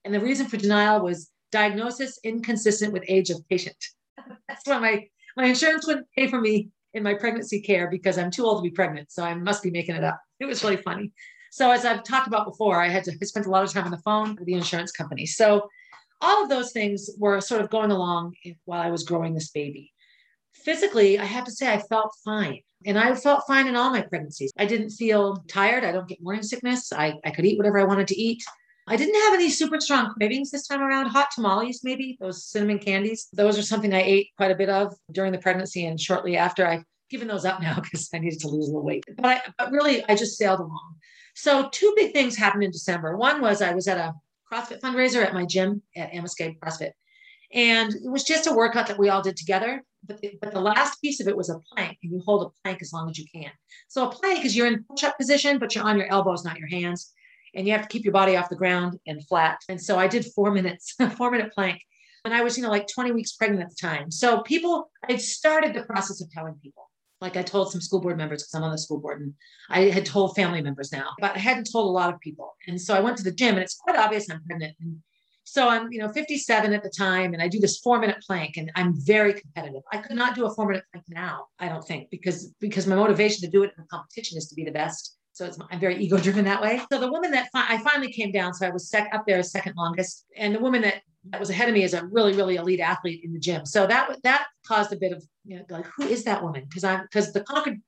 And 0.04 0.14
the 0.14 0.20
reason 0.20 0.46
for 0.46 0.56
denial 0.56 1.00
was 1.00 1.30
diagnosis 1.52 2.18
inconsistent 2.24 2.92
with 2.92 3.04
age 3.08 3.30
of 3.30 3.46
patient. 3.48 3.76
that's 4.48 4.66
why 4.66 4.78
my 4.78 5.06
my 5.36 5.46
insurance 5.46 5.86
wouldn't 5.86 6.06
pay 6.16 6.26
for 6.26 6.40
me 6.40 6.70
in 6.92 7.02
my 7.02 7.14
pregnancy 7.14 7.60
care 7.60 7.88
because 7.88 8.18
I'm 8.18 8.30
too 8.30 8.44
old 8.44 8.58
to 8.58 8.68
be 8.68 8.74
pregnant. 8.74 9.12
So 9.12 9.22
I 9.22 9.34
must 9.34 9.62
be 9.62 9.70
making 9.70 9.94
it 9.94 10.04
up. 10.04 10.20
It 10.40 10.46
was 10.46 10.62
really 10.62 10.76
funny. 10.76 11.12
So 11.50 11.70
as 11.70 11.84
I've 11.84 12.04
talked 12.04 12.28
about 12.28 12.46
before, 12.46 12.80
I 12.80 12.88
had 12.88 13.04
to 13.04 13.12
I 13.20 13.24
spent 13.24 13.46
a 13.46 13.50
lot 13.50 13.64
of 13.64 13.72
time 13.72 13.84
on 13.84 13.90
the 13.90 13.98
phone 13.98 14.36
with 14.36 14.46
the 14.46 14.54
insurance 14.54 14.92
company. 14.92 15.26
So 15.26 15.68
all 16.20 16.42
of 16.42 16.48
those 16.48 16.72
things 16.72 17.10
were 17.18 17.40
sort 17.40 17.60
of 17.60 17.70
going 17.70 17.90
along 17.90 18.34
while 18.64 18.80
I 18.80 18.90
was 18.90 19.04
growing 19.04 19.34
this 19.34 19.50
baby. 19.50 19.92
Physically, 20.54 21.18
I 21.18 21.24
have 21.24 21.44
to 21.44 21.52
say 21.52 21.72
I 21.72 21.78
felt 21.78 22.12
fine. 22.24 22.60
And 22.86 22.98
I 22.98 23.14
felt 23.14 23.44
fine 23.46 23.66
in 23.66 23.76
all 23.76 23.90
my 23.90 24.02
pregnancies. 24.02 24.52
I 24.58 24.64
didn't 24.64 24.90
feel 24.90 25.44
tired. 25.48 25.84
I 25.84 25.92
don't 25.92 26.08
get 26.08 26.22
morning 26.22 26.42
sickness. 26.42 26.92
I, 26.92 27.14
I 27.24 27.30
could 27.30 27.44
eat 27.44 27.58
whatever 27.58 27.78
I 27.78 27.84
wanted 27.84 28.08
to 28.08 28.18
eat. 28.18 28.42
I 28.86 28.96
didn't 28.96 29.20
have 29.22 29.34
any 29.34 29.50
super 29.50 29.80
strong 29.80 30.14
cravings 30.14 30.50
this 30.50 30.66
time 30.66 30.80
around. 30.80 31.06
Hot 31.08 31.28
tamales, 31.34 31.84
maybe 31.84 32.16
those 32.20 32.44
cinnamon 32.44 32.78
candies. 32.78 33.28
Those 33.32 33.58
are 33.58 33.62
something 33.62 33.92
I 33.92 34.02
ate 34.02 34.28
quite 34.36 34.50
a 34.50 34.56
bit 34.56 34.70
of 34.70 34.94
during 35.12 35.32
the 35.32 35.38
pregnancy 35.38 35.86
and 35.86 36.00
shortly 36.00 36.36
after. 36.36 36.66
I've 36.66 36.84
given 37.10 37.28
those 37.28 37.44
up 37.44 37.60
now 37.60 37.74
because 37.82 38.08
I 38.14 38.18
needed 38.18 38.40
to 38.40 38.48
lose 38.48 38.68
a 38.68 38.68
little 38.68 38.84
weight. 38.84 39.04
But, 39.16 39.26
I, 39.26 39.40
but 39.58 39.72
really, 39.72 40.04
I 40.08 40.14
just 40.14 40.38
sailed 40.38 40.60
along. 40.60 40.96
So, 41.40 41.70
two 41.72 41.94
big 41.96 42.12
things 42.12 42.36
happened 42.36 42.64
in 42.64 42.70
December. 42.70 43.16
One 43.16 43.40
was 43.40 43.62
I 43.62 43.72
was 43.72 43.88
at 43.88 43.96
a 43.96 44.12
CrossFit 44.52 44.80
fundraiser 44.80 45.24
at 45.24 45.32
my 45.32 45.46
gym 45.46 45.80
at 45.96 46.12
Amoskeag 46.12 46.58
CrossFit. 46.58 46.90
And 47.54 47.94
it 47.94 48.10
was 48.10 48.24
just 48.24 48.46
a 48.46 48.52
workout 48.52 48.88
that 48.88 48.98
we 48.98 49.08
all 49.08 49.22
did 49.22 49.38
together. 49.38 49.82
But 50.06 50.20
the, 50.20 50.38
but 50.42 50.52
the 50.52 50.60
last 50.60 51.00
piece 51.00 51.18
of 51.18 51.28
it 51.28 51.36
was 51.36 51.48
a 51.48 51.58
plank, 51.72 51.96
and 52.02 52.12
you 52.12 52.22
hold 52.26 52.46
a 52.46 52.50
plank 52.62 52.82
as 52.82 52.92
long 52.92 53.08
as 53.08 53.18
you 53.18 53.24
can. 53.34 53.50
So 53.88 54.06
a 54.06 54.12
plank 54.12 54.44
is 54.44 54.54
you're 54.54 54.66
in 54.66 54.84
push-up 54.84 55.16
position, 55.16 55.58
but 55.58 55.74
you're 55.74 55.84
on 55.84 55.96
your 55.96 56.12
elbows, 56.12 56.44
not 56.44 56.58
your 56.58 56.68
hands, 56.68 57.10
and 57.54 57.66
you 57.66 57.72
have 57.72 57.82
to 57.82 57.88
keep 57.88 58.04
your 58.04 58.12
body 58.12 58.36
off 58.36 58.50
the 58.50 58.56
ground 58.56 58.98
and 59.06 59.26
flat. 59.26 59.60
And 59.70 59.80
so 59.80 59.98
I 59.98 60.08
did 60.08 60.26
four 60.34 60.50
minutes, 60.50 60.94
four 61.16 61.30
minute 61.30 61.54
plank, 61.54 61.80
and 62.26 62.34
I 62.34 62.42
was 62.42 62.58
you 62.58 62.62
know 62.62 62.70
like 62.70 62.86
20 62.86 63.12
weeks 63.12 63.32
pregnant 63.32 63.62
at 63.62 63.70
the 63.70 63.76
time. 63.76 64.10
So 64.10 64.42
people, 64.42 64.90
I 65.08 65.16
started 65.16 65.72
the 65.72 65.84
process 65.84 66.20
of 66.20 66.30
telling 66.30 66.56
people. 66.62 66.89
Like 67.20 67.36
I 67.36 67.42
told 67.42 67.70
some 67.70 67.80
school 67.80 68.00
board 68.00 68.16
members 68.16 68.42
because 68.42 68.54
I'm 68.54 68.62
on 68.62 68.70
the 68.70 68.78
school 68.78 68.98
board, 68.98 69.20
and 69.20 69.34
I 69.68 69.90
had 69.90 70.06
told 70.06 70.34
family 70.34 70.62
members 70.62 70.90
now, 70.92 71.10
but 71.20 71.36
I 71.36 71.38
hadn't 71.38 71.70
told 71.70 71.86
a 71.86 71.90
lot 71.90 72.12
of 72.12 72.20
people. 72.20 72.54
And 72.66 72.80
so 72.80 72.94
I 72.94 73.00
went 73.00 73.18
to 73.18 73.24
the 73.24 73.32
gym, 73.32 73.54
and 73.54 73.62
it's 73.62 73.74
quite 73.74 73.96
obvious 73.96 74.30
I'm 74.30 74.42
pregnant. 74.44 74.76
And 74.80 74.98
so 75.44 75.68
I'm, 75.68 75.92
you 75.92 75.98
know, 75.98 76.08
57 76.08 76.72
at 76.72 76.82
the 76.82 76.90
time, 76.90 77.34
and 77.34 77.42
I 77.42 77.48
do 77.48 77.58
this 77.58 77.78
four 77.78 77.98
minute 77.98 78.22
plank, 78.26 78.56
and 78.56 78.70
I'm 78.74 78.94
very 78.94 79.34
competitive. 79.34 79.82
I 79.92 79.98
could 79.98 80.16
not 80.16 80.34
do 80.34 80.46
a 80.46 80.54
four 80.54 80.66
minute 80.66 80.84
plank 80.92 81.06
now, 81.08 81.46
I 81.58 81.68
don't 81.68 81.86
think, 81.86 82.08
because 82.10 82.54
because 82.60 82.86
my 82.86 82.96
motivation 82.96 83.40
to 83.42 83.48
do 83.48 83.64
it 83.64 83.72
in 83.76 83.84
a 83.84 83.86
competition 83.88 84.38
is 84.38 84.48
to 84.48 84.54
be 84.54 84.64
the 84.64 84.72
best. 84.72 85.16
So 85.32 85.46
it's, 85.46 85.58
I'm 85.70 85.80
very 85.80 85.96
ego 85.96 86.18
driven 86.18 86.44
that 86.44 86.60
way. 86.60 86.80
So 86.92 86.98
the 86.98 87.10
woman 87.10 87.30
that 87.30 87.48
fi- 87.52 87.66
I 87.68 87.78
finally 87.78 88.12
came 88.12 88.32
down, 88.32 88.52
so 88.52 88.66
I 88.66 88.70
was 88.70 88.88
sec- 88.88 89.10
up 89.12 89.24
there 89.26 89.42
second 89.42 89.74
longest, 89.76 90.26
and 90.36 90.54
the 90.54 90.60
woman 90.60 90.82
that 90.82 91.02
that 91.30 91.38
was 91.38 91.50
ahead 91.50 91.68
of 91.68 91.74
me 91.74 91.82
is 91.82 91.94
a 91.94 92.04
really 92.06 92.34
really 92.34 92.56
elite 92.56 92.80
athlete 92.80 93.22
in 93.24 93.32
the 93.32 93.38
gym. 93.38 93.64
So 93.66 93.86
that 93.86 94.16
that 94.24 94.46
caused 94.66 94.92
a 94.92 94.96
bit 94.96 95.12
of 95.12 95.24
you 95.44 95.56
know 95.56 95.64
like 95.68 95.86
who 95.96 96.04
is 96.04 96.24
that 96.24 96.42
woman? 96.42 96.64
Because 96.68 96.84
I'm 96.84 97.02
because 97.02 97.32
the 97.32 97.42
Concord 97.42 97.80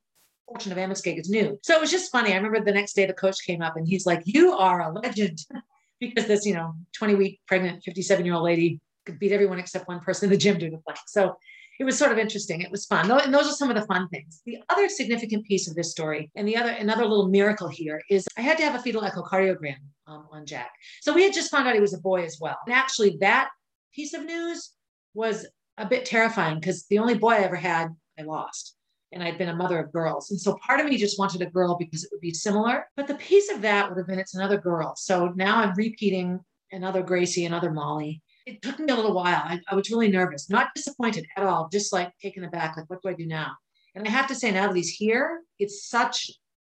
portion 0.47 0.71
of 0.71 0.77
Amoskeag 0.77 1.19
is 1.19 1.29
new. 1.29 1.59
So 1.63 1.75
it 1.75 1.81
was 1.81 1.91
just 1.91 2.11
funny. 2.11 2.33
I 2.33 2.37
remember 2.37 2.61
the 2.63 2.71
next 2.71 2.93
day 2.93 3.05
the 3.05 3.13
coach 3.13 3.37
came 3.45 3.61
up 3.61 3.75
and 3.75 3.87
he's 3.87 4.05
like, 4.05 4.21
"You 4.25 4.53
are 4.53 4.81
a 4.81 4.93
legend." 4.93 5.39
because 5.99 6.27
this, 6.27 6.45
you 6.45 6.53
know, 6.53 6.73
20 6.93 7.15
week 7.15 7.39
pregnant 7.47 7.83
57 7.83 8.25
year 8.25 8.35
old 8.35 8.43
lady 8.43 8.79
could 9.05 9.19
beat 9.19 9.31
everyone 9.31 9.59
except 9.59 9.87
one 9.87 9.99
person 9.99 10.27
in 10.27 10.31
the 10.31 10.37
gym 10.37 10.57
doing 10.57 10.71
the 10.71 10.77
plank. 10.79 10.99
So 11.07 11.37
it 11.79 11.83
was 11.83 11.97
sort 11.97 12.11
of 12.11 12.17
interesting. 12.17 12.61
It 12.61 12.71
was 12.71 12.85
fun. 12.85 13.09
And 13.09 13.33
those 13.33 13.47
are 13.47 13.53
some 13.53 13.69
of 13.69 13.75
the 13.75 13.85
fun 13.85 14.07
things. 14.09 14.41
The 14.45 14.59
other 14.69 14.87
significant 14.89 15.45
piece 15.45 15.67
of 15.67 15.75
this 15.75 15.91
story, 15.91 16.31
and 16.35 16.47
the 16.47 16.57
other 16.57 16.71
another 16.71 17.05
little 17.05 17.29
miracle 17.29 17.67
here, 17.67 18.01
is 18.09 18.27
I 18.37 18.41
had 18.41 18.57
to 18.57 18.63
have 18.63 18.75
a 18.75 18.79
fetal 18.79 19.01
echocardiogram 19.01 19.77
um, 20.07 20.27
on 20.31 20.45
Jack. 20.45 20.71
So 21.01 21.13
we 21.13 21.23
had 21.23 21.33
just 21.33 21.51
found 21.51 21.67
out 21.67 21.75
he 21.75 21.81
was 21.81 21.93
a 21.93 22.01
boy 22.01 22.23
as 22.23 22.37
well. 22.39 22.57
And 22.65 22.75
actually, 22.75 23.17
that 23.21 23.49
piece 23.93 24.13
of 24.13 24.23
news 24.23 24.71
was 25.13 25.45
a 25.77 25.85
bit 25.85 26.05
terrifying 26.05 26.59
because 26.59 26.85
the 26.89 26.99
only 26.99 27.15
boy 27.15 27.31
I 27.31 27.39
ever 27.39 27.55
had, 27.55 27.89
I 28.19 28.23
lost 28.23 28.75
and 29.13 29.23
I'd 29.23 29.37
been 29.37 29.49
a 29.49 29.55
mother 29.55 29.79
of 29.79 29.93
girls. 29.93 30.31
And 30.31 30.41
so 30.41 30.57
part 30.65 30.79
of 30.79 30.87
me 30.87 30.97
just 30.97 31.19
wanted 31.19 31.41
a 31.41 31.49
girl 31.49 31.77
because 31.77 32.03
it 32.03 32.09
would 32.11 32.21
be 32.21 32.33
similar. 32.33 32.87
But 32.95 33.07
the 33.07 33.15
piece 33.15 33.51
of 33.51 33.61
that 33.61 33.87
would 33.87 33.97
have 33.97 34.07
been 34.07 34.19
it's 34.19 34.35
another 34.35 34.57
girl. 34.57 34.95
So 34.95 35.31
now 35.35 35.57
I'm 35.57 35.73
repeating 35.75 36.39
another 36.71 37.03
Gracie, 37.03 37.45
another 37.45 37.71
Molly. 37.71 38.22
It 38.45 38.61
took 38.61 38.79
me 38.79 38.91
a 38.91 38.95
little 38.95 39.13
while. 39.13 39.41
I, 39.43 39.59
I 39.69 39.75
was 39.75 39.89
really 39.89 40.09
nervous, 40.09 40.49
not 40.49 40.73
disappointed 40.75 41.25
at 41.37 41.45
all, 41.45 41.69
just 41.71 41.93
like 41.93 42.11
taken 42.21 42.43
aback, 42.43 42.75
like, 42.75 42.89
what 42.89 43.01
do 43.01 43.09
I 43.09 43.13
do 43.13 43.25
now? 43.25 43.53
And 43.95 44.07
I 44.07 44.11
have 44.11 44.27
to 44.27 44.35
say, 44.35 44.51
now 44.51 44.67
that 44.67 44.75
he's 44.75 44.89
here, 44.89 45.41
it's 45.59 45.87
such 45.87 46.31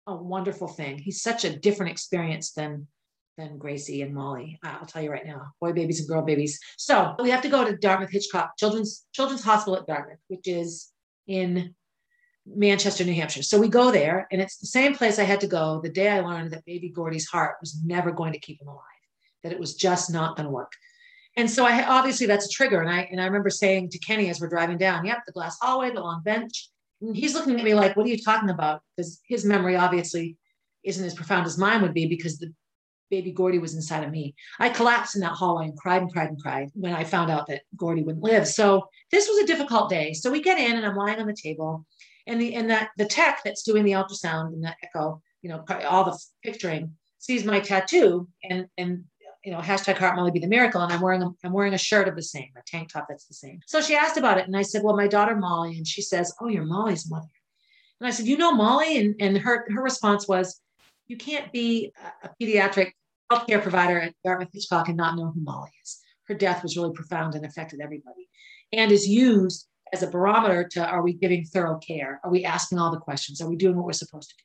a 0.06 0.14
wonderful 0.14 0.68
thing. 0.68 0.98
He's 0.98 1.22
such 1.22 1.44
a 1.44 1.56
different 1.56 1.92
experience 1.92 2.52
than 2.52 2.86
than 3.36 3.58
Gracie 3.58 4.02
and 4.02 4.14
Molly. 4.14 4.60
I'll 4.62 4.86
tell 4.86 5.02
you 5.02 5.10
right 5.10 5.26
now, 5.26 5.52
boy 5.60 5.72
babies 5.72 5.98
and 5.98 6.08
girl 6.08 6.22
babies. 6.22 6.60
So 6.76 7.16
we 7.18 7.30
have 7.30 7.42
to 7.42 7.48
go 7.48 7.64
to 7.64 7.76
Dartmouth 7.76 8.10
Hitchcock 8.10 8.56
Children's 8.56 9.06
Children's 9.12 9.42
Hospital 9.42 9.76
at 9.76 9.86
Dartmouth, 9.86 10.20
which 10.28 10.46
is 10.46 10.92
in 11.26 11.74
Manchester, 12.46 13.04
New 13.04 13.14
Hampshire. 13.14 13.42
So 13.42 13.58
we 13.58 13.68
go 13.68 13.90
there, 13.90 14.28
and 14.30 14.40
it's 14.40 14.58
the 14.58 14.66
same 14.66 14.94
place 14.94 15.18
I 15.18 15.24
had 15.24 15.40
to 15.40 15.46
go 15.46 15.80
the 15.80 15.88
day 15.88 16.10
I 16.10 16.20
learned 16.20 16.52
that 16.52 16.64
baby 16.64 16.90
Gordy's 16.90 17.26
heart 17.26 17.56
was 17.60 17.80
never 17.84 18.12
going 18.12 18.34
to 18.34 18.38
keep 18.38 18.60
him 18.60 18.68
alive, 18.68 18.82
that 19.42 19.52
it 19.52 19.58
was 19.58 19.74
just 19.74 20.12
not 20.12 20.36
going 20.36 20.46
to 20.46 20.52
work. 20.52 20.72
And 21.36 21.50
so 21.50 21.64
I 21.64 21.84
obviously 21.84 22.26
that's 22.26 22.46
a 22.46 22.50
trigger. 22.50 22.80
And 22.80 22.90
I 22.90 23.08
and 23.10 23.20
I 23.20 23.24
remember 23.24 23.50
saying 23.50 23.90
to 23.90 23.98
Kenny 23.98 24.30
as 24.30 24.40
we're 24.40 24.48
driving 24.48 24.78
down, 24.78 25.04
yep, 25.04 25.18
the 25.26 25.32
glass 25.32 25.56
hallway, 25.60 25.90
the 25.90 26.00
long 26.00 26.22
bench. 26.22 26.68
And 27.00 27.16
he's 27.16 27.34
looking 27.34 27.58
at 27.58 27.64
me 27.64 27.74
like, 27.74 27.96
what 27.96 28.06
are 28.06 28.10
you 28.10 28.22
talking 28.22 28.50
about? 28.50 28.82
Because 28.96 29.20
his 29.28 29.44
memory 29.44 29.76
obviously 29.76 30.36
isn't 30.84 31.04
as 31.04 31.14
profound 31.14 31.46
as 31.46 31.58
mine 31.58 31.82
would 31.82 31.94
be 31.94 32.06
because 32.06 32.38
the 32.38 32.52
baby 33.10 33.32
Gordy 33.32 33.58
was 33.58 33.74
inside 33.74 34.04
of 34.04 34.10
me. 34.10 34.34
I 34.58 34.68
collapsed 34.68 35.14
in 35.14 35.20
that 35.22 35.32
hallway 35.32 35.66
and 35.66 35.76
cried 35.76 36.02
and 36.02 36.12
cried 36.12 36.30
and 36.30 36.40
cried 36.40 36.70
when 36.74 36.94
I 36.94 37.04
found 37.04 37.30
out 37.30 37.46
that 37.48 37.62
Gordy 37.76 38.02
wouldn't 38.02 38.24
live. 38.24 38.46
So 38.46 38.88
this 39.10 39.28
was 39.28 39.38
a 39.38 39.46
difficult 39.46 39.90
day. 39.90 40.12
So 40.12 40.30
we 40.30 40.42
get 40.42 40.58
in 40.58 40.76
and 40.76 40.86
I'm 40.86 40.96
lying 40.96 41.20
on 41.20 41.26
the 41.26 41.34
table 41.34 41.86
and 42.26 42.40
the 42.40 42.54
and 42.54 42.70
that 42.70 42.90
the 42.96 43.04
tech 43.04 43.40
that's 43.44 43.62
doing 43.62 43.84
the 43.84 43.92
ultrasound 43.92 44.48
and 44.48 44.64
the 44.64 44.74
echo, 44.82 45.22
you 45.42 45.50
know, 45.50 45.64
all 45.88 46.04
the 46.04 46.18
picturing 46.42 46.92
sees 47.18 47.44
my 47.44 47.60
tattoo 47.60 48.28
and 48.42 48.66
and 48.78 49.04
you 49.44 49.52
know 49.52 49.58
hashtag 49.58 49.98
heart 49.98 50.16
Molly 50.16 50.30
be 50.30 50.38
the 50.38 50.46
miracle 50.46 50.80
and 50.80 50.92
I'm 50.92 51.00
wearing 51.00 51.22
a, 51.22 51.28
I'm 51.44 51.52
wearing 51.52 51.74
a 51.74 51.78
shirt 51.78 52.08
of 52.08 52.16
the 52.16 52.22
same 52.22 52.48
a 52.56 52.62
tank 52.66 52.92
top 52.92 53.06
that's 53.08 53.26
the 53.26 53.34
same. 53.34 53.60
So 53.66 53.80
she 53.80 53.94
asked 53.94 54.16
about 54.16 54.38
it 54.38 54.46
and 54.46 54.56
I 54.56 54.62
said, 54.62 54.82
well, 54.82 54.96
my 54.96 55.06
daughter 55.06 55.36
Molly, 55.36 55.76
and 55.76 55.86
she 55.86 56.02
says, 56.02 56.34
oh, 56.40 56.48
you're 56.48 56.64
Molly's 56.64 57.10
mother. 57.10 57.28
And 58.00 58.08
I 58.08 58.10
said, 58.10 58.26
you 58.26 58.36
know 58.36 58.52
Molly, 58.52 58.98
and 58.98 59.14
and 59.20 59.38
her 59.38 59.66
her 59.70 59.82
response 59.82 60.26
was, 60.26 60.60
you 61.06 61.16
can't 61.16 61.52
be 61.52 61.92
a 62.22 62.30
pediatric 62.40 62.92
healthcare 63.30 63.62
provider 63.62 64.00
at 64.00 64.14
Dartmouth 64.24 64.50
Hitchcock 64.52 64.88
and 64.88 64.96
not 64.96 65.16
know 65.16 65.30
who 65.30 65.40
Molly 65.40 65.70
is. 65.82 66.00
Her 66.24 66.34
death 66.34 66.62
was 66.62 66.76
really 66.76 66.92
profound 66.92 67.34
and 67.34 67.44
affected 67.44 67.80
everybody, 67.80 68.28
and 68.72 68.90
is 68.90 69.06
used 69.06 69.68
as 69.92 70.02
a 70.02 70.08
barometer 70.08 70.66
to 70.72 70.84
are 70.84 71.02
we 71.02 71.12
giving 71.12 71.44
thorough 71.44 71.78
care? 71.78 72.20
Are 72.24 72.30
we 72.30 72.44
asking 72.44 72.78
all 72.78 72.90
the 72.90 72.98
questions? 72.98 73.40
Are 73.40 73.48
we 73.48 73.56
doing 73.56 73.76
what 73.76 73.84
we're 73.84 73.92
supposed 73.92 74.30
to 74.30 74.36
do? 74.36 74.44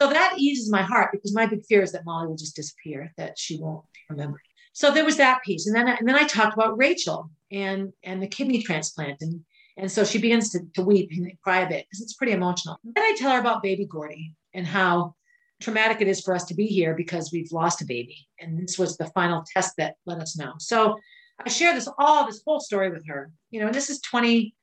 So 0.00 0.08
that 0.08 0.34
eases 0.38 0.70
my 0.70 0.82
heart 0.82 1.10
because 1.12 1.34
my 1.34 1.46
big 1.46 1.64
fear 1.66 1.82
is 1.82 1.92
that 1.92 2.06
Molly 2.06 2.26
will 2.26 2.36
just 2.36 2.56
disappear, 2.56 3.12
that 3.18 3.38
she 3.38 3.58
won't 3.58 3.84
remember. 4.08 4.40
So 4.72 4.90
there 4.90 5.04
was 5.04 5.18
that 5.18 5.42
piece. 5.44 5.66
And 5.66 5.76
then, 5.76 5.88
and 5.88 6.08
then 6.08 6.14
I 6.14 6.24
talked 6.24 6.54
about 6.54 6.78
Rachel 6.78 7.30
and, 7.50 7.92
and 8.02 8.22
the 8.22 8.26
kidney 8.26 8.62
transplant. 8.62 9.20
And, 9.20 9.44
and 9.76 9.92
so 9.92 10.04
she 10.04 10.18
begins 10.18 10.50
to, 10.50 10.60
to 10.74 10.82
weep 10.82 11.10
and 11.12 11.30
cry 11.42 11.60
a 11.60 11.68
bit 11.68 11.86
because 11.86 12.00
it's 12.00 12.14
pretty 12.14 12.32
emotional. 12.32 12.78
Then 12.82 13.04
I 13.04 13.14
tell 13.18 13.32
her 13.32 13.40
about 13.40 13.62
baby 13.62 13.84
Gordy 13.84 14.34
and 14.54 14.66
how 14.66 15.16
traumatic 15.60 16.00
it 16.00 16.08
is 16.08 16.22
for 16.22 16.34
us 16.34 16.44
to 16.44 16.54
be 16.54 16.66
here 16.66 16.94
because 16.94 17.30
we've 17.30 17.52
lost 17.52 17.82
a 17.82 17.84
baby. 17.84 18.26
And 18.38 18.58
this 18.58 18.78
was 18.78 18.96
the 18.96 19.06
final 19.08 19.44
test 19.52 19.74
that 19.76 19.96
let 20.06 20.18
us 20.18 20.34
know. 20.34 20.54
So 20.58 20.98
I 21.44 21.50
share 21.50 21.74
this 21.74 21.88
all 21.98 22.26
this 22.26 22.42
whole 22.46 22.60
story 22.60 22.90
with 22.90 23.06
her. 23.06 23.30
You 23.50 23.60
know, 23.60 23.66
and 23.66 23.74
this 23.74 23.90
is 23.90 24.00
20, 24.00 24.54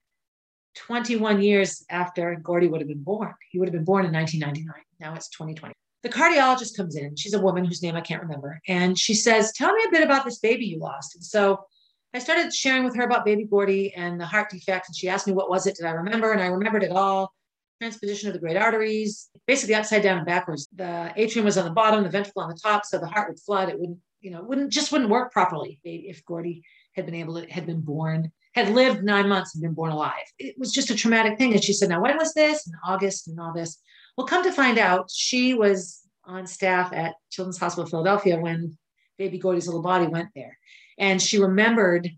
21 0.73 1.43
years 1.43 1.85
after 1.91 2.35
Gordy 2.41 2.67
would 2.67 2.81
have 2.81 2.87
been 2.87 3.03
born. 3.03 3.35
He 3.51 3.59
would 3.59 3.67
have 3.67 3.73
been 3.73 3.85
born 3.85 4.05
in 4.05 4.11
1999. 4.11 4.83
Now 4.99 5.13
it's 5.13 5.29
2020. 5.29 5.73
The 6.03 6.09
cardiologist 6.09 6.77
comes 6.77 6.95
in. 6.95 7.15
She's 7.15 7.33
a 7.33 7.41
woman 7.41 7.65
whose 7.65 7.81
name 7.81 7.95
I 7.95 8.01
can't 8.01 8.21
remember. 8.21 8.59
And 8.67 8.97
she 8.97 9.13
says, 9.13 9.51
Tell 9.53 9.73
me 9.73 9.83
a 9.87 9.91
bit 9.91 10.03
about 10.03 10.25
this 10.25 10.39
baby 10.39 10.65
you 10.65 10.79
lost. 10.79 11.15
And 11.15 11.23
so 11.23 11.65
I 12.13 12.19
started 12.19 12.53
sharing 12.53 12.83
with 12.83 12.95
her 12.95 13.03
about 13.03 13.25
baby 13.25 13.45
Gordy 13.45 13.93
and 13.93 14.19
the 14.19 14.25
heart 14.25 14.49
defect. 14.49 14.87
And 14.87 14.95
she 14.95 15.09
asked 15.09 15.27
me, 15.27 15.33
What 15.33 15.49
was 15.49 15.67
it? 15.67 15.75
Did 15.75 15.85
I 15.85 15.91
remember? 15.91 16.31
And 16.31 16.41
I 16.41 16.47
remembered 16.47 16.83
it 16.83 16.91
all 16.91 17.33
transposition 17.79 18.27
of 18.27 18.33
the 18.33 18.39
great 18.39 18.57
arteries, 18.57 19.29
basically 19.45 19.75
upside 19.75 20.01
down 20.01 20.17
and 20.17 20.25
backwards. 20.25 20.67
The 20.73 21.13
atrium 21.15 21.45
was 21.45 21.59
on 21.59 21.65
the 21.65 21.71
bottom, 21.71 22.03
the 22.03 22.09
ventricle 22.09 22.41
on 22.41 22.49
the 22.49 22.57
top. 22.57 22.85
So 22.85 22.97
the 22.97 23.05
heart 23.05 23.29
would 23.29 23.39
flood. 23.39 23.69
It 23.69 23.79
wouldn't, 23.79 23.99
you 24.21 24.31
know, 24.31 24.41
wouldn't 24.41 24.71
just 24.71 24.91
wouldn't 24.91 25.11
work 25.11 25.31
properly 25.31 25.79
if 25.83 26.25
Gordy 26.25 26.63
had 26.95 27.05
been 27.05 27.15
able 27.15 27.39
to, 27.41 27.47
had 27.51 27.65
been 27.65 27.81
born 27.81 28.31
had 28.57 28.73
lived 28.73 29.03
nine 29.03 29.29
months 29.29 29.53
and 29.53 29.61
been 29.61 29.75
born 29.75 29.91
alive. 29.91 30.25
It 30.39 30.55
was 30.57 30.71
just 30.71 30.89
a 30.89 30.95
traumatic 30.95 31.37
thing. 31.37 31.53
And 31.53 31.63
she 31.63 31.73
said, 31.73 31.89
Now, 31.89 32.01
when 32.01 32.17
was 32.17 32.33
this? 32.33 32.65
In 32.65 32.73
August 32.83 33.27
and 33.27 33.39
all 33.39 33.53
this. 33.53 33.77
Well, 34.17 34.27
come 34.27 34.43
to 34.43 34.51
find 34.51 34.79
out, 34.79 35.11
she 35.11 35.53
was 35.53 36.01
on 36.25 36.47
staff 36.47 36.91
at 36.91 37.13
Children's 37.29 37.59
Hospital 37.59 37.87
Philadelphia 37.87 38.39
when 38.39 38.75
baby 39.17 39.37
Gordy's 39.37 39.67
little 39.67 39.83
body 39.83 40.07
went 40.07 40.29
there. 40.35 40.57
And 40.97 41.21
she 41.21 41.39
remembered 41.39 42.09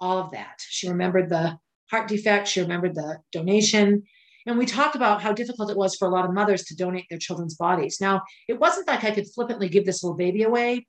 all 0.00 0.18
of 0.18 0.32
that. 0.32 0.60
She 0.68 0.88
remembered 0.88 1.28
the 1.30 1.56
heart 1.90 2.08
defect, 2.08 2.48
she 2.48 2.60
remembered 2.60 2.96
the 2.96 3.18
donation. 3.32 4.02
And 4.46 4.58
we 4.58 4.66
talked 4.66 4.96
about 4.96 5.22
how 5.22 5.32
difficult 5.32 5.70
it 5.70 5.76
was 5.76 5.94
for 5.94 6.08
a 6.08 6.10
lot 6.10 6.24
of 6.24 6.34
mothers 6.34 6.64
to 6.64 6.76
donate 6.76 7.06
their 7.08 7.18
children's 7.18 7.54
bodies. 7.54 7.98
Now, 8.00 8.22
it 8.48 8.58
wasn't 8.58 8.88
like 8.88 9.04
I 9.04 9.12
could 9.12 9.32
flippantly 9.32 9.68
give 9.68 9.86
this 9.86 10.02
little 10.02 10.16
baby 10.16 10.42
away 10.42 10.86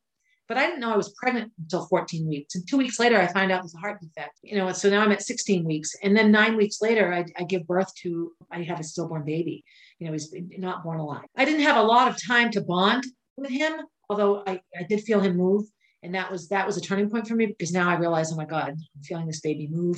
But 0.48 0.58
I 0.58 0.68
didn't 0.68 0.80
know 0.80 0.94
I 0.94 0.98
was 0.98 1.14
pregnant 1.14 1.52
until 1.60 1.88
14 1.88 2.28
weeks. 2.28 2.56
And 2.56 2.68
two 2.68 2.78
weeks 2.78 3.00
later, 3.00 3.20
I 3.20 3.28
find 3.28 3.52
out 3.52 3.62
there's 3.62 3.74
a 3.74 3.80
heart 3.80 4.00
defect. 4.00 4.40
You 4.44 4.58
know, 4.58 4.72
so 4.74 4.90
now 4.90 5.02
I'm 5.02 5.12
at 5.12 5.24
16 5.24 5.64
weeks. 5.64 5.96
And 6.04 6.16
then 6.16 6.32
nine 6.32 6.56
weeks 6.56 6.82
later, 6.82 7.12
I, 7.12 7.26
I 7.38 7.44
give 7.44 7.66
birth 7.66 7.94
to, 8.04 8.32
I 8.52 8.62
have 8.62 8.80
a 8.80 8.84
stillborn 8.84 9.26
baby. 9.26 9.64
You 10.00 10.08
know, 10.08 10.14
he's 10.14 10.34
not 10.58 10.84
born 10.84 11.00
alive. 11.00 11.26
I 11.36 11.46
didn't 11.46 11.62
have 11.62 11.78
a 11.78 11.84
lot 11.84 12.08
of 12.08 12.24
time 12.24 12.52
to 12.52 12.62
bond 12.62 13.06
with 13.38 13.50
him, 13.50 13.74
although 14.10 14.44
I, 14.46 14.62
I 14.78 14.84
did 14.84 15.02
feel 15.02 15.20
him 15.20 15.36
move. 15.38 15.66
And 16.04 16.14
that 16.14 16.32
was 16.32 16.50
that 16.50 16.68
was 16.68 16.78
a 16.78 16.82
turning 16.82 17.10
point 17.10 17.28
for 17.28 17.34
me 17.34 17.48
because 17.48 17.72
now 17.72 17.90
I 17.90 17.96
realize, 17.96 18.32
oh 18.32 18.36
my 18.36 18.46
God, 18.46 18.70
I'm 18.70 19.04
feeling 19.04 19.26
this 19.26 19.42
baby 19.42 19.68
move. 19.72 19.98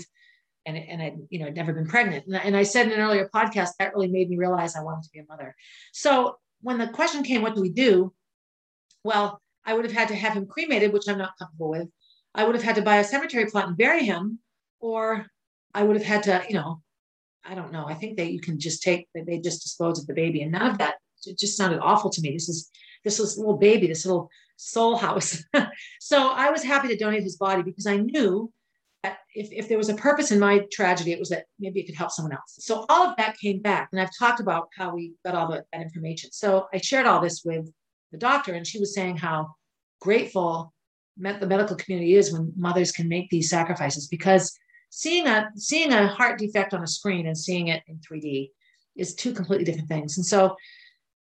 And, 0.66 0.78
and 0.78 1.02
I, 1.02 1.16
you 1.30 1.40
know, 1.40 1.48
I'd 1.48 1.56
never 1.56 1.74
been 1.74 1.88
pregnant. 1.88 2.26
And, 2.28 2.36
and 2.36 2.56
I 2.56 2.64
said 2.64 2.86
in 2.86 2.94
an 2.94 3.00
earlier 3.00 3.30
podcast, 3.34 3.72
that 3.80 3.94
really 3.94 4.08
made 4.08 4.30
me 4.30 4.38
realize 4.38 4.76
I 4.76 4.84
wanted 4.84 5.04
to 5.04 5.10
be 5.12 5.20
a 5.20 5.26
mother. 5.28 5.56
So 5.92 6.38
when 6.62 6.78
the 6.78 6.88
question 6.88 7.24
came, 7.24 7.42
what 7.42 7.56
do 7.56 7.62
we 7.62 7.70
do? 7.70 8.14
Well, 9.04 9.42
I 9.68 9.74
would 9.74 9.86
have 9.86 9.94
had 9.94 10.08
to 10.08 10.16
have 10.16 10.34
him 10.34 10.48
cremated, 10.48 10.94
which 10.94 11.08
I'm 11.08 11.18
not 11.18 11.38
comfortable 11.38 11.70
with. 11.70 11.90
I 12.34 12.46
would 12.46 12.56
have 12.56 12.64
had 12.64 12.76
to 12.76 12.82
buy 12.82 12.98
a 12.98 13.04
cemetery 13.04 13.46
plot 13.46 13.68
and 13.68 13.78
bury 13.78 14.04
him, 14.04 14.40
or 14.80 15.28
I 15.74 15.84
would 15.84 15.98
have 15.98 16.06
had 16.06 16.24
to, 16.24 16.44
you 16.48 16.56
know, 16.56 16.82
I 17.46 17.54
don't 17.54 17.72
know. 17.72 17.86
I 17.88 17.94
think 17.94 18.18
that 18.18 18.32
you 18.32 18.40
can 18.40 18.60
just 18.60 18.82
take 18.82 19.08
they 19.14 19.40
just 19.40 19.64
dispose 19.64 20.00
of 20.00 20.08
the 20.08 20.14
baby, 20.14 20.42
and 20.42 20.52
none 20.52 20.72
of 20.72 20.78
that. 20.80 20.96
It 21.26 21.38
just 21.38 21.58
sounded 21.58 21.80
awful 21.80 22.10
to 22.12 22.22
me. 22.22 22.32
This 22.32 22.48
is 22.48 22.70
this 23.04 23.20
was 23.20 23.38
little 23.38 23.58
baby, 23.58 23.88
this 23.88 24.06
little 24.06 24.30
soul 24.56 24.96
house. 24.98 25.44
so 26.00 26.32
I 26.32 26.50
was 26.50 26.64
happy 26.64 26.88
to 26.88 26.98
donate 26.98 27.24
his 27.24 27.38
body 27.38 27.62
because 27.62 27.86
I 27.86 27.98
knew 27.98 28.52
that 29.04 29.20
if, 29.34 29.50
if 29.52 29.70
there 29.70 29.78
was 29.78 29.90
a 29.90 29.96
purpose 29.96 30.32
in 30.32 30.40
my 30.40 30.66
tragedy, 30.72 31.12
it 31.12 31.20
was 31.20 31.30
that 31.30 31.46
maybe 31.60 31.80
it 31.80 31.86
could 31.86 31.96
help 31.96 32.12
someone 32.12 32.34
else. 32.34 32.56
So 32.60 32.86
all 32.90 33.08
of 33.08 33.16
that 33.18 33.38
came 33.38 33.62
back. 33.62 33.90
And 33.92 34.02
I've 34.02 34.16
talked 34.18 34.40
about 34.40 34.70
how 34.76 34.94
we 34.94 35.14
got 35.26 35.36
all 35.36 35.50
the, 35.50 35.64
that 35.72 35.82
information. 35.82 36.32
So 36.32 36.68
I 36.74 36.78
shared 36.78 37.06
all 37.06 37.22
this 37.22 37.44
with 37.46 37.72
the 38.12 38.18
doctor, 38.18 38.54
and 38.54 38.66
she 38.66 38.80
was 38.80 38.94
saying 38.94 39.18
how 39.18 39.56
grateful 40.00 40.74
the 41.20 41.48
medical 41.48 41.76
community 41.76 42.16
is 42.16 42.32
when 42.32 42.54
mothers 42.56 42.92
can 42.92 43.08
make 43.10 43.30
these 43.30 43.50
sacrifices 43.50 44.08
because 44.08 44.56
seeing 44.90 45.28
a 45.28 45.50
seeing 45.56 45.92
a 45.92 46.08
heart 46.08 46.40
defect 46.40 46.74
on 46.74 46.84
a 46.84 46.88
screen 46.88 47.28
and 47.28 47.38
seeing 47.38 47.68
it 47.68 47.84
in 47.88 47.98
3D 48.00 48.52
is 48.96 49.16
two 49.16 49.34
completely 49.34 49.66
different 49.66 49.90
things. 49.90 50.18
And 50.18 50.26
so 50.26 50.56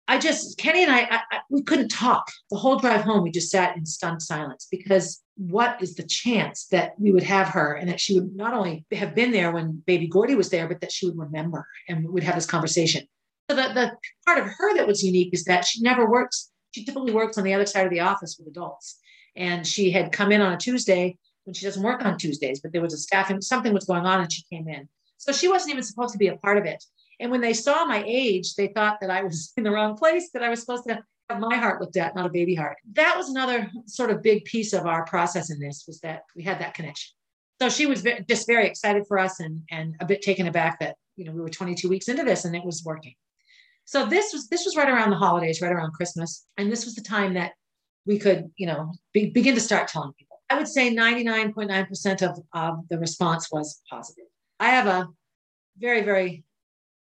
I 0.09 0.19
just 0.19 0.59
Kenny 0.59 0.83
and 0.83 0.93
I, 0.93 1.03
I, 1.03 1.21
I, 1.31 1.39
we 1.51 1.63
couldn't 1.63 1.89
talk 1.89 2.31
the 2.51 2.59
whole 2.59 2.79
drive 2.79 3.03
home. 3.03 3.23
We 3.23 3.31
just 3.31 3.51
sat 3.51 3.77
in 3.77 3.87
stunned 3.87 4.23
silence 4.23 4.67
because 4.71 5.23
what 5.37 5.81
is 5.81 5.95
the 5.95 6.03
chance 6.03 6.67
that 6.67 6.93
we 6.99 7.13
would 7.13 7.23
have 7.23 7.49
her 7.49 7.75
and 7.75 7.89
that 7.89 8.01
she 8.01 8.19
would 8.19 8.35
not 8.35 8.53
only 8.53 8.85
have 8.93 9.15
been 9.15 9.31
there 9.31 9.53
when 9.53 9.83
baby 9.87 10.09
Gordy 10.09 10.35
was 10.35 10.51
there, 10.51 10.69
but 10.69 10.81
that 10.81 10.93
she 10.93 11.07
would 11.07 11.19
remember 11.19 11.67
and 11.89 12.09
would 12.09 12.25
have 12.25 12.35
this 12.35 12.47
conversation. 12.47 13.07
So 13.49 13.57
the, 13.57 13.73
the 13.73 13.93
part 14.27 14.39
of 14.39 14.47
her 14.47 14.77
that 14.77 14.87
was 14.87 15.03
unique 15.03 15.31
is 15.33 15.45
that 15.45 15.65
she 15.65 15.81
never 15.81 16.11
works. 16.11 16.50
She 16.73 16.85
typically 16.85 17.13
works 17.13 17.39
on 17.39 17.45
the 17.45 17.55
other 17.55 17.67
side 17.67 17.85
of 17.85 17.91
the 17.91 18.01
office 18.01 18.37
with 18.39 18.49
adults. 18.49 18.99
And 19.37 19.67
she 19.67 19.91
had 19.91 20.13
come 20.13 20.33
in 20.33 20.41
on 20.41 20.53
a 20.53 20.59
Tuesday 20.59 21.19
when 21.45 21.55
she 21.55 21.65
doesn't 21.65 21.83
work 21.83 22.05
on 22.05 22.19
Tuesdays, 22.19 22.61
but 22.61 22.73
there 22.73 22.83
was 22.83 22.95
a 22.95 22.99
staffing, 22.99 23.41
something 23.41 23.73
was 23.73 23.87
going 23.87 24.07
on 24.07 24.21
and 24.21 24.33
she 24.33 24.45
came 24.53 24.69
in. 24.69 24.89
So 25.19 25.33
she 25.33 25.49
wasn't 25.49 25.73
even 25.73 25.83
supposed 25.83 26.13
to 26.13 26.19
be 26.19 26.29
a 26.29 26.37
part 26.37 26.59
of 26.59 26.65
it. 26.65 26.83
And 27.21 27.31
when 27.31 27.41
they 27.41 27.53
saw 27.53 27.85
my 27.85 28.03
age, 28.07 28.55
they 28.55 28.69
thought 28.69 28.99
that 29.01 29.11
I 29.11 29.23
was 29.23 29.53
in 29.57 29.65
the 29.65 29.71
wrong 29.71 29.97
place, 29.97 30.31
that 30.33 30.43
I 30.43 30.49
was 30.49 30.61
supposed 30.61 30.85
to 30.89 31.03
have 31.29 31.41
my 31.41 31.57
heart 31.57 31.81
looked 31.81 31.97
at, 31.97 32.17
not 32.17 32.27
a 32.27 32.31
baby 32.31 32.55
heart. 32.55 32.79
That 32.95 33.17
was 33.17 33.29
another 33.29 33.71
sort 33.87 34.11
of 34.11 34.23
big 34.23 34.45
piece 34.45 34.73
of 34.73 34.87
our 34.87 35.05
process 35.05 35.51
in 35.51 35.61
this 35.61 35.85
was 35.87 36.01
that 36.01 36.25
we 36.35 36.43
had 36.43 36.61
that 36.61 36.75
connection. 36.75 37.15
So 37.61 37.69
she 37.69 37.87
was 37.87 38.05
just 38.29 38.47
very 38.47 38.67
excited 38.67 39.07
for 39.07 39.19
us 39.19 39.39
and, 39.39 39.63
and 39.71 39.95
a 40.01 40.07
bit 40.07 40.23
taken 40.23 40.47
aback 40.49 40.81
that, 40.81 40.97
you 41.17 41.27
know, 41.27 41.33
we 41.33 41.41
were 41.41 41.51
22 41.51 41.89
weeks 41.89 42.09
into 42.09 42.25
this 42.25 42.47
and 42.47 42.57
it 42.57 42.65
was 42.65 42.83
working. 42.85 43.15
So 43.91 44.07
this 44.07 44.33
was, 44.33 44.47
this 44.47 44.65
was 44.65 44.77
right 44.77 44.89
around 44.89 45.11
the 45.11 45.17
holidays, 45.17 45.61
right 45.61 45.73
around 45.73 45.95
Christmas. 45.95 46.47
And 46.57 46.71
this 46.71 46.85
was 46.85 46.95
the 46.95 47.03
time 47.03 47.35
that 47.35 47.55
we 48.07 48.21
could, 48.21 48.49
you 48.57 48.69
know, 48.69 48.93
be, 49.13 49.31
begin 49.31 49.57
to 49.57 49.61
start 49.61 49.89
telling 49.89 50.13
people. 50.13 50.41
I 50.49 50.57
would 50.57 50.69
say 50.69 50.95
99.9% 50.95 52.23
of 52.23 52.39
um, 52.53 52.87
the 52.89 53.01
response 53.01 53.51
was 53.51 53.83
positive. 53.91 54.27
I 54.61 54.69
have 54.69 54.87
a 54.87 55.09
very, 55.77 56.03
very 56.03 56.45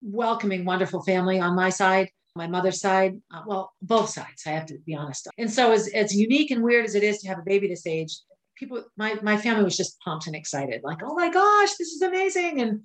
welcoming, 0.02 0.64
wonderful 0.64 1.00
family 1.04 1.38
on 1.38 1.54
my 1.54 1.70
side, 1.70 2.10
my 2.34 2.48
mother's 2.48 2.80
side, 2.80 3.20
uh, 3.32 3.42
well, 3.46 3.72
both 3.80 4.08
sides, 4.08 4.42
I 4.44 4.50
have 4.50 4.66
to 4.66 4.78
be 4.84 4.96
honest. 4.96 5.28
And 5.38 5.48
so 5.48 5.70
as, 5.70 5.86
as 5.94 6.12
unique 6.12 6.50
and 6.50 6.60
weird 6.60 6.86
as 6.86 6.96
it 6.96 7.04
is 7.04 7.18
to 7.18 7.28
have 7.28 7.38
a 7.38 7.42
baby 7.42 7.68
this 7.68 7.86
age, 7.86 8.18
people, 8.56 8.82
my, 8.96 9.16
my 9.22 9.36
family 9.36 9.62
was 9.62 9.76
just 9.76 10.00
pumped 10.00 10.26
and 10.26 10.34
excited, 10.34 10.80
like, 10.82 11.04
oh 11.04 11.14
my 11.14 11.30
gosh, 11.30 11.76
this 11.76 11.92
is 11.92 12.02
amazing. 12.02 12.60
And, 12.60 12.80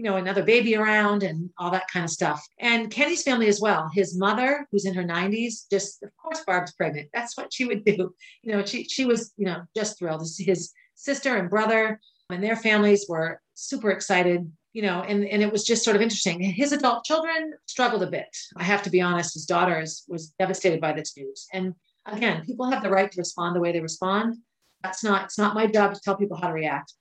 you 0.00 0.06
know, 0.06 0.16
another 0.16 0.42
baby 0.42 0.76
around 0.76 1.22
and 1.22 1.50
all 1.58 1.70
that 1.70 1.90
kind 1.92 2.04
of 2.04 2.10
stuff. 2.10 2.42
And 2.58 2.90
Kenny's 2.90 3.22
family 3.22 3.48
as 3.48 3.60
well. 3.60 3.90
His 3.92 4.16
mother, 4.16 4.66
who's 4.72 4.86
in 4.86 4.94
her 4.94 5.04
90s, 5.04 5.68
just, 5.70 6.02
of 6.02 6.08
course, 6.16 6.42
Barb's 6.46 6.72
pregnant. 6.72 7.10
That's 7.12 7.36
what 7.36 7.52
she 7.52 7.66
would 7.66 7.84
do. 7.84 8.14
You 8.42 8.52
know, 8.52 8.64
she, 8.64 8.84
she 8.84 9.04
was, 9.04 9.34
you 9.36 9.44
know, 9.44 9.60
just 9.76 9.98
thrilled. 9.98 10.26
His 10.38 10.72
sister 10.94 11.36
and 11.36 11.50
brother 11.50 12.00
and 12.30 12.42
their 12.42 12.56
families 12.56 13.04
were 13.10 13.42
super 13.52 13.90
excited 13.90 14.50
you 14.72 14.82
know, 14.82 15.02
and, 15.02 15.24
and 15.24 15.42
it 15.42 15.50
was 15.50 15.64
just 15.64 15.84
sort 15.84 15.96
of 15.96 16.00
interesting. 16.00 16.40
His 16.40 16.70
adult 16.70 17.04
children 17.04 17.54
struggled 17.66 18.04
a 18.04 18.06
bit. 18.06 18.28
I 18.56 18.62
have 18.62 18.84
to 18.84 18.90
be 18.90 19.00
honest, 19.00 19.34
his 19.34 19.44
daughter 19.44 19.80
is, 19.80 20.04
was 20.06 20.28
devastated 20.38 20.80
by 20.80 20.92
this 20.92 21.16
news. 21.16 21.48
And 21.52 21.74
again, 22.06 22.44
people 22.46 22.70
have 22.70 22.80
the 22.80 22.88
right 22.88 23.10
to 23.10 23.18
respond 23.18 23.56
the 23.56 23.60
way 23.60 23.72
they 23.72 23.80
respond. 23.80 24.36
That's 24.84 25.02
not, 25.02 25.24
it's 25.24 25.38
not 25.38 25.56
my 25.56 25.66
job 25.66 25.94
to 25.94 26.00
tell 26.00 26.16
people 26.16 26.36
how 26.36 26.46
to 26.46 26.54
react. 26.54 26.94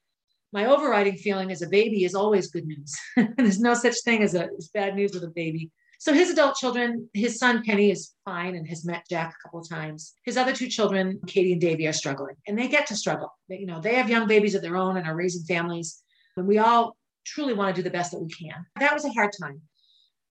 My 0.51 0.65
overriding 0.65 1.17
feeling 1.17 1.51
as 1.51 1.61
a 1.61 1.69
baby 1.69 2.05
is 2.05 2.15
always 2.15 2.49
good 2.49 2.65
news. 2.65 2.95
There's 3.37 3.59
no 3.59 3.73
such 3.73 4.01
thing 4.03 4.23
as, 4.23 4.33
a, 4.33 4.49
as 4.57 4.69
bad 4.73 4.95
news 4.95 5.13
with 5.13 5.23
a 5.23 5.29
baby. 5.29 5.69
So 5.99 6.13
his 6.13 6.29
adult 6.29 6.55
children, 6.55 7.09
his 7.13 7.37
son 7.37 7.61
Kenny 7.61 7.91
is 7.91 8.13
fine 8.23 8.55
and 8.55 8.65
has 8.69 8.85
met 8.85 9.03
Jack 9.09 9.33
a 9.37 9.43
couple 9.43 9.59
of 9.59 9.69
times. 9.69 10.13
His 10.23 10.37
other 10.37 10.53
two 10.53 10.67
children, 10.69 11.19
Katie 11.27 11.51
and 11.51 11.59
Davy, 11.59 11.87
are 11.87 11.93
struggling, 11.93 12.35
and 12.47 12.57
they 12.57 12.69
get 12.69 12.87
to 12.87 12.95
struggle. 12.95 13.33
They, 13.49 13.59
you 13.59 13.65
know, 13.65 13.81
they 13.81 13.95
have 13.95 14.09
young 14.09 14.25
babies 14.25 14.55
of 14.55 14.61
their 14.61 14.77
own 14.77 14.95
and 14.95 15.05
are 15.05 15.15
raising 15.15 15.43
families. 15.43 16.01
And 16.37 16.47
we 16.47 16.57
all 16.57 16.95
truly 17.25 17.53
want 17.53 17.75
to 17.75 17.81
do 17.81 17.83
the 17.83 17.91
best 17.91 18.11
that 18.11 18.21
we 18.21 18.29
can. 18.29 18.65
That 18.79 18.93
was 18.93 19.03
a 19.03 19.11
hard 19.11 19.31
time. 19.41 19.61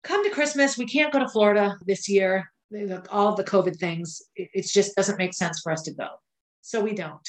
Come 0.03 0.23
to 0.23 0.31
Christmas, 0.31 0.77
we 0.77 0.85
can't 0.85 1.13
go 1.13 1.19
to 1.19 1.29
Florida 1.29 1.79
this 1.87 2.11
year. 2.11 2.53
All 3.11 3.35
the 3.35 3.45
COVID 3.45 3.77
things, 3.77 4.21
it 4.37 4.67
just 4.67 4.95
doesn't 4.97 5.17
make 5.17 5.33
sense 5.33 5.61
for 5.63 5.73
us 5.73 5.83
to 5.83 5.95
go. 5.95 6.09
So 6.61 6.83
we 6.83 6.93
don't. 6.93 7.27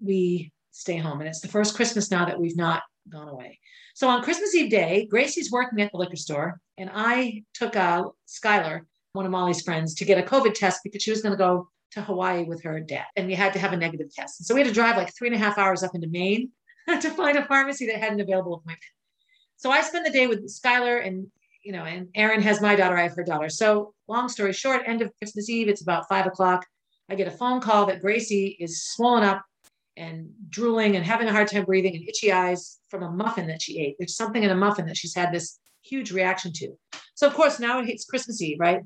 We 0.00 0.50
stay 0.76 0.98
home. 0.98 1.20
And 1.20 1.28
it's 1.28 1.40
the 1.40 1.48
first 1.48 1.74
Christmas 1.74 2.10
now 2.10 2.26
that 2.26 2.38
we've 2.38 2.56
not 2.56 2.82
gone 3.08 3.28
away. 3.28 3.58
So 3.94 4.08
on 4.08 4.22
Christmas 4.22 4.54
Eve 4.54 4.70
day, 4.70 5.06
Gracie's 5.10 5.50
working 5.50 5.80
at 5.80 5.90
the 5.90 5.96
liquor 5.96 6.16
store, 6.16 6.60
and 6.76 6.90
I 6.92 7.44
took 7.54 7.76
uh, 7.76 8.04
Skylar, 8.28 8.82
one 9.14 9.24
of 9.24 9.32
Molly's 9.32 9.62
friends, 9.62 9.94
to 9.94 10.04
get 10.04 10.18
a 10.18 10.22
COVID 10.22 10.52
test 10.52 10.80
because 10.84 11.02
she 11.02 11.10
was 11.10 11.22
going 11.22 11.32
to 11.32 11.38
go 11.38 11.68
to 11.92 12.02
Hawaii 12.02 12.44
with 12.44 12.62
her 12.62 12.78
dad, 12.80 13.06
and 13.16 13.26
we 13.26 13.34
had 13.34 13.54
to 13.54 13.58
have 13.58 13.72
a 13.72 13.76
negative 13.76 14.14
test. 14.14 14.40
And 14.40 14.46
so 14.46 14.54
we 14.54 14.60
had 14.60 14.68
to 14.68 14.74
drive 14.74 14.96
like 14.96 15.14
three 15.16 15.28
and 15.28 15.34
a 15.34 15.38
half 15.38 15.56
hours 15.56 15.82
up 15.82 15.94
into 15.94 16.08
Maine 16.08 16.50
to 17.00 17.10
find 17.10 17.38
a 17.38 17.46
pharmacy 17.46 17.86
that 17.86 17.96
had 17.96 18.12
an 18.12 18.20
available 18.20 18.54
appointment. 18.54 18.80
So 19.56 19.70
I 19.70 19.80
spend 19.80 20.04
the 20.04 20.10
day 20.10 20.26
with 20.26 20.46
Skylar 20.46 21.06
and 21.06 21.28
you 21.64 21.72
know, 21.72 21.84
and 21.84 22.08
Erin 22.14 22.42
has 22.42 22.60
my 22.60 22.76
daughter, 22.76 22.96
I 22.96 23.02
have 23.02 23.16
her 23.16 23.24
daughter. 23.24 23.48
So 23.48 23.92
long 24.06 24.28
story 24.28 24.52
short, 24.52 24.82
end 24.86 25.02
of 25.02 25.10
Christmas 25.18 25.50
Eve, 25.50 25.68
it's 25.68 25.82
about 25.82 26.08
five 26.08 26.24
o'clock. 26.24 26.64
I 27.08 27.16
get 27.16 27.26
a 27.26 27.32
phone 27.32 27.60
call 27.60 27.86
that 27.86 28.00
Gracie 28.00 28.56
is 28.60 28.84
swollen 28.84 29.24
up 29.24 29.42
and 29.96 30.28
drooling 30.48 30.96
and 30.96 31.04
having 31.04 31.28
a 31.28 31.32
hard 31.32 31.48
time 31.48 31.64
breathing 31.64 31.96
and 31.96 32.08
itchy 32.08 32.32
eyes 32.32 32.78
from 32.88 33.02
a 33.02 33.10
muffin 33.10 33.46
that 33.46 33.62
she 33.62 33.80
ate. 33.80 33.96
There's 33.98 34.16
something 34.16 34.42
in 34.42 34.50
a 34.50 34.56
muffin 34.56 34.86
that 34.86 34.96
she's 34.96 35.14
had 35.14 35.32
this 35.32 35.58
huge 35.82 36.12
reaction 36.12 36.52
to. 36.54 36.76
So 37.14 37.26
of 37.26 37.34
course 37.34 37.58
now 37.58 37.80
it's 37.80 38.04
Christmas 38.04 38.42
Eve, 38.42 38.58
right? 38.60 38.80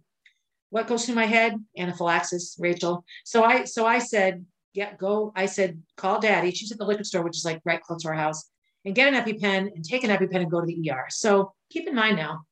What 0.70 0.86
goes 0.86 1.04
through 1.04 1.16
my 1.16 1.26
head? 1.26 1.54
Anaphylaxis, 1.76 2.56
Rachel. 2.60 3.04
So 3.24 3.42
I 3.42 3.64
so 3.64 3.86
I 3.86 3.98
said, 3.98 4.44
yeah, 4.72 4.94
go. 4.94 5.32
I 5.34 5.46
said, 5.46 5.82
call 5.96 6.20
daddy. 6.20 6.52
She's 6.52 6.70
at 6.70 6.78
the 6.78 6.84
liquor 6.84 7.04
store, 7.04 7.24
which 7.24 7.36
is 7.36 7.44
like 7.44 7.60
right 7.64 7.82
close 7.82 8.02
to 8.02 8.08
our 8.08 8.14
house 8.14 8.48
and 8.84 8.94
get 8.94 9.12
an 9.12 9.20
EpiPen 9.20 9.74
and 9.74 9.84
take 9.84 10.04
an 10.04 10.10
EpiPen 10.10 10.42
and 10.42 10.50
go 10.50 10.60
to 10.60 10.66
the 10.66 10.90
ER. 10.90 11.06
So 11.10 11.52
keep 11.70 11.86
in 11.86 11.94
mind 11.94 12.16
now, 12.16 12.44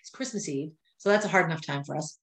it's 0.00 0.10
Christmas 0.10 0.48
Eve, 0.48 0.72
so 0.98 1.08
that's 1.08 1.24
a 1.24 1.28
hard 1.28 1.46
enough 1.46 1.64
time 1.64 1.84
for 1.84 1.96
us. 1.96 2.18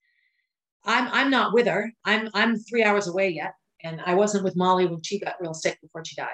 I'm 0.84 1.08
I'm 1.08 1.30
not 1.30 1.54
with 1.54 1.66
her. 1.66 1.90
I'm 2.04 2.28
I'm 2.34 2.58
three 2.58 2.84
hours 2.84 3.06
away 3.06 3.30
yet, 3.30 3.54
and 3.84 4.00
I 4.04 4.14
wasn't 4.14 4.44
with 4.44 4.56
Molly 4.56 4.86
when 4.86 5.02
she 5.02 5.20
got 5.20 5.40
real 5.40 5.54
sick 5.54 5.78
before 5.80 6.04
she 6.04 6.16
died. 6.16 6.30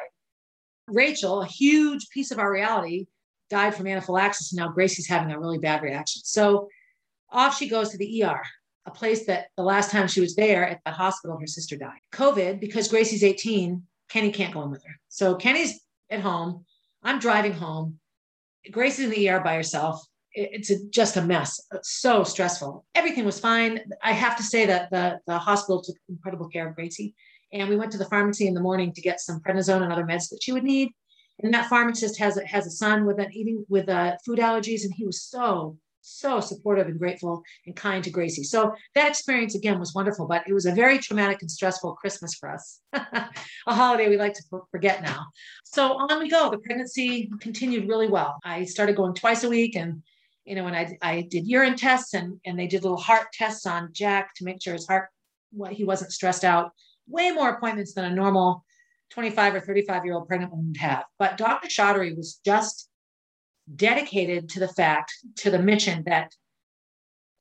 Rachel, 0.88 1.42
a 1.42 1.46
huge 1.46 2.08
piece 2.10 2.30
of 2.30 2.38
our 2.38 2.50
reality, 2.50 3.06
died 3.50 3.74
from 3.74 3.88
anaphylaxis, 3.88 4.52
and 4.52 4.58
now 4.58 4.68
Gracie's 4.68 5.08
having 5.08 5.32
a 5.32 5.38
really 5.38 5.58
bad 5.58 5.82
reaction. 5.82 6.22
So 6.24 6.68
off 7.30 7.58
she 7.58 7.68
goes 7.68 7.90
to 7.90 7.98
the 7.98 8.24
ER, 8.24 8.40
a 8.86 8.90
place 8.90 9.26
that 9.26 9.48
the 9.56 9.62
last 9.62 9.90
time 9.90 10.08
she 10.08 10.20
was 10.20 10.36
there 10.36 10.66
at 10.66 10.80
the 10.84 10.92
hospital, 10.92 11.36
her 11.38 11.46
sister 11.46 11.76
died. 11.76 11.98
COVID, 12.12 12.60
because 12.60 12.88
Gracie's 12.88 13.24
18, 13.24 13.82
Kenny 14.08 14.30
can't 14.30 14.54
go 14.54 14.62
in 14.62 14.70
with 14.70 14.84
her. 14.84 14.96
So 15.08 15.34
Kenny's 15.34 15.80
at 16.10 16.20
home. 16.20 16.64
I'm 17.02 17.18
driving 17.18 17.52
home. 17.52 17.98
Gracie's 18.70 19.06
in 19.06 19.10
the 19.10 19.28
ER 19.28 19.40
by 19.40 19.54
herself. 19.54 20.04
It's 20.32 20.70
a, 20.70 20.88
just 20.90 21.16
a 21.16 21.22
mess. 21.22 21.60
It's 21.72 22.00
so 22.00 22.22
stressful. 22.22 22.84
Everything 22.94 23.24
was 23.24 23.40
fine. 23.40 23.80
I 24.02 24.12
have 24.12 24.36
to 24.36 24.44
say 24.44 24.66
that 24.66 24.90
the, 24.90 25.18
the 25.26 25.38
hospital 25.38 25.82
took 25.82 25.96
incredible 26.08 26.48
care 26.48 26.68
of 26.68 26.76
Gracie. 26.76 27.14
And 27.52 27.68
we 27.68 27.76
went 27.76 27.92
to 27.92 27.98
the 27.98 28.08
pharmacy 28.08 28.46
in 28.46 28.54
the 28.54 28.60
morning 28.60 28.92
to 28.92 29.00
get 29.00 29.20
some 29.20 29.40
prednisone 29.40 29.82
and 29.82 29.92
other 29.92 30.04
meds 30.04 30.28
that 30.30 30.42
she 30.42 30.52
would 30.52 30.64
need. 30.64 30.90
And 31.42 31.54
that 31.54 31.68
pharmacist 31.68 32.18
has 32.18 32.36
a, 32.36 32.46
has 32.46 32.66
a 32.66 32.70
son 32.70 33.06
with 33.06 33.18
an 33.18 33.32
eating 33.32 33.64
with 33.68 33.88
uh, 33.88 34.16
food 34.24 34.38
allergies, 34.38 34.84
and 34.84 34.92
he 34.94 35.06
was 35.06 35.22
so 35.22 35.78
so 36.02 36.40
supportive 36.40 36.86
and 36.86 36.98
grateful 36.98 37.42
and 37.66 37.76
kind 37.76 38.02
to 38.02 38.10
Gracie. 38.10 38.42
So 38.42 38.74
that 38.94 39.08
experience 39.08 39.54
again 39.54 39.78
was 39.78 39.94
wonderful, 39.94 40.26
but 40.26 40.42
it 40.48 40.52
was 40.52 40.66
a 40.66 40.72
very 40.72 40.98
traumatic 40.98 41.42
and 41.42 41.50
stressful 41.50 41.94
Christmas 41.94 42.34
for 42.34 42.50
us. 42.50 42.80
a 42.92 43.28
holiday 43.66 44.08
we 44.08 44.16
like 44.16 44.32
to 44.34 44.42
forget 44.70 45.02
now. 45.02 45.26
So 45.64 45.92
on 45.92 46.18
we 46.18 46.30
go. 46.30 46.50
The 46.50 46.58
pregnancy 46.58 47.30
continued 47.40 47.86
really 47.86 48.08
well. 48.08 48.38
I 48.44 48.64
started 48.64 48.96
going 48.96 49.14
twice 49.14 49.44
a 49.44 49.50
week 49.50 49.76
and 49.76 50.02
you 50.44 50.56
know, 50.56 50.64
when 50.64 50.74
I, 50.74 50.96
I 51.02 51.20
did 51.30 51.46
urine 51.46 51.76
tests 51.76 52.14
and, 52.14 52.40
and 52.44 52.58
they 52.58 52.66
did 52.66 52.82
little 52.82 52.98
heart 52.98 53.28
tests 53.32 53.66
on 53.66 53.90
Jack 53.92 54.34
to 54.36 54.44
make 54.44 54.62
sure 54.62 54.72
his 54.72 54.86
heart, 54.86 55.10
what 55.52 55.72
he 55.72 55.84
wasn't 55.84 56.12
stressed 56.12 56.44
out, 56.44 56.72
way 57.10 57.30
more 57.30 57.50
appointments 57.50 57.94
than 57.94 58.04
a 58.04 58.14
normal 58.14 58.64
25 59.10 59.56
or 59.56 59.60
35 59.60 60.04
year 60.04 60.14
old 60.14 60.28
pregnant 60.28 60.52
woman 60.52 60.68
would 60.68 60.76
have. 60.78 61.04
But 61.18 61.36
Dr. 61.36 61.68
Chaudhari 61.68 62.16
was 62.16 62.40
just 62.44 62.88
dedicated 63.74 64.48
to 64.50 64.60
the 64.60 64.68
fact, 64.68 65.12
to 65.36 65.50
the 65.50 65.58
mission 65.58 66.04
that 66.06 66.32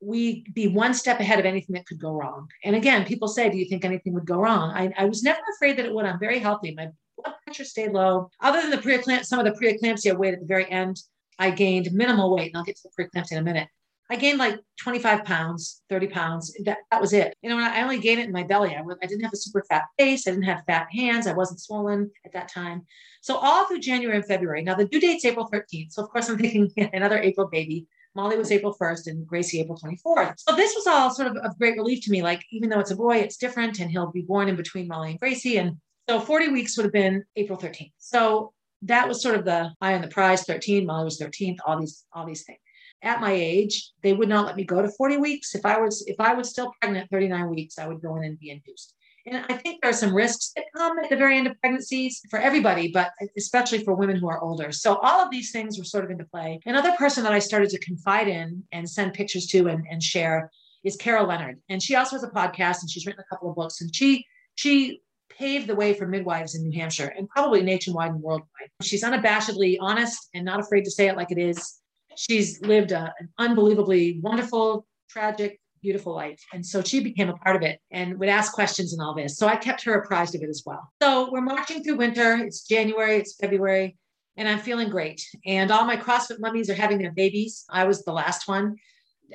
we 0.01 0.45
be 0.53 0.67
one 0.67 0.93
step 0.93 1.19
ahead 1.19 1.39
of 1.39 1.45
anything 1.45 1.73
that 1.73 1.85
could 1.85 1.99
go 1.99 2.11
wrong. 2.11 2.47
And 2.63 2.75
again, 2.75 3.05
people 3.05 3.27
say, 3.27 3.49
Do 3.49 3.57
you 3.57 3.65
think 3.65 3.83
anything 3.83 4.13
would 4.13 4.25
go 4.25 4.39
wrong? 4.39 4.71
I, 4.71 4.91
I 4.97 5.05
was 5.05 5.23
never 5.23 5.39
afraid 5.55 5.77
that 5.77 5.85
it 5.85 5.93
would. 5.93 6.05
I'm 6.05 6.19
very 6.19 6.39
healthy. 6.39 6.73
My 6.73 6.89
blood 7.17 7.35
pressure 7.43 7.65
stayed 7.65 7.91
low. 7.91 8.29
Other 8.41 8.61
than 8.61 8.71
the 8.71 8.77
preeclampsia, 8.77 9.25
some 9.25 9.39
of 9.39 9.45
the 9.45 9.59
preeclampsia 9.59 10.17
weight 10.17 10.33
at 10.33 10.39
the 10.39 10.45
very 10.45 10.69
end, 10.71 11.01
I 11.37 11.51
gained 11.51 11.91
minimal 11.91 12.33
weight. 12.35 12.47
And 12.47 12.57
I'll 12.57 12.63
get 12.63 12.77
to 12.77 12.89
the 12.89 13.03
preeclampsia 13.03 13.33
in 13.33 13.37
a 13.39 13.43
minute. 13.43 13.67
I 14.11 14.15
gained 14.15 14.39
like 14.39 14.59
25 14.81 15.23
pounds, 15.23 15.81
30 15.89 16.07
pounds. 16.07 16.53
That, 16.65 16.79
that 16.91 16.99
was 16.99 17.13
it. 17.13 17.35
You 17.41 17.49
know, 17.49 17.59
I 17.59 17.83
only 17.83 17.99
gained 17.99 18.19
it 18.19 18.25
in 18.25 18.31
my 18.31 18.43
belly. 18.43 18.75
I, 18.75 18.81
I 18.81 19.05
didn't 19.05 19.23
have 19.23 19.33
a 19.33 19.37
super 19.37 19.63
fat 19.69 19.83
face. 19.97 20.27
I 20.27 20.31
didn't 20.31 20.45
have 20.45 20.63
fat 20.65 20.87
hands. 20.91 21.27
I 21.27 21.33
wasn't 21.33 21.61
swollen 21.61 22.09
at 22.25 22.33
that 22.33 22.49
time. 22.49 22.85
So 23.21 23.35
all 23.37 23.65
through 23.65 23.79
January 23.79 24.17
and 24.17 24.25
February. 24.25 24.63
Now 24.63 24.75
the 24.75 24.85
due 24.85 24.99
date's 24.99 25.25
April 25.25 25.49
13th. 25.51 25.91
So 25.91 26.03
of 26.03 26.09
course 26.09 26.29
I'm 26.29 26.37
thinking 26.37 26.71
another 26.93 27.19
April 27.19 27.47
baby. 27.47 27.87
Molly 28.15 28.37
was 28.37 28.51
April 28.51 28.75
1st 28.81 29.07
and 29.07 29.27
Gracie 29.27 29.61
April 29.61 29.77
24th. 29.77 30.33
So 30.37 30.55
this 30.55 30.73
was 30.75 30.87
all 30.87 31.11
sort 31.11 31.27
of 31.27 31.37
of 31.37 31.57
great 31.59 31.77
relief 31.77 32.03
to 32.05 32.11
me. 32.11 32.23
Like 32.23 32.43
even 32.51 32.69
though 32.69 32.79
it's 32.79 32.91
a 32.91 32.95
boy, 32.95 33.17
it's 33.17 33.37
different 33.37 33.79
and 33.79 33.91
he'll 33.91 34.11
be 34.11 34.23
born 34.23 34.49
in 34.49 34.55
between 34.55 34.87
Molly 34.87 35.11
and 35.11 35.19
Gracie. 35.19 35.57
And 35.57 35.77
so 36.09 36.19
40 36.19 36.47
weeks 36.47 36.75
would 36.75 36.85
have 36.85 36.93
been 36.93 37.23
April 37.35 37.59
13th. 37.59 37.91
So 37.99 38.53
that 38.83 39.07
was 39.07 39.21
sort 39.21 39.35
of 39.35 39.45
the 39.45 39.71
eye 39.81 39.93
on 39.93 40.01
the 40.01 40.07
prize 40.07 40.43
13 40.43 40.85
molly 40.85 41.05
was 41.05 41.19
13th 41.19 41.57
all 41.65 41.79
these 41.79 42.05
all 42.13 42.25
these 42.25 42.43
things 42.43 42.59
at 43.01 43.21
my 43.21 43.31
age, 43.31 43.91
they 44.03 44.13
would 44.13 44.29
not 44.29 44.45
let 44.45 44.55
me 44.55 44.63
go 44.63 44.81
to 44.81 44.89
40 44.89 45.17
weeks. 45.17 45.55
If 45.55 45.65
I 45.65 45.79
was 45.79 46.03
if 46.07 46.19
I 46.19 46.33
was 46.33 46.49
still 46.49 46.73
pregnant 46.81 47.09
39 47.09 47.49
weeks, 47.49 47.79
I 47.79 47.87
would 47.87 48.01
go 48.01 48.15
in 48.17 48.23
and 48.23 48.39
be 48.39 48.49
induced. 48.51 48.95
And 49.25 49.45
I 49.49 49.57
think 49.57 49.81
there 49.81 49.91
are 49.91 49.93
some 49.93 50.15
risks 50.15 50.51
that 50.55 50.65
come 50.75 50.97
at 50.99 51.09
the 51.09 51.15
very 51.15 51.37
end 51.37 51.47
of 51.47 51.59
pregnancies 51.59 52.21
for 52.29 52.39
everybody, 52.39 52.89
but 52.91 53.11
especially 53.37 53.83
for 53.83 53.93
women 53.93 54.15
who 54.15 54.27
are 54.27 54.41
older. 54.41 54.71
So 54.71 54.95
all 54.95 55.21
of 55.21 55.29
these 55.29 55.51
things 55.51 55.77
were 55.77 55.83
sort 55.83 56.05
of 56.05 56.09
into 56.09 56.25
play. 56.25 56.59
Another 56.65 56.93
person 56.93 57.23
that 57.23 57.33
I 57.33 57.39
started 57.39 57.69
to 57.71 57.79
confide 57.79 58.27
in 58.27 58.63
and 58.71 58.89
send 58.89 59.13
pictures 59.13 59.45
to 59.47 59.67
and, 59.67 59.85
and 59.89 60.01
share 60.01 60.49
is 60.83 60.95
Carol 60.95 61.27
Leonard. 61.27 61.59
And 61.69 61.83
she 61.83 61.95
also 61.95 62.15
has 62.15 62.23
a 62.23 62.29
podcast 62.29 62.81
and 62.81 62.89
she's 62.89 63.05
written 63.05 63.21
a 63.21 63.35
couple 63.35 63.49
of 63.49 63.55
books. 63.55 63.81
And 63.81 63.93
she 63.93 64.25
she 64.55 65.01
paved 65.29 65.67
the 65.67 65.75
way 65.75 65.93
for 65.93 66.07
midwives 66.07 66.55
in 66.55 66.63
New 66.63 66.77
Hampshire 66.77 67.13
and 67.15 67.29
probably 67.29 67.61
nationwide 67.61 68.11
and 68.11 68.21
worldwide. 68.21 68.69
She's 68.81 69.03
unabashedly 69.03 69.77
honest 69.79 70.17
and 70.33 70.43
not 70.43 70.59
afraid 70.59 70.83
to 70.85 70.91
say 70.91 71.07
it 71.07 71.15
like 71.15 71.31
it 71.31 71.37
is 71.37 71.79
she's 72.19 72.61
lived 72.61 72.91
a, 72.91 73.13
an 73.19 73.29
unbelievably 73.37 74.19
wonderful, 74.21 74.85
tragic, 75.09 75.59
beautiful 75.81 76.13
life. 76.13 76.43
And 76.51 76.65
so 76.65 76.81
she 76.81 76.99
became 76.99 77.29
a 77.29 77.37
part 77.37 77.55
of 77.55 77.61
it 77.61 77.79
and 77.91 78.19
would 78.19 78.27
ask 78.27 78.51
questions 78.51 78.91
and 78.91 79.01
all 79.01 79.15
this. 79.15 79.37
So 79.37 79.47
I 79.47 79.55
kept 79.55 79.83
her 79.85 79.93
apprised 79.93 80.35
of 80.35 80.41
it 80.41 80.49
as 80.49 80.63
well. 80.65 80.91
So 81.01 81.31
we're 81.31 81.39
marching 81.39 81.81
through 81.81 81.95
winter. 81.95 82.35
It's 82.35 82.67
January, 82.67 83.15
it's 83.15 83.35
February, 83.35 83.95
and 84.35 84.49
I'm 84.49 84.59
feeling 84.59 84.89
great. 84.89 85.25
And 85.45 85.71
all 85.71 85.85
my 85.85 85.95
CrossFit 85.95 86.41
mummies 86.41 86.69
are 86.69 86.75
having 86.75 86.97
their 86.97 87.13
babies. 87.13 87.63
I 87.69 87.85
was 87.85 88.03
the 88.03 88.11
last 88.11 88.49
one. 88.49 88.75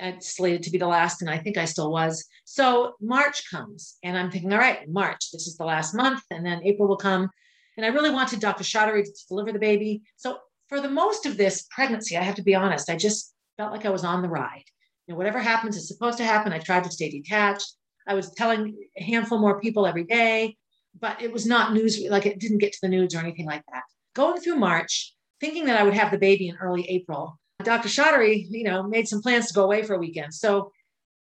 I 0.00 0.18
slated 0.18 0.64
to 0.64 0.70
be 0.70 0.78
the 0.78 0.86
last, 0.86 1.22
and 1.22 1.30
I 1.30 1.38
think 1.38 1.56
I 1.56 1.64
still 1.64 1.90
was. 1.90 2.26
So 2.44 2.94
March 3.00 3.48
comes, 3.50 3.96
and 4.02 4.18
I'm 4.18 4.30
thinking, 4.30 4.52
all 4.52 4.58
right, 4.58 4.86
March, 4.88 5.30
this 5.32 5.46
is 5.46 5.56
the 5.56 5.64
last 5.64 5.94
month, 5.94 6.20
and 6.30 6.44
then 6.44 6.60
April 6.64 6.88
will 6.88 6.96
come. 6.96 7.30
And 7.76 7.86
I 7.86 7.90
really 7.90 8.10
wanted 8.10 8.40
Dr. 8.40 8.64
Chaudhari 8.64 9.04
to 9.04 9.26
deliver 9.28 9.52
the 9.52 9.58
baby. 9.58 10.02
So 10.16 10.38
for 10.74 10.80
the 10.80 10.90
most 10.90 11.24
of 11.24 11.36
this 11.36 11.66
pregnancy, 11.70 12.16
I 12.16 12.22
have 12.22 12.34
to 12.34 12.42
be 12.42 12.56
honest, 12.56 12.90
I 12.90 12.96
just 12.96 13.32
felt 13.56 13.70
like 13.70 13.86
I 13.86 13.90
was 13.90 14.02
on 14.02 14.22
the 14.22 14.28
ride. 14.28 14.64
You 15.06 15.12
know, 15.14 15.18
whatever 15.18 15.38
happens 15.38 15.76
is 15.76 15.86
supposed 15.86 16.18
to 16.18 16.24
happen. 16.24 16.52
I 16.52 16.58
tried 16.58 16.82
to 16.82 16.90
stay 16.90 17.08
detached. 17.08 17.74
I 18.08 18.14
was 18.14 18.32
telling 18.32 18.76
a 18.98 19.02
handful 19.04 19.38
more 19.38 19.60
people 19.60 19.86
every 19.86 20.02
day, 20.02 20.56
but 21.00 21.22
it 21.22 21.32
was 21.32 21.46
not 21.46 21.74
news, 21.74 22.02
like 22.10 22.26
it 22.26 22.40
didn't 22.40 22.58
get 22.58 22.72
to 22.72 22.78
the 22.82 22.88
news 22.88 23.14
or 23.14 23.20
anything 23.20 23.46
like 23.46 23.62
that. 23.72 23.84
Going 24.16 24.40
through 24.40 24.56
March, 24.56 25.14
thinking 25.40 25.66
that 25.66 25.80
I 25.80 25.84
would 25.84 25.94
have 25.94 26.10
the 26.10 26.18
baby 26.18 26.48
in 26.48 26.56
early 26.56 26.88
April, 26.88 27.38
Dr. 27.62 27.88
Chaudhari, 27.88 28.44
you 28.50 28.64
know, 28.64 28.82
made 28.82 29.06
some 29.06 29.22
plans 29.22 29.46
to 29.46 29.54
go 29.54 29.62
away 29.62 29.84
for 29.84 29.94
a 29.94 29.98
weekend. 29.98 30.34
So 30.34 30.72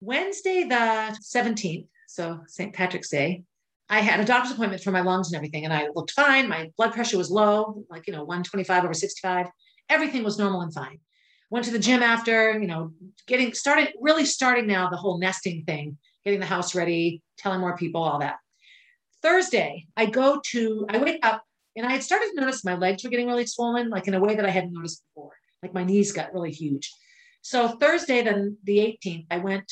Wednesday, 0.00 0.64
the 0.64 1.16
17th, 1.22 1.86
so 2.08 2.40
St. 2.48 2.72
Patrick's 2.72 3.10
Day, 3.10 3.44
I 3.88 4.00
had 4.00 4.20
a 4.20 4.24
doctor's 4.24 4.52
appointment 4.52 4.82
for 4.82 4.90
my 4.90 5.00
lungs 5.00 5.28
and 5.28 5.36
everything, 5.36 5.64
and 5.64 5.72
I 5.72 5.88
looked 5.94 6.10
fine. 6.10 6.48
My 6.48 6.70
blood 6.76 6.92
pressure 6.92 7.18
was 7.18 7.30
low, 7.30 7.84
like, 7.88 8.06
you 8.06 8.12
know, 8.12 8.24
125 8.24 8.84
over 8.84 8.94
65. 8.94 9.46
Everything 9.88 10.24
was 10.24 10.38
normal 10.38 10.62
and 10.62 10.74
fine. 10.74 10.98
Went 11.50 11.64
to 11.66 11.70
the 11.70 11.78
gym 11.78 12.02
after, 12.02 12.58
you 12.58 12.66
know, 12.66 12.92
getting 13.28 13.52
started, 13.54 13.92
really 14.00 14.24
starting 14.24 14.66
now 14.66 14.90
the 14.90 14.96
whole 14.96 15.18
nesting 15.18 15.64
thing, 15.64 15.98
getting 16.24 16.40
the 16.40 16.46
house 16.46 16.74
ready, 16.74 17.22
telling 17.38 17.60
more 17.60 17.76
people, 17.76 18.02
all 18.02 18.18
that. 18.18 18.36
Thursday, 19.22 19.86
I 19.96 20.06
go 20.06 20.40
to, 20.50 20.86
I 20.88 20.98
wake 20.98 21.24
up 21.24 21.44
and 21.76 21.86
I 21.86 21.92
had 21.92 22.02
started 22.02 22.30
to 22.34 22.40
notice 22.40 22.64
my 22.64 22.74
legs 22.74 23.04
were 23.04 23.10
getting 23.10 23.28
really 23.28 23.46
swollen, 23.46 23.90
like 23.90 24.08
in 24.08 24.14
a 24.14 24.20
way 24.20 24.34
that 24.34 24.44
I 24.44 24.50
hadn't 24.50 24.72
noticed 24.72 25.04
before. 25.14 25.32
Like 25.62 25.74
my 25.74 25.84
knees 25.84 26.12
got 26.12 26.34
really 26.34 26.52
huge. 26.52 26.92
So 27.42 27.68
Thursday, 27.68 28.22
then 28.22 28.56
the 28.64 28.78
18th, 28.78 29.26
I 29.30 29.38
went 29.38 29.70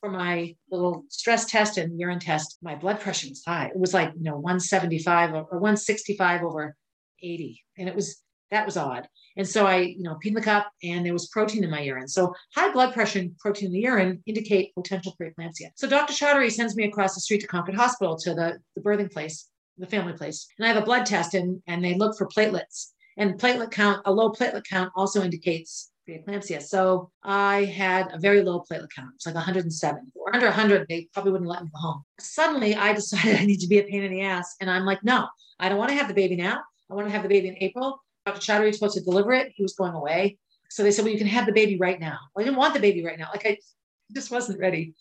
for 0.00 0.10
my 0.10 0.54
little 0.70 1.04
stress 1.08 1.46
test 1.46 1.78
and 1.78 1.98
urine 1.98 2.18
test, 2.18 2.58
my 2.62 2.74
blood 2.74 3.00
pressure 3.00 3.28
was 3.28 3.42
high. 3.44 3.66
It 3.66 3.78
was 3.78 3.94
like, 3.94 4.12
you 4.16 4.22
know, 4.22 4.36
175 4.36 5.34
or 5.34 5.42
165 5.42 6.42
over 6.42 6.76
80. 7.22 7.62
And 7.78 7.88
it 7.88 7.94
was, 7.94 8.22
that 8.50 8.64
was 8.64 8.76
odd. 8.76 9.08
And 9.36 9.46
so 9.46 9.66
I, 9.66 9.78
you 9.78 10.02
know, 10.02 10.16
peed 10.24 10.28
in 10.28 10.34
the 10.34 10.40
cup 10.40 10.70
and 10.82 11.04
there 11.04 11.12
was 11.12 11.28
protein 11.28 11.64
in 11.64 11.70
my 11.70 11.80
urine. 11.80 12.08
So 12.08 12.32
high 12.54 12.72
blood 12.72 12.94
pressure 12.94 13.18
and 13.18 13.36
protein 13.38 13.66
in 13.66 13.72
the 13.72 13.80
urine 13.80 14.22
indicate 14.26 14.74
potential 14.74 15.14
preeclampsia. 15.20 15.70
So 15.76 15.88
Dr. 15.88 16.12
Chaudhari 16.12 16.50
sends 16.50 16.76
me 16.76 16.84
across 16.84 17.14
the 17.14 17.20
street 17.20 17.40
to 17.40 17.46
Concord 17.46 17.76
Hospital 17.76 18.16
to 18.18 18.34
the, 18.34 18.58
the 18.74 18.82
birthing 18.82 19.12
place, 19.12 19.48
the 19.78 19.86
family 19.86 20.12
place. 20.12 20.46
And 20.58 20.66
I 20.66 20.72
have 20.72 20.82
a 20.82 20.86
blood 20.86 21.06
test 21.06 21.34
and, 21.34 21.60
and 21.66 21.84
they 21.84 21.94
look 21.94 22.16
for 22.16 22.28
platelets. 22.28 22.88
And 23.16 23.38
platelet 23.38 23.72
count, 23.72 24.02
a 24.04 24.12
low 24.12 24.30
platelet 24.30 24.64
count 24.64 24.92
also 24.94 25.22
indicates 25.22 25.90
preeclampsia. 26.08 26.62
So 26.62 27.10
I 27.22 27.64
had 27.64 28.08
a 28.12 28.18
very 28.18 28.42
low 28.42 28.60
platelet 28.60 28.90
count. 28.94 29.10
It's 29.16 29.26
like 29.26 29.34
107 29.34 30.12
or 30.14 30.34
under 30.34 30.46
100. 30.46 30.86
They 30.88 31.08
probably 31.12 31.32
wouldn't 31.32 31.50
let 31.50 31.62
me 31.62 31.70
go 31.72 31.78
home. 31.78 32.02
Suddenly 32.18 32.74
I 32.74 32.92
decided 32.94 33.36
I 33.36 33.44
need 33.44 33.60
to 33.60 33.68
be 33.68 33.78
a 33.78 33.84
pain 33.84 34.02
in 34.02 34.12
the 34.12 34.22
ass. 34.22 34.56
And 34.60 34.70
I'm 34.70 34.84
like, 34.84 35.04
no, 35.04 35.28
I 35.60 35.68
don't 35.68 35.78
want 35.78 35.90
to 35.90 35.96
have 35.96 36.08
the 36.08 36.14
baby 36.14 36.36
now. 36.36 36.60
I 36.90 36.94
want 36.94 37.06
to 37.06 37.12
have 37.12 37.22
the 37.22 37.28
baby 37.28 37.48
in 37.48 37.56
April. 37.60 38.02
Dr. 38.24 38.40
Chaudhari 38.40 38.66
was 38.66 38.78
supposed 38.78 38.96
to 38.96 39.04
deliver 39.04 39.32
it. 39.32 39.52
He 39.54 39.62
was 39.62 39.74
going 39.74 39.94
away. 39.94 40.38
So 40.70 40.82
they 40.82 40.90
said, 40.90 41.04
well, 41.04 41.12
you 41.12 41.18
can 41.18 41.26
have 41.26 41.46
the 41.46 41.52
baby 41.52 41.78
right 41.78 42.00
now. 42.00 42.18
Well, 42.34 42.42
I 42.42 42.44
didn't 42.44 42.58
want 42.58 42.74
the 42.74 42.80
baby 42.80 43.04
right 43.04 43.18
now. 43.18 43.28
Like 43.32 43.46
I 43.46 43.58
just 44.14 44.30
wasn't 44.30 44.58
ready. 44.58 44.94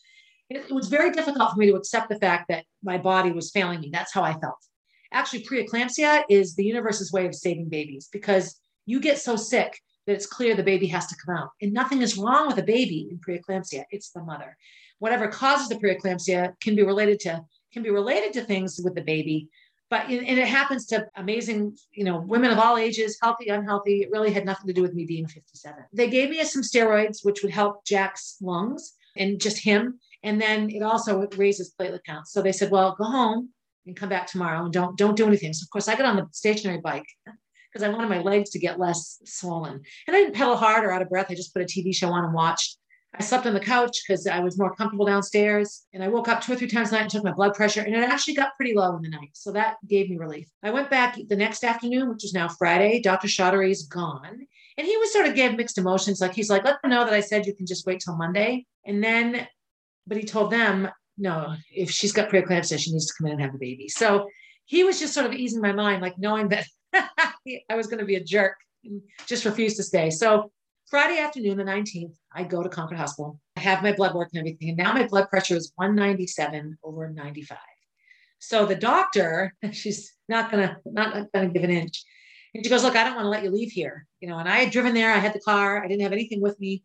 It, 0.49 0.65
it 0.69 0.73
was 0.73 0.87
very 0.87 1.11
difficult 1.11 1.51
for 1.51 1.57
me 1.57 1.67
to 1.67 1.75
accept 1.75 2.09
the 2.09 2.19
fact 2.19 2.45
that 2.49 2.65
my 2.83 2.97
body 2.97 3.31
was 3.31 3.51
failing 3.51 3.81
me. 3.81 3.89
That's 3.91 4.13
how 4.13 4.23
I 4.23 4.33
felt. 4.39 4.57
Actually, 5.13 5.45
preeclampsia 5.45 6.23
is 6.29 6.55
the 6.55 6.65
universe's 6.65 7.13
way 7.13 7.25
of 7.25 7.33
saving 7.33 7.69
babies 7.69 8.09
because 8.11 8.59
you 8.85 8.99
get 8.99 9.19
so 9.19 9.35
sick 9.35 9.77
that 10.07 10.13
it's 10.13 10.25
clear 10.25 10.55
the 10.55 10.63
baby 10.63 10.87
has 10.87 11.05
to 11.07 11.15
come 11.23 11.35
out. 11.35 11.49
And 11.61 11.73
nothing 11.73 12.01
is 12.01 12.17
wrong 12.17 12.47
with 12.47 12.57
a 12.57 12.63
baby 12.63 13.07
in 13.11 13.19
preeclampsia. 13.19 13.83
It's 13.91 14.09
the 14.09 14.23
mother. 14.23 14.57
Whatever 14.99 15.27
causes 15.27 15.69
the 15.69 15.75
preeclampsia 15.75 16.59
can 16.59 16.75
be 16.75 16.83
related 16.83 17.19
to 17.21 17.45
can 17.73 17.83
be 17.83 17.89
related 17.91 18.33
to 18.33 18.41
things 18.41 18.79
with 18.83 18.95
the 18.95 19.01
baby, 19.01 19.49
but 19.89 20.07
and 20.07 20.39
it 20.39 20.47
happens 20.47 20.85
to 20.87 21.05
amazing, 21.15 21.77
you 21.91 22.05
know, 22.05 22.19
women 22.21 22.49
of 22.49 22.57
all 22.57 22.77
ages, 22.77 23.17
healthy, 23.21 23.49
unhealthy. 23.49 24.01
It 24.01 24.09
really 24.11 24.31
had 24.31 24.45
nothing 24.45 24.67
to 24.67 24.73
do 24.73 24.81
with 24.81 24.93
me 24.93 25.05
being 25.05 25.27
57. 25.27 25.77
They 25.93 26.09
gave 26.09 26.29
me 26.29 26.43
some 26.43 26.61
steroids, 26.61 27.23
which 27.23 27.43
would 27.43 27.51
help 27.51 27.85
Jack's 27.85 28.37
lungs 28.41 28.93
and 29.15 29.39
just 29.39 29.59
him. 29.59 29.99
And 30.23 30.41
then 30.41 30.69
it 30.69 30.81
also 30.81 31.27
raises 31.37 31.73
platelet 31.79 32.03
counts. 32.05 32.31
So 32.31 32.41
they 32.41 32.51
said, 32.51 32.71
well, 32.71 32.95
go 32.97 33.05
home 33.05 33.49
and 33.85 33.95
come 33.95 34.09
back 34.09 34.27
tomorrow 34.27 34.63
and 34.63 34.73
don't 34.73 34.97
don't 34.97 35.15
do 35.15 35.27
anything. 35.27 35.53
So 35.53 35.65
of 35.65 35.69
course 35.69 35.87
I 35.87 35.95
got 35.95 36.05
on 36.05 36.15
the 36.15 36.27
stationary 36.31 36.79
bike 36.79 37.07
because 37.77 37.87
I 37.87 37.93
wanted 37.93 38.09
my 38.09 38.21
legs 38.21 38.49
to 38.51 38.59
get 38.59 38.79
less 38.79 39.19
swollen. 39.25 39.81
And 40.07 40.15
I 40.15 40.19
didn't 40.19 40.33
pedal 40.33 40.57
hard 40.57 40.83
or 40.83 40.91
out 40.91 41.01
of 41.01 41.09
breath. 41.09 41.27
I 41.29 41.35
just 41.35 41.53
put 41.53 41.61
a 41.61 41.65
TV 41.65 41.95
show 41.95 42.09
on 42.09 42.25
and 42.25 42.33
watched. 42.33 42.77
I 43.13 43.23
slept 43.23 43.45
on 43.45 43.53
the 43.53 43.59
couch 43.59 44.03
because 44.05 44.25
I 44.27 44.39
was 44.39 44.57
more 44.57 44.75
comfortable 44.75 45.05
downstairs. 45.05 45.85
And 45.93 46.03
I 46.03 46.07
woke 46.07 46.27
up 46.27 46.41
two 46.41 46.53
or 46.53 46.55
three 46.55 46.67
times 46.67 46.89
a 46.89 46.93
night 46.93 47.01
and 47.01 47.09
took 47.09 47.23
my 47.23 47.31
blood 47.31 47.53
pressure, 47.53 47.81
and 47.81 47.95
it 47.95 48.01
actually 48.01 48.33
got 48.33 48.55
pretty 48.57 48.73
low 48.73 48.95
in 48.95 49.01
the 49.01 49.09
night. 49.09 49.29
So 49.33 49.51
that 49.51 49.75
gave 49.87 50.09
me 50.09 50.17
relief. 50.17 50.47
I 50.63 50.71
went 50.71 50.89
back 50.89 51.17
the 51.27 51.35
next 51.35 51.63
afternoon, 51.63 52.09
which 52.09 52.25
is 52.25 52.33
now 52.33 52.47
Friday. 52.47 52.99
Dr. 52.99 53.27
Chaudhari's 53.27 53.83
gone. 53.83 54.39
And 54.77 54.87
he 54.87 54.97
was 54.97 55.13
sort 55.13 55.27
of 55.27 55.35
gave 55.35 55.55
mixed 55.55 55.77
emotions. 55.77 56.19
Like 56.19 56.33
he's 56.33 56.49
like, 56.49 56.65
let 56.65 56.81
them 56.81 56.91
know 56.91 57.05
that 57.05 57.13
I 57.13 57.21
said 57.21 57.45
you 57.45 57.55
can 57.55 57.67
just 57.67 57.85
wait 57.85 58.01
till 58.03 58.17
Monday. 58.17 58.65
And 58.85 59.03
then, 59.03 59.47
but 60.05 60.17
he 60.17 60.23
told 60.23 60.51
them, 60.51 60.89
no, 61.17 61.55
if 61.71 61.89
she's 61.89 62.11
got 62.11 62.29
preeclampsia, 62.29 62.79
she 62.79 62.91
needs 62.91 63.07
to 63.07 63.13
come 63.17 63.27
in 63.27 63.33
and 63.33 63.41
have 63.41 63.53
the 63.53 63.59
baby. 63.59 63.87
So 63.87 64.27
he 64.65 64.83
was 64.83 64.99
just 64.99 65.13
sort 65.13 65.25
of 65.25 65.33
easing 65.33 65.61
my 65.61 65.71
mind, 65.71 66.01
like 66.01 66.19
knowing 66.19 66.49
that 66.49 66.67
I 67.69 67.75
was 67.75 67.87
going 67.87 67.99
to 67.99 68.05
be 68.05 68.15
a 68.15 68.23
jerk 68.23 68.55
and 68.83 69.01
just 69.25 69.45
refused 69.45 69.77
to 69.77 69.83
stay. 69.83 70.09
So 70.09 70.51
Friday 70.89 71.19
afternoon, 71.19 71.57
the 71.57 71.63
19th, 71.63 72.15
I 72.33 72.43
go 72.43 72.63
to 72.63 72.69
Concord 72.69 72.97
Hospital. 72.97 73.39
I 73.57 73.59
have 73.59 73.83
my 73.83 73.91
blood 73.91 74.15
work 74.15 74.29
and 74.31 74.39
everything. 74.39 74.69
And 74.69 74.77
now 74.77 74.93
my 74.93 75.05
blood 75.05 75.29
pressure 75.29 75.55
is 75.55 75.73
197 75.75 76.77
over 76.83 77.09
95. 77.09 77.57
So 78.39 78.65
the 78.65 78.75
doctor, 78.75 79.53
she's 79.71 80.13
not 80.29 80.49
gonna, 80.49 80.77
not 80.85 81.27
gonna 81.33 81.49
give 81.49 81.63
an 81.63 81.71
inch. 81.71 82.03
And 82.53 82.65
she 82.65 82.69
goes, 82.69 82.83
Look, 82.83 82.95
I 82.95 83.03
don't 83.03 83.15
want 83.15 83.25
to 83.25 83.29
let 83.29 83.43
you 83.43 83.49
leave 83.49 83.71
here. 83.71 84.07
You 84.21 84.29
know, 84.29 84.37
and 84.37 84.47
I 84.47 84.59
had 84.59 84.71
driven 84.71 84.93
there, 84.93 85.11
I 85.11 85.17
had 85.17 85.33
the 85.33 85.41
car, 85.41 85.83
I 85.83 85.87
didn't 85.87 86.03
have 86.03 86.13
anything 86.13 86.41
with 86.41 86.59
me. 86.59 86.83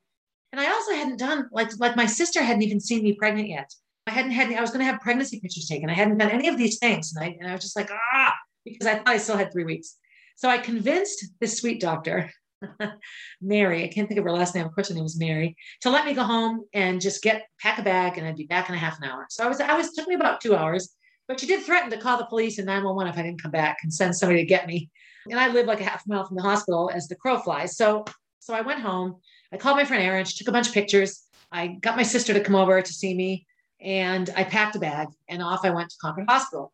And 0.53 0.61
I 0.61 0.71
also 0.71 0.93
hadn't 0.93 1.19
done 1.19 1.49
like 1.51 1.71
like 1.79 1.97
my 1.97 2.07
sister 2.07 2.43
hadn't 2.43 2.63
even 2.63 2.81
seen 2.81 3.03
me 3.03 3.15
pregnant 3.15 3.49
yet. 3.49 3.73
I 4.07 4.11
hadn't 4.11 4.33
had 4.33 4.53
I 4.53 4.61
was 4.61 4.71
gonna 4.71 4.85
have 4.85 5.01
pregnancy 5.01 5.41
pictures 5.41 5.67
taken. 5.67 5.89
I 5.89 5.95
hadn't 5.95 6.19
done 6.19 6.31
any 6.31 6.49
of 6.49 6.59
these 6.59 6.79
things. 6.79 7.15
And 7.15 7.25
I 7.25 7.37
and 7.41 7.49
I 7.49 7.53
was 7.53 7.63
just 7.63 7.77
like, 7.77 7.91
ah, 7.91 8.35
because 8.65 8.87
I 8.87 8.97
thought 8.97 9.09
I 9.09 9.19
still 9.19 9.37
had 9.37 9.53
three 9.53 9.65
weeks. 9.65 9.97
So 10.37 10.49
I 10.49 10.59
convinced 10.59 11.27
this 11.41 11.59
sweet 11.59 11.81
doctor, 11.81 12.31
Mary, 13.41 13.85
I 13.85 13.89
can't 13.89 14.09
think 14.09 14.19
of 14.19 14.25
her 14.25 14.33
last 14.33 14.55
name, 14.55 14.67
of 14.67 14.75
course 14.75 14.89
her 14.89 14.95
name 14.95 15.03
was 15.03 15.19
Mary, 15.19 15.57
to 15.83 15.91
let 15.91 16.05
me 16.05 16.15
go 16.15 16.23
home 16.23 16.65
and 16.73 17.01
just 17.01 17.23
get 17.23 17.47
pack 17.61 17.79
a 17.79 17.83
bag 17.83 18.19
and 18.19 18.27
I'd 18.27 18.37
be 18.37 18.47
back 18.47 18.69
in 18.69 18.75
a 18.75 18.79
half 18.79 18.99
an 18.99 19.05
hour. 19.05 19.27
So 19.31 19.45
I 19.45 19.49
was 19.49 19.61
I 19.61 19.77
was 19.77 19.93
took 19.93 20.09
me 20.09 20.15
about 20.15 20.41
two 20.41 20.55
hours, 20.55 20.95
but 21.29 21.41
she 21.41 21.47
did 21.47 21.63
threaten 21.63 21.91
to 21.91 21.97
call 21.97 22.19
the 22.19 22.27
police 22.27 22.59
and 22.59 22.67
911 22.67 23.13
if 23.13 23.19
I 23.19 23.23
didn't 23.23 23.43
come 23.43 23.51
back 23.51 23.79
and 23.83 23.93
send 23.93 24.17
somebody 24.17 24.41
to 24.41 24.47
get 24.47 24.67
me. 24.67 24.91
And 25.31 25.39
I 25.39 25.49
live 25.49 25.67
like 25.67 25.81
a 25.81 25.85
half 25.85 26.07
mile 26.07 26.27
from 26.27 26.37
the 26.37 26.43
hospital 26.43 26.91
as 26.93 27.09
the 27.09 27.17
crow 27.17 27.39
flies. 27.39 27.77
So 27.77 28.05
so 28.41 28.55
I 28.55 28.61
went 28.61 28.81
home. 28.81 29.17
I 29.53 29.57
called 29.57 29.77
my 29.77 29.85
friend 29.85 30.03
Erin. 30.03 30.25
She 30.25 30.37
took 30.37 30.49
a 30.49 30.53
bunch 30.53 30.67
of 30.67 30.75
pictures. 30.75 31.23
I 31.53 31.69
got 31.69 31.97
my 31.97 32.03
sister 32.03 32.33
to 32.35 32.41
come 32.41 32.57
over 32.57 32.83
to 32.83 32.93
see 32.93 33.15
me, 33.15 33.47
and 33.81 34.29
I 34.37 34.43
packed 34.43 34.75
a 34.75 34.81
bag 34.81 35.09
and 35.29 35.43
off 35.43 35.65
I 35.65 35.71
went 35.71 35.91
to 35.91 35.97
Concord 36.01 36.27
Hospital. 36.29 36.73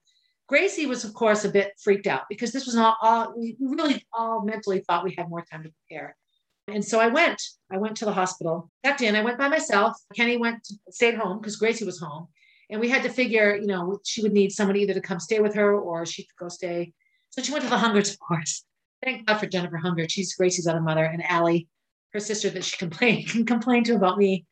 Gracie 0.48 0.86
was, 0.86 1.04
of 1.04 1.12
course, 1.12 1.44
a 1.44 1.50
bit 1.50 1.74
freaked 1.78 2.06
out 2.06 2.22
because 2.28 2.52
this 2.52 2.64
was 2.64 2.74
not 2.74 2.96
all, 3.02 3.34
we 3.36 3.56
really 3.60 4.02
all 4.12 4.42
mentally 4.42 4.80
thought 4.80 5.04
we 5.04 5.14
had 5.14 5.28
more 5.28 5.44
time 5.44 5.62
to 5.62 5.70
prepare. 5.70 6.16
And 6.68 6.84
so 6.84 6.98
I 6.98 7.08
went, 7.08 7.40
I 7.70 7.76
went 7.76 7.96
to 7.98 8.06
the 8.06 8.12
hospital, 8.12 8.70
checked 8.84 9.02
in, 9.02 9.14
I 9.14 9.22
went 9.22 9.38
by 9.38 9.48
myself. 9.48 9.96
Kenny 10.16 10.38
went, 10.38 10.64
to, 10.64 10.74
stayed 10.90 11.14
home 11.14 11.38
because 11.38 11.56
Gracie 11.56 11.84
was 11.84 12.00
home. 12.00 12.28
And 12.70 12.80
we 12.80 12.88
had 12.88 13.02
to 13.02 13.10
figure, 13.10 13.56
you 13.56 13.66
know, 13.66 13.98
she 14.04 14.22
would 14.22 14.32
need 14.32 14.52
somebody 14.52 14.80
either 14.80 14.94
to 14.94 15.00
come 15.00 15.20
stay 15.20 15.40
with 15.40 15.54
her 15.54 15.78
or 15.78 16.04
she 16.04 16.24
could 16.24 16.36
go 16.38 16.48
stay. 16.48 16.92
So 17.30 17.42
she 17.42 17.52
went 17.52 17.64
to 17.64 17.70
the 17.70 17.78
Hungers, 17.78 18.10
of 18.12 18.18
course. 18.18 18.64
Thank 19.04 19.26
God 19.26 19.38
for 19.38 19.46
Jennifer 19.46 19.76
Hunger. 19.76 20.08
She's 20.08 20.34
Gracie's 20.34 20.66
other 20.66 20.80
mother 20.80 21.04
and 21.04 21.22
Allie, 21.24 21.68
her 22.12 22.20
sister 22.20 22.48
that 22.50 22.64
she 22.64 22.76
complain, 22.78 23.26
can 23.26 23.44
complain 23.44 23.84
to 23.84 23.96
about 23.96 24.16
me. 24.18 24.46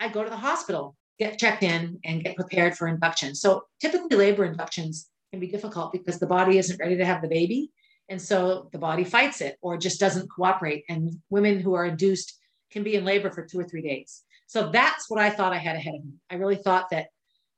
I 0.00 0.08
go 0.08 0.24
to 0.24 0.30
the 0.30 0.36
hospital, 0.36 0.96
get 1.20 1.38
checked 1.38 1.62
in 1.62 2.00
and 2.04 2.22
get 2.22 2.36
prepared 2.36 2.76
for 2.76 2.88
induction. 2.88 3.34
So 3.34 3.62
typically 3.80 4.16
labor 4.16 4.44
inductions 4.44 5.08
can 5.36 5.40
be 5.46 5.52
difficult 5.52 5.92
because 5.92 6.18
the 6.18 6.26
body 6.26 6.56
isn't 6.56 6.80
ready 6.80 6.96
to 6.96 7.04
have 7.04 7.20
the 7.20 7.28
baby. 7.28 7.70
And 8.08 8.20
so 8.20 8.68
the 8.72 8.78
body 8.78 9.04
fights 9.04 9.40
it 9.40 9.58
or 9.60 9.76
just 9.76 10.00
doesn't 10.00 10.30
cooperate. 10.30 10.84
And 10.88 11.20
women 11.28 11.60
who 11.60 11.74
are 11.74 11.84
induced 11.84 12.38
can 12.70 12.82
be 12.82 12.94
in 12.94 13.04
labor 13.04 13.30
for 13.30 13.44
two 13.44 13.60
or 13.60 13.64
three 13.64 13.82
days. 13.82 14.22
So 14.46 14.70
that's 14.70 15.10
what 15.10 15.20
I 15.20 15.30
thought 15.30 15.52
I 15.52 15.58
had 15.58 15.76
ahead 15.76 15.96
of 15.96 16.04
me. 16.04 16.14
I 16.30 16.36
really 16.36 16.56
thought 16.56 16.90
that 16.90 17.08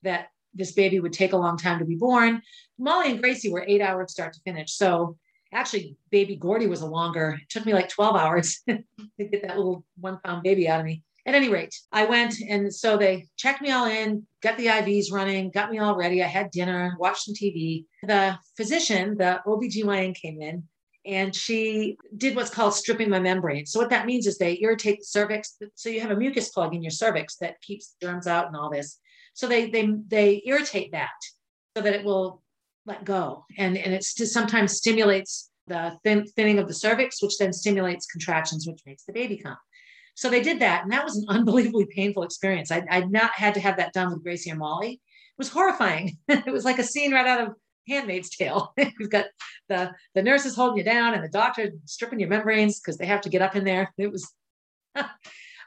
that 0.02 0.28
this 0.54 0.72
baby 0.72 0.98
would 0.98 1.12
take 1.12 1.32
a 1.32 1.36
long 1.36 1.56
time 1.56 1.78
to 1.78 1.84
be 1.84 1.94
born. 1.94 2.42
Molly 2.78 3.10
and 3.10 3.20
Gracie 3.20 3.50
were 3.50 3.64
eight 3.68 3.82
hours 3.82 4.10
start 4.10 4.32
to 4.32 4.40
finish. 4.40 4.72
So 4.72 5.18
actually, 5.52 5.96
baby 6.10 6.34
Gordy 6.36 6.66
was 6.66 6.80
a 6.80 6.86
longer. 6.86 7.38
It 7.40 7.48
took 7.48 7.66
me 7.66 7.74
like 7.74 7.88
12 7.88 8.16
hours 8.16 8.60
to 8.68 8.82
get 9.18 9.42
that 9.42 9.56
little 9.56 9.84
one 10.00 10.18
pound 10.24 10.42
baby 10.42 10.68
out 10.68 10.80
of 10.80 10.86
me. 10.86 11.02
At 11.28 11.34
any 11.34 11.50
rate, 11.50 11.78
I 11.92 12.06
went 12.06 12.40
and 12.40 12.74
so 12.74 12.96
they 12.96 13.26
checked 13.36 13.60
me 13.60 13.70
all 13.70 13.84
in, 13.84 14.26
got 14.42 14.56
the 14.56 14.68
IVs 14.68 15.12
running, 15.12 15.50
got 15.50 15.70
me 15.70 15.78
all 15.78 15.94
ready. 15.94 16.24
I 16.24 16.26
had 16.26 16.50
dinner, 16.50 16.96
watched 16.98 17.24
some 17.24 17.34
TV. 17.34 17.84
The 18.02 18.38
physician, 18.56 19.14
the 19.18 19.42
OBGYN 19.46 20.14
came 20.14 20.40
in 20.40 20.62
and 21.04 21.36
she 21.36 21.98
did 22.16 22.34
what's 22.34 22.48
called 22.48 22.72
stripping 22.72 23.10
my 23.10 23.20
membrane. 23.20 23.66
So 23.66 23.78
what 23.78 23.90
that 23.90 24.06
means 24.06 24.26
is 24.26 24.38
they 24.38 24.58
irritate 24.62 25.00
the 25.00 25.04
cervix. 25.04 25.58
So 25.74 25.90
you 25.90 26.00
have 26.00 26.12
a 26.12 26.16
mucus 26.16 26.48
plug 26.48 26.74
in 26.74 26.82
your 26.82 26.90
cervix 26.90 27.36
that 27.42 27.60
keeps 27.60 27.94
germs 28.00 28.26
out 28.26 28.46
and 28.46 28.56
all 28.56 28.70
this. 28.70 28.98
So 29.34 29.46
they 29.46 29.68
they 29.68 29.86
they 30.06 30.42
irritate 30.46 30.92
that 30.92 31.10
so 31.76 31.82
that 31.82 31.94
it 31.94 32.06
will 32.06 32.42
let 32.86 33.04
go. 33.04 33.44
And, 33.58 33.76
and 33.76 33.92
it 33.92 34.02
sometimes 34.02 34.78
stimulates 34.78 35.50
the 35.66 35.98
thin, 36.04 36.24
thinning 36.24 36.58
of 36.58 36.68
the 36.68 36.74
cervix, 36.74 37.22
which 37.22 37.36
then 37.36 37.52
stimulates 37.52 38.06
contractions, 38.06 38.66
which 38.66 38.80
makes 38.86 39.04
the 39.04 39.12
baby 39.12 39.36
come. 39.36 39.58
So 40.18 40.28
they 40.28 40.42
did 40.42 40.58
that. 40.58 40.82
And 40.82 40.90
that 40.90 41.04
was 41.04 41.16
an 41.16 41.26
unbelievably 41.28 41.86
painful 41.94 42.24
experience. 42.24 42.72
I, 42.72 42.84
I'd 42.90 43.12
not 43.12 43.30
had 43.34 43.54
to 43.54 43.60
have 43.60 43.76
that 43.76 43.92
done 43.92 44.10
with 44.10 44.24
Gracie 44.24 44.50
or 44.50 44.56
Molly. 44.56 44.94
It 44.94 45.38
was 45.38 45.48
horrifying. 45.48 46.18
it 46.28 46.52
was 46.52 46.64
like 46.64 46.80
a 46.80 46.82
scene 46.82 47.12
right 47.12 47.24
out 47.24 47.46
of 47.46 47.54
Handmaid's 47.86 48.30
Tale. 48.30 48.74
You've 48.98 49.10
got 49.10 49.26
the, 49.68 49.92
the 50.16 50.22
nurses 50.24 50.56
holding 50.56 50.78
you 50.78 50.82
down 50.82 51.14
and 51.14 51.22
the 51.22 51.28
doctor 51.28 51.70
stripping 51.84 52.18
your 52.18 52.30
membranes 52.30 52.80
because 52.80 52.98
they 52.98 53.06
have 53.06 53.20
to 53.20 53.28
get 53.28 53.42
up 53.42 53.54
in 53.54 53.62
there. 53.62 53.94
It 53.96 54.10
was, 54.10 54.28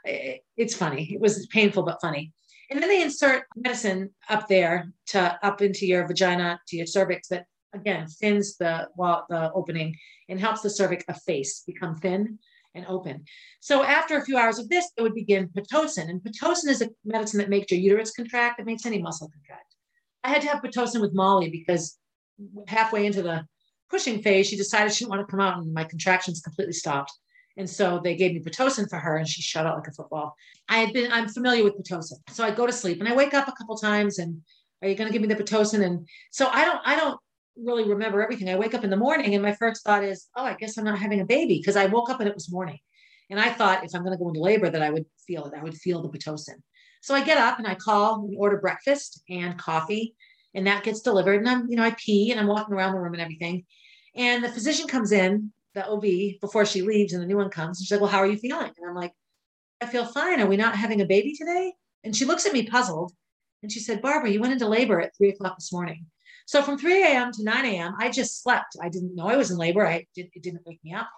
it's 0.04 0.76
funny. 0.76 1.14
It 1.14 1.22
was 1.22 1.48
painful, 1.48 1.84
but 1.84 2.02
funny. 2.02 2.34
And 2.70 2.82
then 2.82 2.90
they 2.90 3.02
insert 3.02 3.46
medicine 3.56 4.10
up 4.28 4.50
there 4.50 4.92
to 5.08 5.40
up 5.42 5.62
into 5.62 5.88
your 5.88 6.06
vagina, 6.06 6.60
to 6.68 6.76
your 6.76 6.88
cervix 6.88 7.30
that 7.30 7.46
again 7.74 8.06
thins 8.06 8.58
the, 8.58 8.90
well, 8.98 9.26
the 9.30 9.50
opening 9.54 9.96
and 10.28 10.42
helps 10.42 10.60
the 10.60 10.70
cervix 10.70 11.06
efface, 11.08 11.64
become 11.66 11.96
thin 11.96 12.38
and 12.74 12.86
open. 12.88 13.26
So 13.60 13.84
after 13.84 14.18
a 14.18 14.26
few 14.26 14.38
hours 14.38 14.60
of 14.60 14.70
this, 14.70 14.90
it 14.98 15.02
would 15.02 15.16
begin 15.16 15.50
Pitocin. 15.50 16.10
And 16.10 16.22
Pitocin 16.22 16.70
is 16.70 16.82
a 16.82 16.90
medicine 17.04 17.40
that 17.40 17.50
makes 17.50 17.72
your 17.72 17.80
uterus 17.80 18.12
contract. 18.12 18.60
It 18.60 18.66
makes 18.66 18.86
any 18.86 19.02
muscle 19.02 19.30
contract. 19.30 19.76
I 20.24 20.30
had 20.30 20.42
to 20.44 20.48
have 20.48 20.62
Pitocin 20.62 21.02
with 21.02 21.14
Molly 21.14 21.50
because 21.50 21.98
halfway 22.68 23.06
into 23.06 23.22
the 23.22 23.46
pushing 23.90 24.22
phase, 24.22 24.48
she 24.48 24.56
decided 24.56 24.94
she 24.94 25.04
didn't 25.04 25.12
want 25.12 25.28
to 25.28 25.32
come 25.32 25.42
out 25.42 25.58
and 25.58 25.74
my 25.74 25.84
contractions 25.84 26.42
completely 26.42 26.74
stopped. 26.74 27.12
And 27.58 27.70
so 27.70 28.00
they 28.02 28.16
gave 28.16 28.34
me 28.34 28.40
Pitocin 28.40 28.90
for 28.90 28.98
her 28.98 29.18
and 29.18 29.28
she 29.28 29.42
shut 29.42 29.66
out 29.66 29.78
like 29.78 29.88
a 29.88 29.92
football. 29.92 30.36
I 30.70 30.78
had 30.78 30.94
been, 30.94 31.12
I'm 31.12 31.28
familiar 31.28 31.64
with 31.64 31.76
Pitocin. 31.78 32.20
So 32.30 32.44
I 32.44 32.52
go 32.52 32.66
to 32.66 32.72
sleep 32.72 33.00
and 33.00 33.10
I 33.10 33.16
wake 33.16 33.34
up 33.34 33.48
a 33.48 33.52
couple 33.52 33.76
times 33.78 34.20
and 34.20 34.42
are 34.82 34.88
you 34.88 34.96
going 34.96 35.12
to 35.12 35.14
give 35.14 35.22
me 35.22 35.34
the 35.34 35.42
Pitocin? 35.42 35.84
And 35.84 36.08
so 36.32 36.48
I 36.48 36.64
don't, 36.64 36.80
I 36.86 36.96
don't 36.96 37.20
really 37.58 37.88
remember 37.88 38.22
everything. 38.22 38.50
I 38.50 38.58
wake 38.58 38.74
up 38.74 38.84
in 38.84 38.90
the 38.90 38.98
morning 38.98 39.34
and 39.34 39.44
my 39.44 39.54
first 39.54 39.84
thought 39.84 40.04
is, 40.04 40.28
oh, 40.36 40.44
I 40.44 40.56
guess 40.56 40.78
I'm 40.78 40.86
not 40.86 41.00
having 41.00 41.22
a 41.22 41.26
baby 41.26 41.58
because 41.58 41.76
I 41.76 41.86
woke 41.86 42.10
up 42.10 42.20
and 42.20 42.30
it 42.30 42.36
was 42.36 42.52
morning. 42.52 42.80
And 43.30 43.40
I 43.40 43.50
thought 43.50 43.84
if 43.84 43.96
I'm 43.96 44.04
going 44.04 44.18
to 44.18 44.22
go 44.22 44.30
into 44.30 44.42
labor 44.42 44.70
that 44.70 44.82
I 44.82 44.90
would 44.90 45.06
feel 45.26 45.46
it, 45.46 45.54
I 45.58 45.64
would 45.64 45.76
feel 45.76 46.02
the 46.02 46.10
Pitocin. 46.10 46.62
So 47.02 47.16
I 47.16 47.24
get 47.24 47.38
up 47.38 47.58
and 47.58 47.68
I 47.68 47.76
call 47.76 48.26
and 48.26 48.36
order 48.38 48.58
breakfast 48.58 49.24
and 49.30 49.58
coffee 49.58 50.16
and 50.54 50.68
that 50.68 50.84
gets 50.84 51.02
delivered. 51.02 51.40
And 51.40 51.50
I'm, 51.50 51.70
you 51.70 51.76
know, 51.76 51.84
I 51.84 51.96
pee 51.98 52.32
and 52.32 52.40
I'm 52.40 52.48
walking 52.48 52.74
around 52.74 52.94
the 52.94 53.00
room 53.00 53.14
and 53.14 53.22
everything. 53.22 53.66
And 54.16 54.44
the 54.44 54.52
physician 54.52 54.88
comes 54.88 55.12
in, 55.12 55.52
the 55.74 55.88
OB, 55.88 56.42
before 56.42 56.66
she 56.66 56.82
leaves 56.82 57.14
and 57.14 57.22
the 57.22 57.28
new 57.28 57.38
one 57.38 57.50
comes. 57.50 57.80
And 57.80 57.86
she's 57.86 57.92
like, 57.92 58.02
well, 58.02 58.10
how 58.10 58.20
are 58.20 58.28
you 58.28 58.38
feeling? 58.38 58.72
And 58.78 58.90
I'm 58.90 58.96
like, 58.96 59.14
I 59.82 59.86
feel 59.86 60.06
fine. 60.06 60.42
Are 60.42 60.48
we 60.48 60.58
not 60.58 60.76
having 60.76 61.02
a 61.02 61.06
baby 61.06 61.34
today? 61.34 61.74
And 62.04 62.16
she 62.16 62.26
looks 62.26 62.46
at 62.46 62.54
me 62.54 62.64
puzzled. 62.64 63.14
And 63.64 63.72
she 63.72 63.80
said, 63.80 64.02
Barbara, 64.02 64.30
you 64.30 64.42
went 64.42 64.54
into 64.54 64.68
labor 64.68 65.00
at 65.00 65.16
three 65.16 65.30
o'clock 65.30 65.58
this 65.58 65.72
morning. 65.72 66.06
So 66.52 66.62
from 66.62 66.78
3 66.78 67.04
a.m. 67.04 67.32
to 67.32 67.46
9 67.46 67.66
a.m., 67.66 67.96
I 67.98 68.10
just 68.10 68.44
slept. 68.44 68.76
I 68.82 68.90
didn't 68.90 69.16
know 69.16 69.30
I 69.30 69.38
was 69.38 69.52
in 69.52 69.58
labor. 69.58 69.88
I 69.88 70.06
did, 70.14 70.32
it 70.34 70.44
didn't 70.44 70.66
wake 70.66 70.82
me 70.84 70.94
up. 70.94 71.10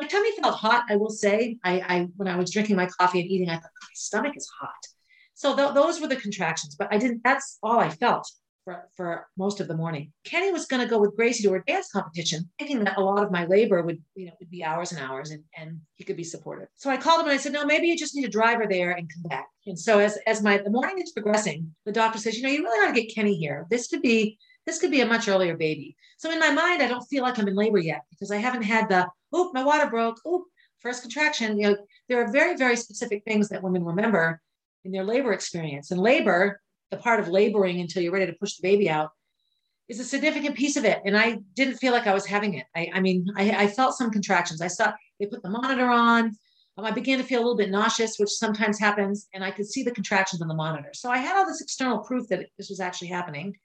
My 0.00 0.06
tummy 0.06 0.30
felt 0.40 0.54
hot. 0.54 0.84
I 0.88 0.94
will 0.94 1.10
say, 1.10 1.58
I, 1.64 1.80
I 1.80 2.08
when 2.14 2.28
I 2.28 2.36
was 2.36 2.52
drinking 2.52 2.76
my 2.76 2.86
coffee 2.86 3.20
and 3.20 3.28
eating, 3.28 3.48
I 3.48 3.54
thought 3.54 3.72
my 3.82 3.88
stomach 3.94 4.36
is 4.36 4.48
hot. 4.60 4.70
So 5.34 5.56
th- 5.56 5.74
those 5.74 6.00
were 6.00 6.06
the 6.06 6.14
contractions, 6.14 6.76
but 6.76 6.86
I 6.92 6.98
didn't. 6.98 7.22
That's 7.24 7.58
all 7.64 7.80
I 7.80 7.88
felt 7.88 8.30
for, 8.64 8.88
for 8.96 9.26
most 9.36 9.58
of 9.58 9.66
the 9.66 9.76
morning. 9.76 10.12
Kenny 10.22 10.52
was 10.52 10.66
going 10.66 10.82
to 10.82 10.88
go 10.88 11.00
with 11.00 11.16
Gracie 11.16 11.42
to 11.42 11.52
her 11.54 11.64
dance 11.66 11.90
competition, 11.90 12.48
thinking 12.56 12.84
that 12.84 12.96
a 12.96 13.02
lot 13.02 13.24
of 13.24 13.32
my 13.32 13.44
labor 13.46 13.82
would, 13.82 14.00
you 14.14 14.26
know, 14.26 14.32
would 14.38 14.50
be 14.50 14.62
hours 14.62 14.92
and 14.92 15.00
hours 15.00 15.32
and, 15.32 15.42
and 15.56 15.80
he 15.96 16.04
could 16.04 16.16
be 16.16 16.22
supportive. 16.22 16.68
So 16.76 16.90
I 16.90 16.96
called 16.96 17.22
him 17.22 17.26
and 17.26 17.34
I 17.34 17.38
said, 17.38 17.52
no, 17.52 17.66
maybe 17.66 17.88
you 17.88 17.96
just 17.96 18.14
need 18.14 18.26
a 18.26 18.30
driver 18.30 18.68
there 18.70 18.92
and 18.92 19.10
come 19.12 19.24
back. 19.30 19.46
And 19.66 19.76
so 19.76 19.98
as, 19.98 20.16
as 20.28 20.44
my, 20.44 20.58
the 20.58 20.70
morning 20.70 21.00
is 21.00 21.10
progressing, 21.10 21.74
the 21.84 21.90
doctor 21.90 22.20
says, 22.20 22.36
you 22.36 22.44
know, 22.44 22.50
you 22.50 22.62
really 22.62 22.86
ought 22.86 22.94
to 22.94 23.00
get 23.00 23.12
Kenny 23.12 23.34
here. 23.34 23.66
This 23.68 23.88
could 23.88 24.02
be 24.02 24.38
this 24.66 24.78
could 24.80 24.90
be 24.90 25.00
a 25.00 25.06
much 25.06 25.28
earlier 25.28 25.56
baby. 25.56 25.96
So 26.18 26.30
in 26.30 26.40
my 26.40 26.50
mind, 26.50 26.82
I 26.82 26.88
don't 26.88 27.04
feel 27.04 27.22
like 27.22 27.38
I'm 27.38 27.48
in 27.48 27.54
labor 27.54 27.78
yet 27.78 28.02
because 28.10 28.30
I 28.30 28.36
haven't 28.36 28.62
had 28.62 28.88
the, 28.88 29.06
oop, 29.34 29.54
my 29.54 29.64
water 29.64 29.88
broke, 29.88 30.20
oop, 30.26 30.44
first 30.80 31.02
contraction. 31.02 31.58
You 31.58 31.70
know, 31.70 31.76
there 32.08 32.22
are 32.22 32.32
very, 32.32 32.56
very 32.56 32.76
specific 32.76 33.24
things 33.24 33.48
that 33.48 33.62
women 33.62 33.84
remember 33.84 34.40
in 34.84 34.92
their 34.92 35.04
labor 35.04 35.32
experience. 35.32 35.90
And 35.90 36.00
labor, 36.00 36.60
the 36.90 36.96
part 36.96 37.20
of 37.20 37.28
laboring 37.28 37.80
until 37.80 38.02
you're 38.02 38.12
ready 38.12 38.26
to 38.26 38.38
push 38.38 38.56
the 38.56 38.62
baby 38.62 38.90
out, 38.90 39.10
is 39.88 40.00
a 40.00 40.04
significant 40.04 40.56
piece 40.56 40.76
of 40.76 40.84
it. 40.84 41.00
And 41.04 41.16
I 41.16 41.38
didn't 41.54 41.76
feel 41.76 41.92
like 41.92 42.08
I 42.08 42.14
was 42.14 42.26
having 42.26 42.54
it. 42.54 42.66
I, 42.74 42.90
I 42.94 43.00
mean, 43.00 43.26
I, 43.36 43.50
I, 43.50 43.66
felt 43.68 43.94
some 43.94 44.10
contractions. 44.10 44.60
I 44.60 44.66
saw 44.66 44.92
they 45.20 45.26
put 45.26 45.42
the 45.42 45.50
monitor 45.50 45.88
on. 45.88 46.32
Um, 46.76 46.84
I 46.84 46.90
began 46.90 47.18
to 47.18 47.24
feel 47.24 47.38
a 47.38 47.42
little 47.42 47.56
bit 47.56 47.70
nauseous, 47.70 48.16
which 48.18 48.30
sometimes 48.30 48.80
happens, 48.80 49.28
and 49.32 49.44
I 49.44 49.50
could 49.52 49.66
see 49.66 49.84
the 49.84 49.92
contractions 49.92 50.42
on 50.42 50.48
the 50.48 50.54
monitor. 50.54 50.90
So 50.92 51.08
I 51.08 51.18
had 51.18 51.36
all 51.36 51.46
this 51.46 51.60
external 51.60 51.98
proof 51.98 52.26
that 52.28 52.46
this 52.58 52.68
was 52.68 52.80
actually 52.80 53.08
happening. 53.08 53.56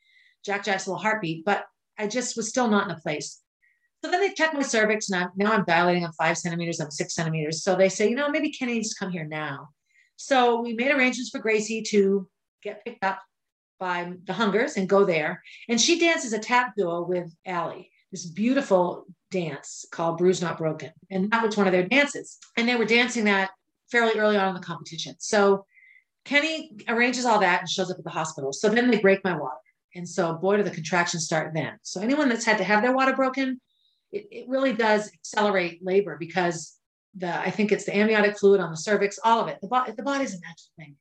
Jack 0.46 0.64
Jack's 0.64 0.88
little 0.88 1.02
heartbeat, 1.02 1.46
but 1.46 1.66
I 1.98 2.08
just 2.08 2.36
was 2.36 2.50
still 2.50 2.68
not 2.68 2.90
in 2.90 2.96
a 2.96 3.00
place. 3.00 3.42
So 4.04 4.10
then 4.10 4.22
they 4.22 4.34
checked 4.34 4.56
my 4.56 4.64
cervix, 4.64 5.10
and 5.10 5.24
I'm, 5.24 5.30
now 5.36 5.52
I'm 5.52 5.64
dilating. 5.66 6.04
I'm 6.04 6.14
five 6.14 6.38
centimeters. 6.38 6.80
I'm 6.80 6.90
six 6.90 7.14
centimeters. 7.14 7.64
So 7.64 7.76
they 7.76 7.90
say, 7.90 8.10
you 8.10 8.16
know, 8.16 8.30
maybe 8.30 8.52
Kenny 8.52 8.74
needs 8.74 8.94
to 8.94 9.00
come 9.00 9.12
here 9.12 9.26
now. 9.26 9.70
So 10.16 10.62
we 10.62 10.74
made 10.74 10.92
arrangements 10.92 11.30
for 11.30 11.40
Gracie 11.40 11.84
to 11.90 12.28
get 12.64 12.84
picked 12.84 13.04
up 13.04 13.20
by 13.80 14.14
the 14.26 14.34
Hungers 14.34 14.78
and 14.78 14.90
go 14.90 15.06
there. 15.06 15.42
And 15.70 15.80
she 15.80 16.00
dances 16.00 16.34
a 16.34 16.40
tap 16.40 16.74
duo 16.78 17.04
with 17.04 17.32
Allie, 17.46 17.92
this 18.12 18.26
beautiful 18.26 19.06
dance 19.32 19.86
called 19.92 20.18
Bruise 20.18 20.42
Not 20.42 20.58
Broken. 20.58 20.92
And 21.10 21.32
that 21.32 21.44
was 21.44 21.58
one 21.58 21.68
of 21.68 21.74
their 21.74 21.88
dances. 21.88 22.38
And 22.58 22.68
they 22.68 22.76
were 22.76 22.86
dancing 22.86 23.26
that 23.26 23.52
fairly 23.92 24.20
early 24.20 24.38
on 24.38 24.50
in 24.50 24.54
the 24.54 24.62
competition. 24.62 25.16
So 25.20 25.66
Kenny 26.26 26.72
arranges 26.88 27.26
all 27.26 27.40
that 27.40 27.62
and 27.62 27.70
shows 27.70 27.90
up 27.92 27.98
at 27.98 28.04
the 28.04 28.12
hospital. 28.12 28.54
So 28.54 28.70
then 28.70 28.90
they 28.92 29.00
break 29.00 29.24
my 29.24 29.36
water. 29.36 29.56
And 29.96 30.08
so, 30.08 30.34
boy, 30.34 30.58
do 30.58 30.64
the 30.64 30.72
contractions 30.72 31.26
start 31.26 31.54
then. 31.54 31.74
So, 31.82 32.02
anyone 32.02 32.30
that's 32.30 32.46
had 32.46 32.58
to 32.60 32.64
have 32.64 32.82
their 32.82 32.96
water 32.96 33.14
broken, 33.14 33.60
it, 34.12 34.28
it 34.32 34.50
really 34.50 34.74
does 34.74 35.12
accelerate 35.14 35.84
labor 35.84 36.18
because 36.20 36.78
the 37.16 37.34
I 37.40 37.52
think 37.52 37.72
it's 37.72 37.86
the 37.86 37.96
amniotic 37.96 38.38
fluid 38.38 38.62
on 38.62 38.72
the 38.72 38.78
cervix, 38.78 39.20
all 39.24 39.42
of 39.42 39.48
it. 39.48 39.60
The, 39.62 39.68
bo- 39.68 39.92
the 39.96 40.04
body's 40.04 40.34
a 40.34 40.40
natural 40.40 40.72
thing. 40.78 40.96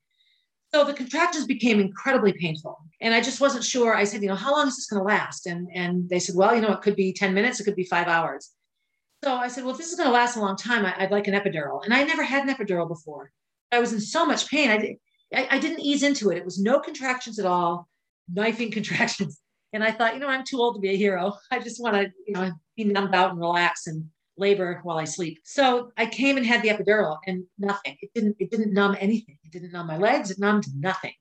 So 0.72 0.84
the 0.84 0.94
contractions 0.94 1.46
became 1.46 1.80
incredibly 1.80 2.32
painful. 2.32 2.78
And 3.00 3.12
I 3.12 3.20
just 3.20 3.40
wasn't 3.40 3.64
sure. 3.64 3.94
I 3.94 4.04
said, 4.04 4.22
you 4.22 4.28
know, 4.28 4.36
how 4.36 4.52
long 4.52 4.68
is 4.68 4.76
this 4.76 4.86
going 4.86 5.00
to 5.00 5.06
last? 5.06 5.46
And, 5.46 5.68
and 5.74 6.08
they 6.08 6.20
said, 6.20 6.36
well, 6.36 6.54
you 6.54 6.60
know, 6.60 6.72
it 6.72 6.80
could 6.80 6.94
be 6.94 7.12
10 7.12 7.34
minutes, 7.34 7.58
it 7.58 7.64
could 7.64 7.74
be 7.74 7.84
five 7.84 8.06
hours. 8.06 8.50
So 9.24 9.34
I 9.34 9.48
said, 9.48 9.64
well, 9.64 9.72
if 9.72 9.78
this 9.78 9.90
is 9.90 9.96
going 9.96 10.08
to 10.08 10.14
last 10.14 10.36
a 10.36 10.40
long 10.40 10.56
time, 10.56 10.86
I, 10.86 10.94
would 11.00 11.10
like 11.10 11.26
an 11.26 11.34
epidural. 11.34 11.84
And 11.84 11.92
I 11.92 12.04
never 12.04 12.22
had 12.22 12.48
an 12.48 12.54
epidural 12.54 12.88
before. 12.88 13.32
I 13.72 13.80
was 13.80 13.92
in 13.92 14.00
so 14.00 14.24
much 14.24 14.48
pain. 14.48 14.70
I, 14.70 14.96
I, 15.34 15.56
I 15.56 15.58
didn't 15.58 15.80
ease 15.80 16.04
into 16.04 16.30
it. 16.30 16.38
It 16.38 16.44
was 16.44 16.60
no 16.60 16.78
contractions 16.78 17.38
at 17.38 17.46
all, 17.46 17.88
knifing 18.32 18.70
contractions. 18.78 19.40
And 19.72 19.84
I 19.84 19.92
thought, 19.92 20.14
you 20.14 20.20
know, 20.20 20.28
I'm 20.28 20.44
too 20.44 20.58
old 20.58 20.74
to 20.74 20.80
be 20.80 20.90
a 20.90 20.96
hero. 20.96 21.34
I 21.50 21.60
just 21.60 21.80
want 21.80 21.94
to, 21.94 22.10
you 22.26 22.34
know, 22.34 22.50
be 22.76 22.84
numbed 22.84 23.14
out 23.14 23.30
and 23.30 23.38
relax 23.38 23.86
and 23.86 24.04
labor 24.36 24.80
while 24.82 24.98
I 24.98 25.04
sleep. 25.04 25.38
So 25.44 25.92
I 25.96 26.06
came 26.06 26.36
and 26.36 26.46
had 26.46 26.62
the 26.62 26.70
epidural 26.70 27.18
and 27.26 27.44
nothing. 27.58 27.96
It 28.00 28.10
didn't, 28.14 28.36
it 28.40 28.50
didn't 28.50 28.72
numb 28.72 28.96
anything. 28.98 29.38
It 29.44 29.52
didn't 29.52 29.72
numb 29.72 29.86
my 29.86 29.98
legs. 29.98 30.30
It 30.30 30.38
numbed 30.40 30.64
nothing. 30.74 31.12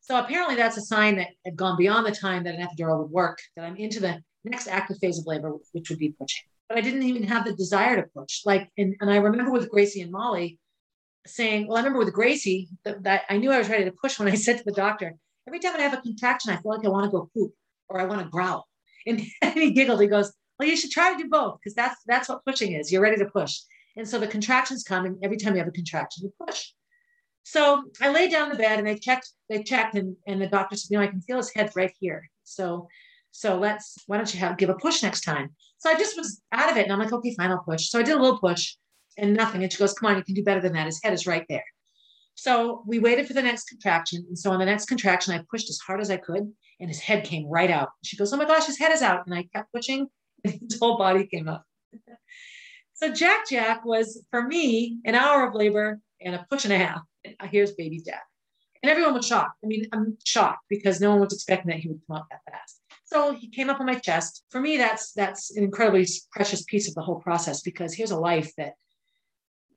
So 0.00 0.18
apparently 0.18 0.56
that's 0.56 0.76
a 0.76 0.82
sign 0.82 1.16
that 1.16 1.28
had 1.46 1.56
gone 1.56 1.78
beyond 1.78 2.06
the 2.06 2.12
time 2.12 2.44
that 2.44 2.54
an 2.54 2.66
epidural 2.66 2.98
would 2.98 3.10
work, 3.10 3.38
that 3.56 3.64
I'm 3.64 3.76
into 3.76 4.00
the 4.00 4.22
next 4.44 4.68
active 4.68 4.98
phase 4.98 5.18
of 5.18 5.26
labor, 5.26 5.56
which 5.72 5.88
would 5.88 5.98
be 5.98 6.10
pushing. 6.10 6.42
But 6.68 6.76
I 6.76 6.82
didn't 6.82 7.04
even 7.04 7.22
have 7.22 7.46
the 7.46 7.54
desire 7.54 7.96
to 7.96 8.08
push. 8.14 8.42
Like, 8.44 8.70
and, 8.76 8.94
and 9.00 9.10
I 9.10 9.16
remember 9.16 9.50
with 9.50 9.70
Gracie 9.70 10.02
and 10.02 10.12
Molly 10.12 10.58
saying, 11.26 11.66
well, 11.66 11.76
I 11.76 11.80
remember 11.80 12.00
with 12.00 12.12
Gracie 12.12 12.68
that, 12.84 13.02
that 13.04 13.22
I 13.30 13.38
knew 13.38 13.50
I 13.50 13.58
was 13.58 13.70
ready 13.70 13.84
to 13.84 13.92
push 13.92 14.18
when 14.18 14.28
I 14.28 14.34
said 14.34 14.58
to 14.58 14.64
the 14.64 14.72
doctor, 14.72 15.14
every 15.46 15.60
time 15.60 15.76
I 15.76 15.82
have 15.82 15.94
a 15.94 16.02
contraction, 16.02 16.52
I 16.52 16.56
feel 16.56 16.72
like 16.72 16.84
I 16.84 16.88
want 16.88 17.04
to 17.04 17.10
go 17.10 17.30
poop 17.34 17.52
or 17.88 18.00
I 18.00 18.04
want 18.04 18.22
to 18.22 18.28
growl. 18.28 18.66
And, 19.06 19.20
he 19.54 19.72
giggled. 19.72 20.00
He 20.00 20.06
goes, 20.06 20.32
well, 20.58 20.68
you 20.68 20.76
should 20.76 20.90
try 20.90 21.12
to 21.12 21.22
do 21.22 21.28
both 21.28 21.58
because 21.58 21.74
that's 21.74 22.00
that's 22.06 22.28
what 22.28 22.44
pushing 22.44 22.72
is. 22.72 22.92
You're 22.92 23.02
ready 23.02 23.16
to 23.16 23.26
push. 23.26 23.58
And 23.96 24.08
so 24.08 24.18
the 24.18 24.26
contractions 24.26 24.82
come, 24.82 25.04
and 25.04 25.16
every 25.22 25.36
time 25.36 25.54
you 25.54 25.58
have 25.58 25.68
a 25.68 25.72
contraction, 25.72 26.24
you 26.24 26.46
push. 26.46 26.72
So 27.44 27.84
I 28.00 28.08
laid 28.08 28.30
down 28.30 28.48
the 28.48 28.56
bed 28.56 28.78
and 28.78 28.88
they 28.88 28.98
checked, 28.98 29.30
they 29.48 29.62
checked, 29.62 29.94
and, 29.94 30.16
and 30.26 30.40
the 30.40 30.46
doctor 30.46 30.76
said, 30.76 30.90
you 30.90 30.98
know, 30.98 31.04
I 31.04 31.08
can 31.08 31.20
feel 31.20 31.36
his 31.36 31.52
head 31.52 31.70
right 31.76 31.92
here. 32.00 32.28
So, 32.42 32.88
so 33.30 33.58
let's, 33.58 33.96
why 34.06 34.16
don't 34.16 34.32
you 34.32 34.40
have 34.40 34.56
give 34.56 34.70
a 34.70 34.74
push 34.74 35.02
next 35.02 35.20
time? 35.20 35.50
So 35.78 35.90
I 35.90 35.94
just 35.94 36.16
was 36.16 36.40
out 36.52 36.70
of 36.70 36.78
it. 36.78 36.84
And 36.84 36.92
I'm 36.92 36.98
like, 36.98 37.12
okay, 37.12 37.34
fine, 37.34 37.50
I'll 37.50 37.58
push. 37.58 37.90
So 37.90 37.98
I 37.98 38.02
did 38.02 38.16
a 38.16 38.20
little 38.20 38.38
push 38.38 38.74
and 39.18 39.34
nothing. 39.34 39.62
And 39.62 39.70
she 39.70 39.78
goes, 39.78 39.92
come 39.92 40.10
on, 40.10 40.16
you 40.16 40.24
can 40.24 40.34
do 40.34 40.42
better 40.42 40.60
than 40.60 40.72
that. 40.72 40.86
His 40.86 41.00
head 41.02 41.12
is 41.12 41.26
right 41.26 41.44
there. 41.48 41.64
So 42.34 42.82
we 42.86 42.98
waited 42.98 43.26
for 43.26 43.32
the 43.32 43.42
next 43.42 43.68
contraction. 43.68 44.24
And 44.28 44.38
so 44.38 44.50
on 44.50 44.58
the 44.58 44.66
next 44.66 44.86
contraction, 44.86 45.34
I 45.34 45.44
pushed 45.50 45.70
as 45.70 45.78
hard 45.78 46.00
as 46.00 46.10
I 46.10 46.16
could 46.16 46.52
and 46.80 46.88
his 46.88 47.00
head 47.00 47.24
came 47.24 47.46
right 47.46 47.70
out. 47.70 47.90
She 48.02 48.16
goes, 48.16 48.32
oh 48.32 48.36
my 48.36 48.44
gosh, 48.44 48.66
his 48.66 48.78
head 48.78 48.92
is 48.92 49.02
out. 49.02 49.26
And 49.26 49.34
I 49.34 49.44
kept 49.54 49.72
pushing 49.72 50.08
and 50.44 50.60
his 50.60 50.78
whole 50.78 50.98
body 50.98 51.26
came 51.26 51.48
up. 51.48 51.64
so 52.94 53.12
Jack 53.12 53.48
Jack 53.48 53.84
was 53.84 54.24
for 54.30 54.42
me 54.42 54.98
an 55.04 55.14
hour 55.14 55.46
of 55.46 55.54
labor 55.54 56.00
and 56.20 56.34
a 56.34 56.46
push 56.50 56.64
and 56.64 56.72
a 56.72 56.78
half. 56.78 57.00
Uh, 57.26 57.46
here's 57.46 57.72
baby 57.72 58.00
Jack. 58.04 58.22
And 58.82 58.90
everyone 58.90 59.14
was 59.14 59.26
shocked. 59.26 59.56
I 59.64 59.66
mean, 59.66 59.86
I'm 59.92 60.18
shocked 60.24 60.64
because 60.68 61.00
no 61.00 61.10
one 61.10 61.20
was 61.20 61.32
expecting 61.32 61.70
that 61.70 61.80
he 61.80 61.88
would 61.88 62.00
come 62.06 62.18
up 62.18 62.26
that 62.30 62.40
fast. 62.50 62.80
So 63.04 63.32
he 63.32 63.48
came 63.48 63.70
up 63.70 63.80
on 63.80 63.86
my 63.86 63.94
chest. 63.94 64.44
For 64.50 64.60
me, 64.60 64.76
that's 64.76 65.12
that's 65.12 65.56
an 65.56 65.64
incredibly 65.64 66.06
precious 66.32 66.64
piece 66.64 66.88
of 66.88 66.94
the 66.94 67.00
whole 67.00 67.20
process 67.20 67.62
because 67.62 67.94
here's 67.94 68.10
a 68.10 68.18
life 68.18 68.52
that 68.58 68.74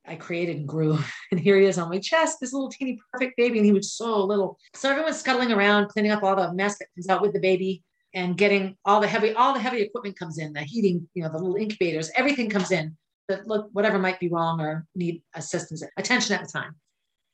I 0.08 0.16
created 0.16 0.56
and 0.56 0.68
grew. 0.68 0.98
And 1.30 1.38
here 1.38 1.58
he 1.58 1.66
is 1.66 1.78
on 1.78 1.90
my 1.90 1.98
chest, 1.98 2.38
this 2.40 2.52
little 2.52 2.70
teeny 2.70 2.98
perfect 3.12 3.36
baby. 3.36 3.58
And 3.58 3.66
he 3.66 3.72
was 3.72 3.92
so 3.92 4.24
little. 4.24 4.58
So 4.74 4.90
everyone's 4.90 5.18
scuttling 5.18 5.52
around, 5.52 5.88
cleaning 5.88 6.10
up 6.10 6.22
all 6.22 6.36
the 6.36 6.52
mess 6.54 6.78
that 6.78 6.88
comes 6.94 7.08
out 7.08 7.20
with 7.20 7.34
the 7.34 7.40
baby 7.40 7.82
and 8.14 8.36
getting 8.36 8.76
all 8.84 9.00
the 9.00 9.08
heavy, 9.08 9.34
all 9.34 9.52
the 9.52 9.60
heavy 9.60 9.82
equipment 9.82 10.18
comes 10.18 10.38
in, 10.38 10.54
the 10.54 10.62
heating, 10.62 11.06
you 11.14 11.22
know, 11.22 11.28
the 11.28 11.38
little 11.38 11.56
incubators, 11.56 12.10
everything 12.16 12.48
comes 12.48 12.70
in 12.70 12.96
that 13.28 13.46
look, 13.46 13.68
whatever 13.72 13.98
might 13.98 14.18
be 14.18 14.28
wrong 14.28 14.60
or 14.60 14.86
need 14.94 15.22
assistance, 15.34 15.82
attention 15.98 16.34
at 16.34 16.44
the 16.44 16.50
time. 16.50 16.74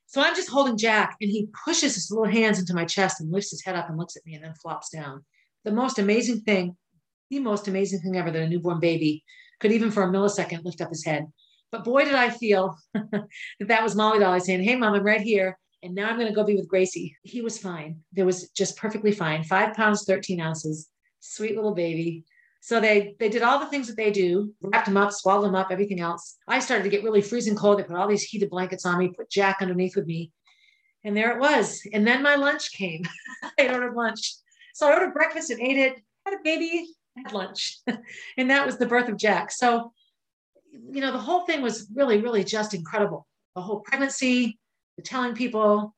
So 0.06 0.20
I'm 0.20 0.34
just 0.34 0.50
holding 0.50 0.76
Jack 0.76 1.16
and 1.20 1.30
he 1.30 1.48
pushes 1.64 1.94
his 1.94 2.10
little 2.10 2.30
hands 2.30 2.58
into 2.58 2.74
my 2.74 2.84
chest 2.84 3.20
and 3.20 3.30
lifts 3.30 3.50
his 3.50 3.64
head 3.64 3.76
up 3.76 3.88
and 3.88 3.96
looks 3.96 4.16
at 4.16 4.26
me 4.26 4.34
and 4.34 4.44
then 4.44 4.54
flops 4.54 4.90
down. 4.90 5.24
The 5.64 5.72
most 5.72 5.98
amazing 5.98 6.40
thing, 6.40 6.76
the 7.30 7.40
most 7.40 7.68
amazing 7.68 8.00
thing 8.00 8.16
ever 8.16 8.30
that 8.30 8.42
a 8.42 8.48
newborn 8.48 8.80
baby 8.80 9.24
could 9.60 9.72
even 9.72 9.90
for 9.90 10.02
a 10.02 10.08
millisecond 10.08 10.64
lift 10.64 10.80
up 10.80 10.90
his 10.90 11.04
head. 11.04 11.26
But 11.74 11.82
boy, 11.82 12.04
did 12.04 12.14
I 12.14 12.30
feel 12.30 12.78
that 12.94 13.26
that 13.58 13.82
was 13.82 13.96
Molly 13.96 14.20
Dolly 14.20 14.38
saying, 14.38 14.62
Hey, 14.62 14.76
mom, 14.76 14.94
I'm 14.94 15.02
right 15.02 15.20
here 15.20 15.58
and 15.82 15.92
now 15.92 16.08
I'm 16.08 16.14
going 16.14 16.28
to 16.28 16.34
go 16.34 16.44
be 16.44 16.54
with 16.54 16.68
Gracie. 16.68 17.16
He 17.24 17.42
was 17.42 17.58
fine. 17.58 17.98
There 18.12 18.24
was 18.24 18.48
just 18.50 18.76
perfectly 18.76 19.10
fine. 19.10 19.42
Five 19.42 19.74
pounds, 19.74 20.04
13 20.04 20.40
ounces, 20.40 20.88
sweet 21.18 21.56
little 21.56 21.74
baby. 21.74 22.22
So 22.60 22.80
they 22.80 23.16
they 23.18 23.28
did 23.28 23.42
all 23.42 23.58
the 23.58 23.66
things 23.66 23.88
that 23.88 23.96
they 23.96 24.12
do, 24.12 24.54
wrapped 24.62 24.86
him 24.86 24.96
up, 24.96 25.10
swallowed 25.10 25.48
him 25.48 25.56
up, 25.56 25.72
everything 25.72 25.98
else. 25.98 26.36
I 26.46 26.60
started 26.60 26.84
to 26.84 26.90
get 26.90 27.02
really 27.02 27.20
freezing 27.20 27.56
cold. 27.56 27.80
They 27.80 27.82
put 27.82 27.96
all 27.96 28.06
these 28.06 28.22
heated 28.22 28.50
blankets 28.50 28.86
on 28.86 28.98
me, 28.98 29.08
put 29.08 29.30
Jack 29.30 29.56
underneath 29.60 29.96
with 29.96 30.06
me. 30.06 30.30
And 31.02 31.16
there 31.16 31.32
it 31.32 31.40
was. 31.40 31.82
And 31.92 32.06
then 32.06 32.22
my 32.22 32.36
lunch 32.36 32.70
came. 32.70 33.02
I 33.58 33.66
ordered 33.66 33.96
lunch. 33.96 34.36
So 34.74 34.88
I 34.88 34.94
ordered 34.94 35.12
breakfast 35.12 35.50
and 35.50 35.60
ate 35.60 35.76
it, 35.76 36.00
had 36.24 36.34
a 36.34 36.42
baby, 36.44 36.86
had 37.16 37.32
lunch. 37.32 37.78
and 38.38 38.48
that 38.48 38.64
was 38.64 38.78
the 38.78 38.86
birth 38.86 39.08
of 39.08 39.18
Jack. 39.18 39.50
So, 39.50 39.92
you 40.90 41.00
know, 41.00 41.12
the 41.12 41.18
whole 41.18 41.46
thing 41.46 41.62
was 41.62 41.88
really, 41.94 42.20
really 42.20 42.44
just 42.44 42.74
incredible. 42.74 43.26
The 43.54 43.62
whole 43.62 43.80
pregnancy, 43.80 44.58
the 44.96 45.02
telling 45.02 45.34
people, 45.34 45.94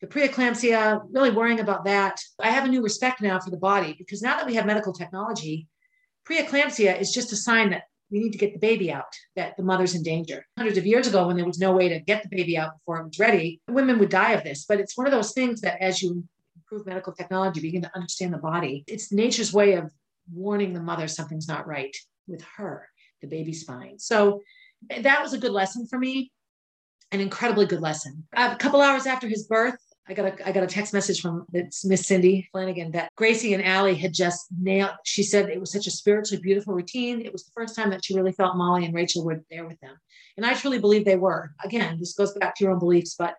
the 0.00 0.06
preeclampsia, 0.06 1.02
really 1.12 1.30
worrying 1.30 1.60
about 1.60 1.84
that. 1.84 2.20
I 2.40 2.50
have 2.50 2.64
a 2.64 2.68
new 2.68 2.82
respect 2.82 3.20
now 3.20 3.40
for 3.40 3.50
the 3.50 3.56
body 3.56 3.94
because 3.98 4.22
now 4.22 4.36
that 4.36 4.46
we 4.46 4.54
have 4.54 4.66
medical 4.66 4.92
technology, 4.92 5.66
preeclampsia 6.28 7.00
is 7.00 7.12
just 7.12 7.32
a 7.32 7.36
sign 7.36 7.70
that 7.70 7.84
we 8.10 8.20
need 8.20 8.32
to 8.32 8.38
get 8.38 8.52
the 8.52 8.58
baby 8.58 8.90
out, 8.90 9.12
that 9.36 9.56
the 9.56 9.62
mother's 9.62 9.94
in 9.94 10.02
danger. 10.02 10.46
Hundreds 10.56 10.78
of 10.78 10.86
years 10.86 11.06
ago, 11.06 11.26
when 11.26 11.36
there 11.36 11.44
was 11.44 11.58
no 11.58 11.72
way 11.72 11.88
to 11.88 12.00
get 12.00 12.22
the 12.22 12.28
baby 12.34 12.56
out 12.56 12.78
before 12.78 13.00
it 13.00 13.06
was 13.06 13.18
ready, 13.18 13.60
women 13.68 13.98
would 13.98 14.08
die 14.08 14.32
of 14.32 14.44
this. 14.44 14.64
But 14.66 14.80
it's 14.80 14.96
one 14.96 15.06
of 15.06 15.12
those 15.12 15.32
things 15.32 15.60
that 15.60 15.82
as 15.82 16.00
you 16.00 16.24
improve 16.56 16.86
medical 16.86 17.12
technology, 17.12 17.60
begin 17.60 17.82
to 17.82 17.94
understand 17.94 18.32
the 18.32 18.38
body, 18.38 18.84
it's 18.86 19.12
nature's 19.12 19.52
way 19.52 19.74
of 19.74 19.92
warning 20.32 20.72
the 20.72 20.80
mother 20.80 21.08
something's 21.08 21.48
not 21.48 21.66
right 21.66 21.94
with 22.26 22.42
her, 22.56 22.88
the 23.20 23.28
baby's 23.28 23.64
fine. 23.64 23.98
So 23.98 24.42
eh, 24.90 25.02
that 25.02 25.22
was 25.22 25.32
a 25.32 25.38
good 25.38 25.52
lesson 25.52 25.86
for 25.86 25.98
me 25.98 26.30
an 27.12 27.20
incredibly 27.20 27.66
good 27.66 27.80
lesson. 27.80 28.26
A 28.36 28.56
couple 28.56 28.80
hours 28.80 29.06
after 29.06 29.28
his 29.28 29.46
birth, 29.46 29.78
I 30.08 30.14
got 30.14 30.26
a 30.26 30.48
I 30.48 30.52
got 30.52 30.62
a 30.62 30.66
text 30.66 30.94
message 30.94 31.20
from 31.20 31.44
it's 31.52 31.84
Miss 31.84 32.06
Cindy 32.06 32.48
Flanagan 32.50 32.92
that 32.92 33.10
Gracie 33.16 33.52
and 33.52 33.64
Allie 33.64 33.94
had 33.94 34.14
just 34.14 34.46
nailed. 34.58 34.92
She 35.04 35.22
said 35.22 35.48
it 35.48 35.60
was 35.60 35.72
such 35.72 35.86
a 35.86 35.90
spiritually 35.90 36.42
beautiful 36.42 36.74
routine. 36.74 37.20
It 37.20 37.32
was 37.32 37.44
the 37.44 37.52
first 37.54 37.76
time 37.76 37.90
that 37.90 38.04
she 38.04 38.14
really 38.14 38.32
felt 38.32 38.56
Molly 38.56 38.86
and 38.86 38.94
Rachel 38.94 39.24
were 39.24 39.42
there 39.50 39.66
with 39.66 39.78
them, 39.80 39.96
and 40.36 40.46
I 40.46 40.54
truly 40.54 40.78
believe 40.78 41.04
they 41.04 41.16
were. 41.16 41.52
Again, 41.62 41.98
this 41.98 42.14
goes 42.14 42.32
back 42.34 42.54
to 42.56 42.64
your 42.64 42.72
own 42.72 42.78
beliefs, 42.78 43.16
but 43.18 43.34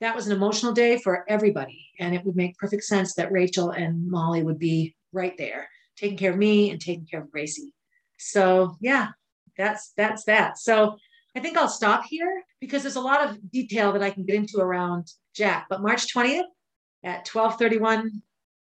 that 0.00 0.16
was 0.16 0.26
an 0.26 0.32
emotional 0.32 0.72
day 0.72 0.98
for 0.98 1.24
everybody, 1.28 1.86
and 2.00 2.14
it 2.14 2.24
would 2.24 2.36
make 2.36 2.56
perfect 2.56 2.84
sense 2.84 3.14
that 3.14 3.32
Rachel 3.32 3.70
and 3.70 4.08
Molly 4.08 4.42
would 4.42 4.58
be 4.58 4.96
right 5.12 5.36
there, 5.38 5.68
taking 5.96 6.18
care 6.18 6.32
of 6.32 6.38
me 6.38 6.70
and 6.70 6.80
taking 6.80 7.06
care 7.06 7.20
of 7.20 7.30
Gracie. 7.30 7.72
So 8.20 8.76
yeah, 8.80 9.08
that's 9.56 9.92
that's 9.96 10.24
that. 10.24 10.58
So 10.58 10.96
I 11.34 11.40
think 11.40 11.56
I'll 11.56 11.68
stop 11.68 12.04
here 12.08 12.42
because 12.60 12.82
there's 12.82 12.96
a 12.96 13.00
lot 13.00 13.28
of 13.28 13.50
detail 13.50 13.92
that 13.92 14.02
I 14.02 14.10
can 14.10 14.24
get 14.24 14.36
into 14.36 14.58
around 14.58 15.08
Jack. 15.34 15.66
But 15.70 15.82
March 15.82 16.12
20th 16.14 16.44
at 17.02 17.26
12:31 17.26 18.10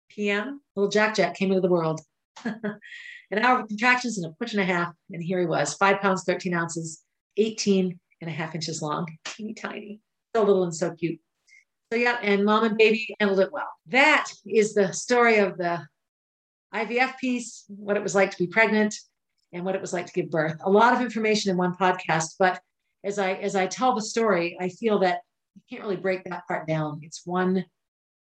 p.m., 0.09 0.61
little 0.75 0.91
Jack 0.91 1.15
Jack 1.15 1.37
came 1.37 1.51
into 1.51 1.61
the 1.61 1.71
world. 1.71 2.01
An 2.45 3.41
hour 3.41 3.61
of 3.61 3.69
contractions 3.69 4.19
and 4.19 4.27
a 4.27 4.35
push 4.37 4.53
and 4.53 4.61
a 4.61 4.65
half, 4.65 4.93
and 5.11 5.23
here 5.23 5.41
he 5.41 5.47
was, 5.47 5.75
five 5.75 6.01
pounds 6.01 6.23
13 6.25 6.55
ounces, 6.55 7.03
18 7.37 7.99
and 8.21 8.31
a 8.31 8.33
half 8.33 8.55
inches 8.55 8.81
long, 8.81 9.07
teeny 9.25 9.53
tiny, 9.53 10.01
so 10.35 10.45
little 10.45 10.63
and 10.63 10.75
so 10.75 10.93
cute. 10.93 11.19
So 11.93 11.99
yeah, 11.99 12.19
and 12.23 12.45
mom 12.45 12.65
and 12.65 12.77
baby 12.77 13.15
handled 13.19 13.41
it 13.41 13.53
well. 13.53 13.69
That 13.89 14.31
is 14.47 14.75
the 14.75 14.93
story 14.93 15.39
of 15.39 15.57
the 15.59 15.85
IVF 16.73 17.19
piece, 17.19 17.65
what 17.69 17.97
it 17.97 18.03
was 18.03 18.15
like 18.15 18.31
to 18.31 18.39
be 18.39 18.47
pregnant, 18.47 18.95
and 19.53 19.65
what 19.65 19.75
it 19.75 19.81
was 19.81 19.93
like 19.93 20.07
to 20.07 20.13
give 20.13 20.31
birth. 20.31 20.57
A 20.65 20.71
lot 20.71 20.93
of 20.93 21.01
information 21.01 21.51
in 21.51 21.57
one 21.57 21.75
podcast, 21.75 22.35
but 22.39 22.61
as 23.05 23.19
I 23.19 23.35
as 23.35 23.55
I 23.55 23.67
tell 23.67 23.95
the 23.95 24.03
story, 24.03 24.57
I 24.61 24.69
feel 24.69 24.99
that 25.01 25.21
you 25.55 25.63
can't 25.71 25.83
really 25.83 25.97
break 25.97 26.25
that 26.25 26.47
part 26.47 26.67
down. 26.67 27.01
It's 27.03 27.23
one 27.25 27.65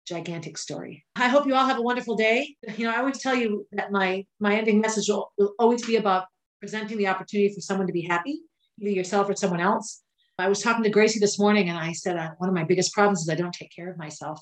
gigantic 0.08 0.58
story. 0.58 1.04
I 1.16 1.28
hope 1.28 1.48
you 1.48 1.56
all 1.56 1.66
have 1.66 1.80
a 1.80 1.82
wonderful 1.82 2.16
day. 2.16 2.56
You 2.78 2.86
know, 2.86 2.94
I 2.94 3.00
always 3.00 3.20
tell 3.20 3.36
you 3.36 3.68
that 3.72 3.92
my 3.92 4.26
my 4.40 4.56
ending 4.56 4.80
message 4.80 5.10
will, 5.10 5.32
will 5.38 5.54
always 5.60 5.86
be 5.86 5.96
about 5.96 6.26
presenting 6.60 6.98
the 6.98 7.08
opportunity 7.08 7.54
for 7.54 7.62
someone 7.62 7.88
to 7.88 7.94
be 7.94 8.02
happy, 8.02 8.42
either 8.80 8.92
yourself 8.92 9.30
or 9.30 9.36
someone 9.36 9.60
else. 9.60 10.02
I 10.38 10.50
was 10.50 10.62
talking 10.62 10.84
to 10.84 10.90
Gracie 10.90 11.20
this 11.20 11.40
morning, 11.40 11.70
and 11.70 11.78
I 11.78 11.94
said 11.94 12.18
uh, 12.18 12.32
one 12.38 12.50
of 12.50 12.56
my 12.56 12.64
biggest 12.64 12.94
problems 12.94 13.22
is 13.22 13.30
I 13.30 13.36
don't 13.36 13.54
take 13.54 13.74
care 13.74 13.90
of 13.90 13.98
myself. 13.98 14.42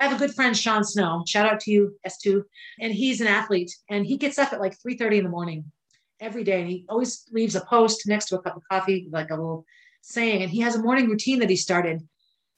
I 0.00 0.06
have 0.06 0.16
a 0.16 0.18
good 0.18 0.34
friend, 0.34 0.56
Sean 0.56 0.82
Snow. 0.82 1.22
Shout 1.26 1.46
out 1.46 1.60
to 1.60 1.70
you, 1.70 1.96
S2. 2.06 2.42
And 2.80 2.92
he's 2.92 3.20
an 3.20 3.26
athlete, 3.26 3.70
and 3.90 4.04
he 4.04 4.16
gets 4.16 4.38
up 4.38 4.52
at 4.52 4.60
like 4.60 4.74
3:30 4.84 5.18
in 5.18 5.24
the 5.24 5.30
morning 5.30 5.70
every 6.20 6.44
day. 6.44 6.60
And 6.60 6.70
he 6.70 6.84
always 6.88 7.24
leaves 7.32 7.54
a 7.54 7.60
post 7.60 8.06
next 8.06 8.26
to 8.26 8.38
a 8.38 8.42
cup 8.42 8.56
of 8.56 8.62
coffee, 8.70 9.08
like 9.10 9.30
a 9.30 9.36
little 9.36 9.64
saying, 10.02 10.42
and 10.42 10.50
he 10.50 10.60
has 10.60 10.76
a 10.76 10.82
morning 10.82 11.08
routine 11.08 11.38
that 11.40 11.50
he 11.50 11.56
started 11.56 12.02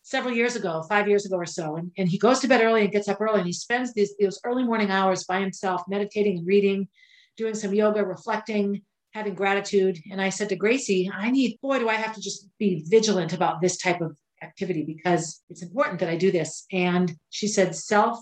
several 0.03 0.35
years 0.35 0.57
ago, 0.57 0.85
five 0.89 1.09
years 1.09 1.27
ago 1.27 1.37
or 1.37 1.47
so. 1.47 1.77
And, 1.77 1.91
and 1.97 2.09
he 2.09 2.19
goes 2.19 2.41
to 2.41 2.49
bed 2.49 2.63
early 2.63 2.83
and 2.83 2.93
gets 2.93 3.09
up 3.09 3.21
early 3.21 3.39
and 3.39 3.47
he 3.47 3.53
spends 3.53 3.93
these, 3.93 4.15
those 4.21 4.41
early 4.45 4.65
morning 4.65 4.91
hours 4.91 5.25
by 5.25 5.41
himself, 5.41 5.83
meditating 5.89 6.39
and 6.39 6.47
reading, 6.47 6.89
doing 7.37 7.55
some 7.55 7.75
yoga, 7.75 8.05
reflecting, 8.05 8.83
having 9.13 9.35
gratitude. 9.35 9.99
And 10.11 10.21
I 10.21 10.29
said 10.29 10.49
to 10.51 10.57
Gracie, 10.57 11.11
I 11.13 11.31
need, 11.31 11.59
boy, 11.61 11.79
do 11.79 11.89
I 11.89 11.95
have 11.95 12.15
to 12.15 12.21
just 12.21 12.49
be 12.59 12.85
vigilant 12.87 13.33
about 13.33 13.61
this 13.61 13.79
type 13.79 14.01
of 14.01 14.17
activity 14.43 14.85
because 14.85 15.43
it's 15.49 15.63
important 15.63 16.01
that 16.01 16.09
I 16.09 16.17
do 16.17 16.31
this. 16.31 16.67
And 16.73 17.15
she 17.31 17.49
said, 17.49 17.75
self 17.75 18.19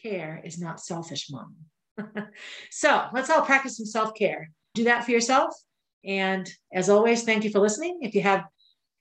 care 0.00 0.40
is 0.44 0.58
not 0.58 0.80
selfish, 0.80 1.28
mom. 1.30 1.56
so 2.70 3.06
let's 3.12 3.30
all 3.30 3.42
practice 3.42 3.76
some 3.76 3.86
self 3.86 4.14
care. 4.14 4.50
Do 4.74 4.84
that 4.84 5.04
for 5.04 5.10
yourself. 5.10 5.54
And 6.04 6.48
as 6.72 6.88
always, 6.88 7.22
thank 7.24 7.44
you 7.44 7.50
for 7.50 7.60
listening. 7.60 7.98
If 8.02 8.14
you 8.14 8.22
have 8.22 8.44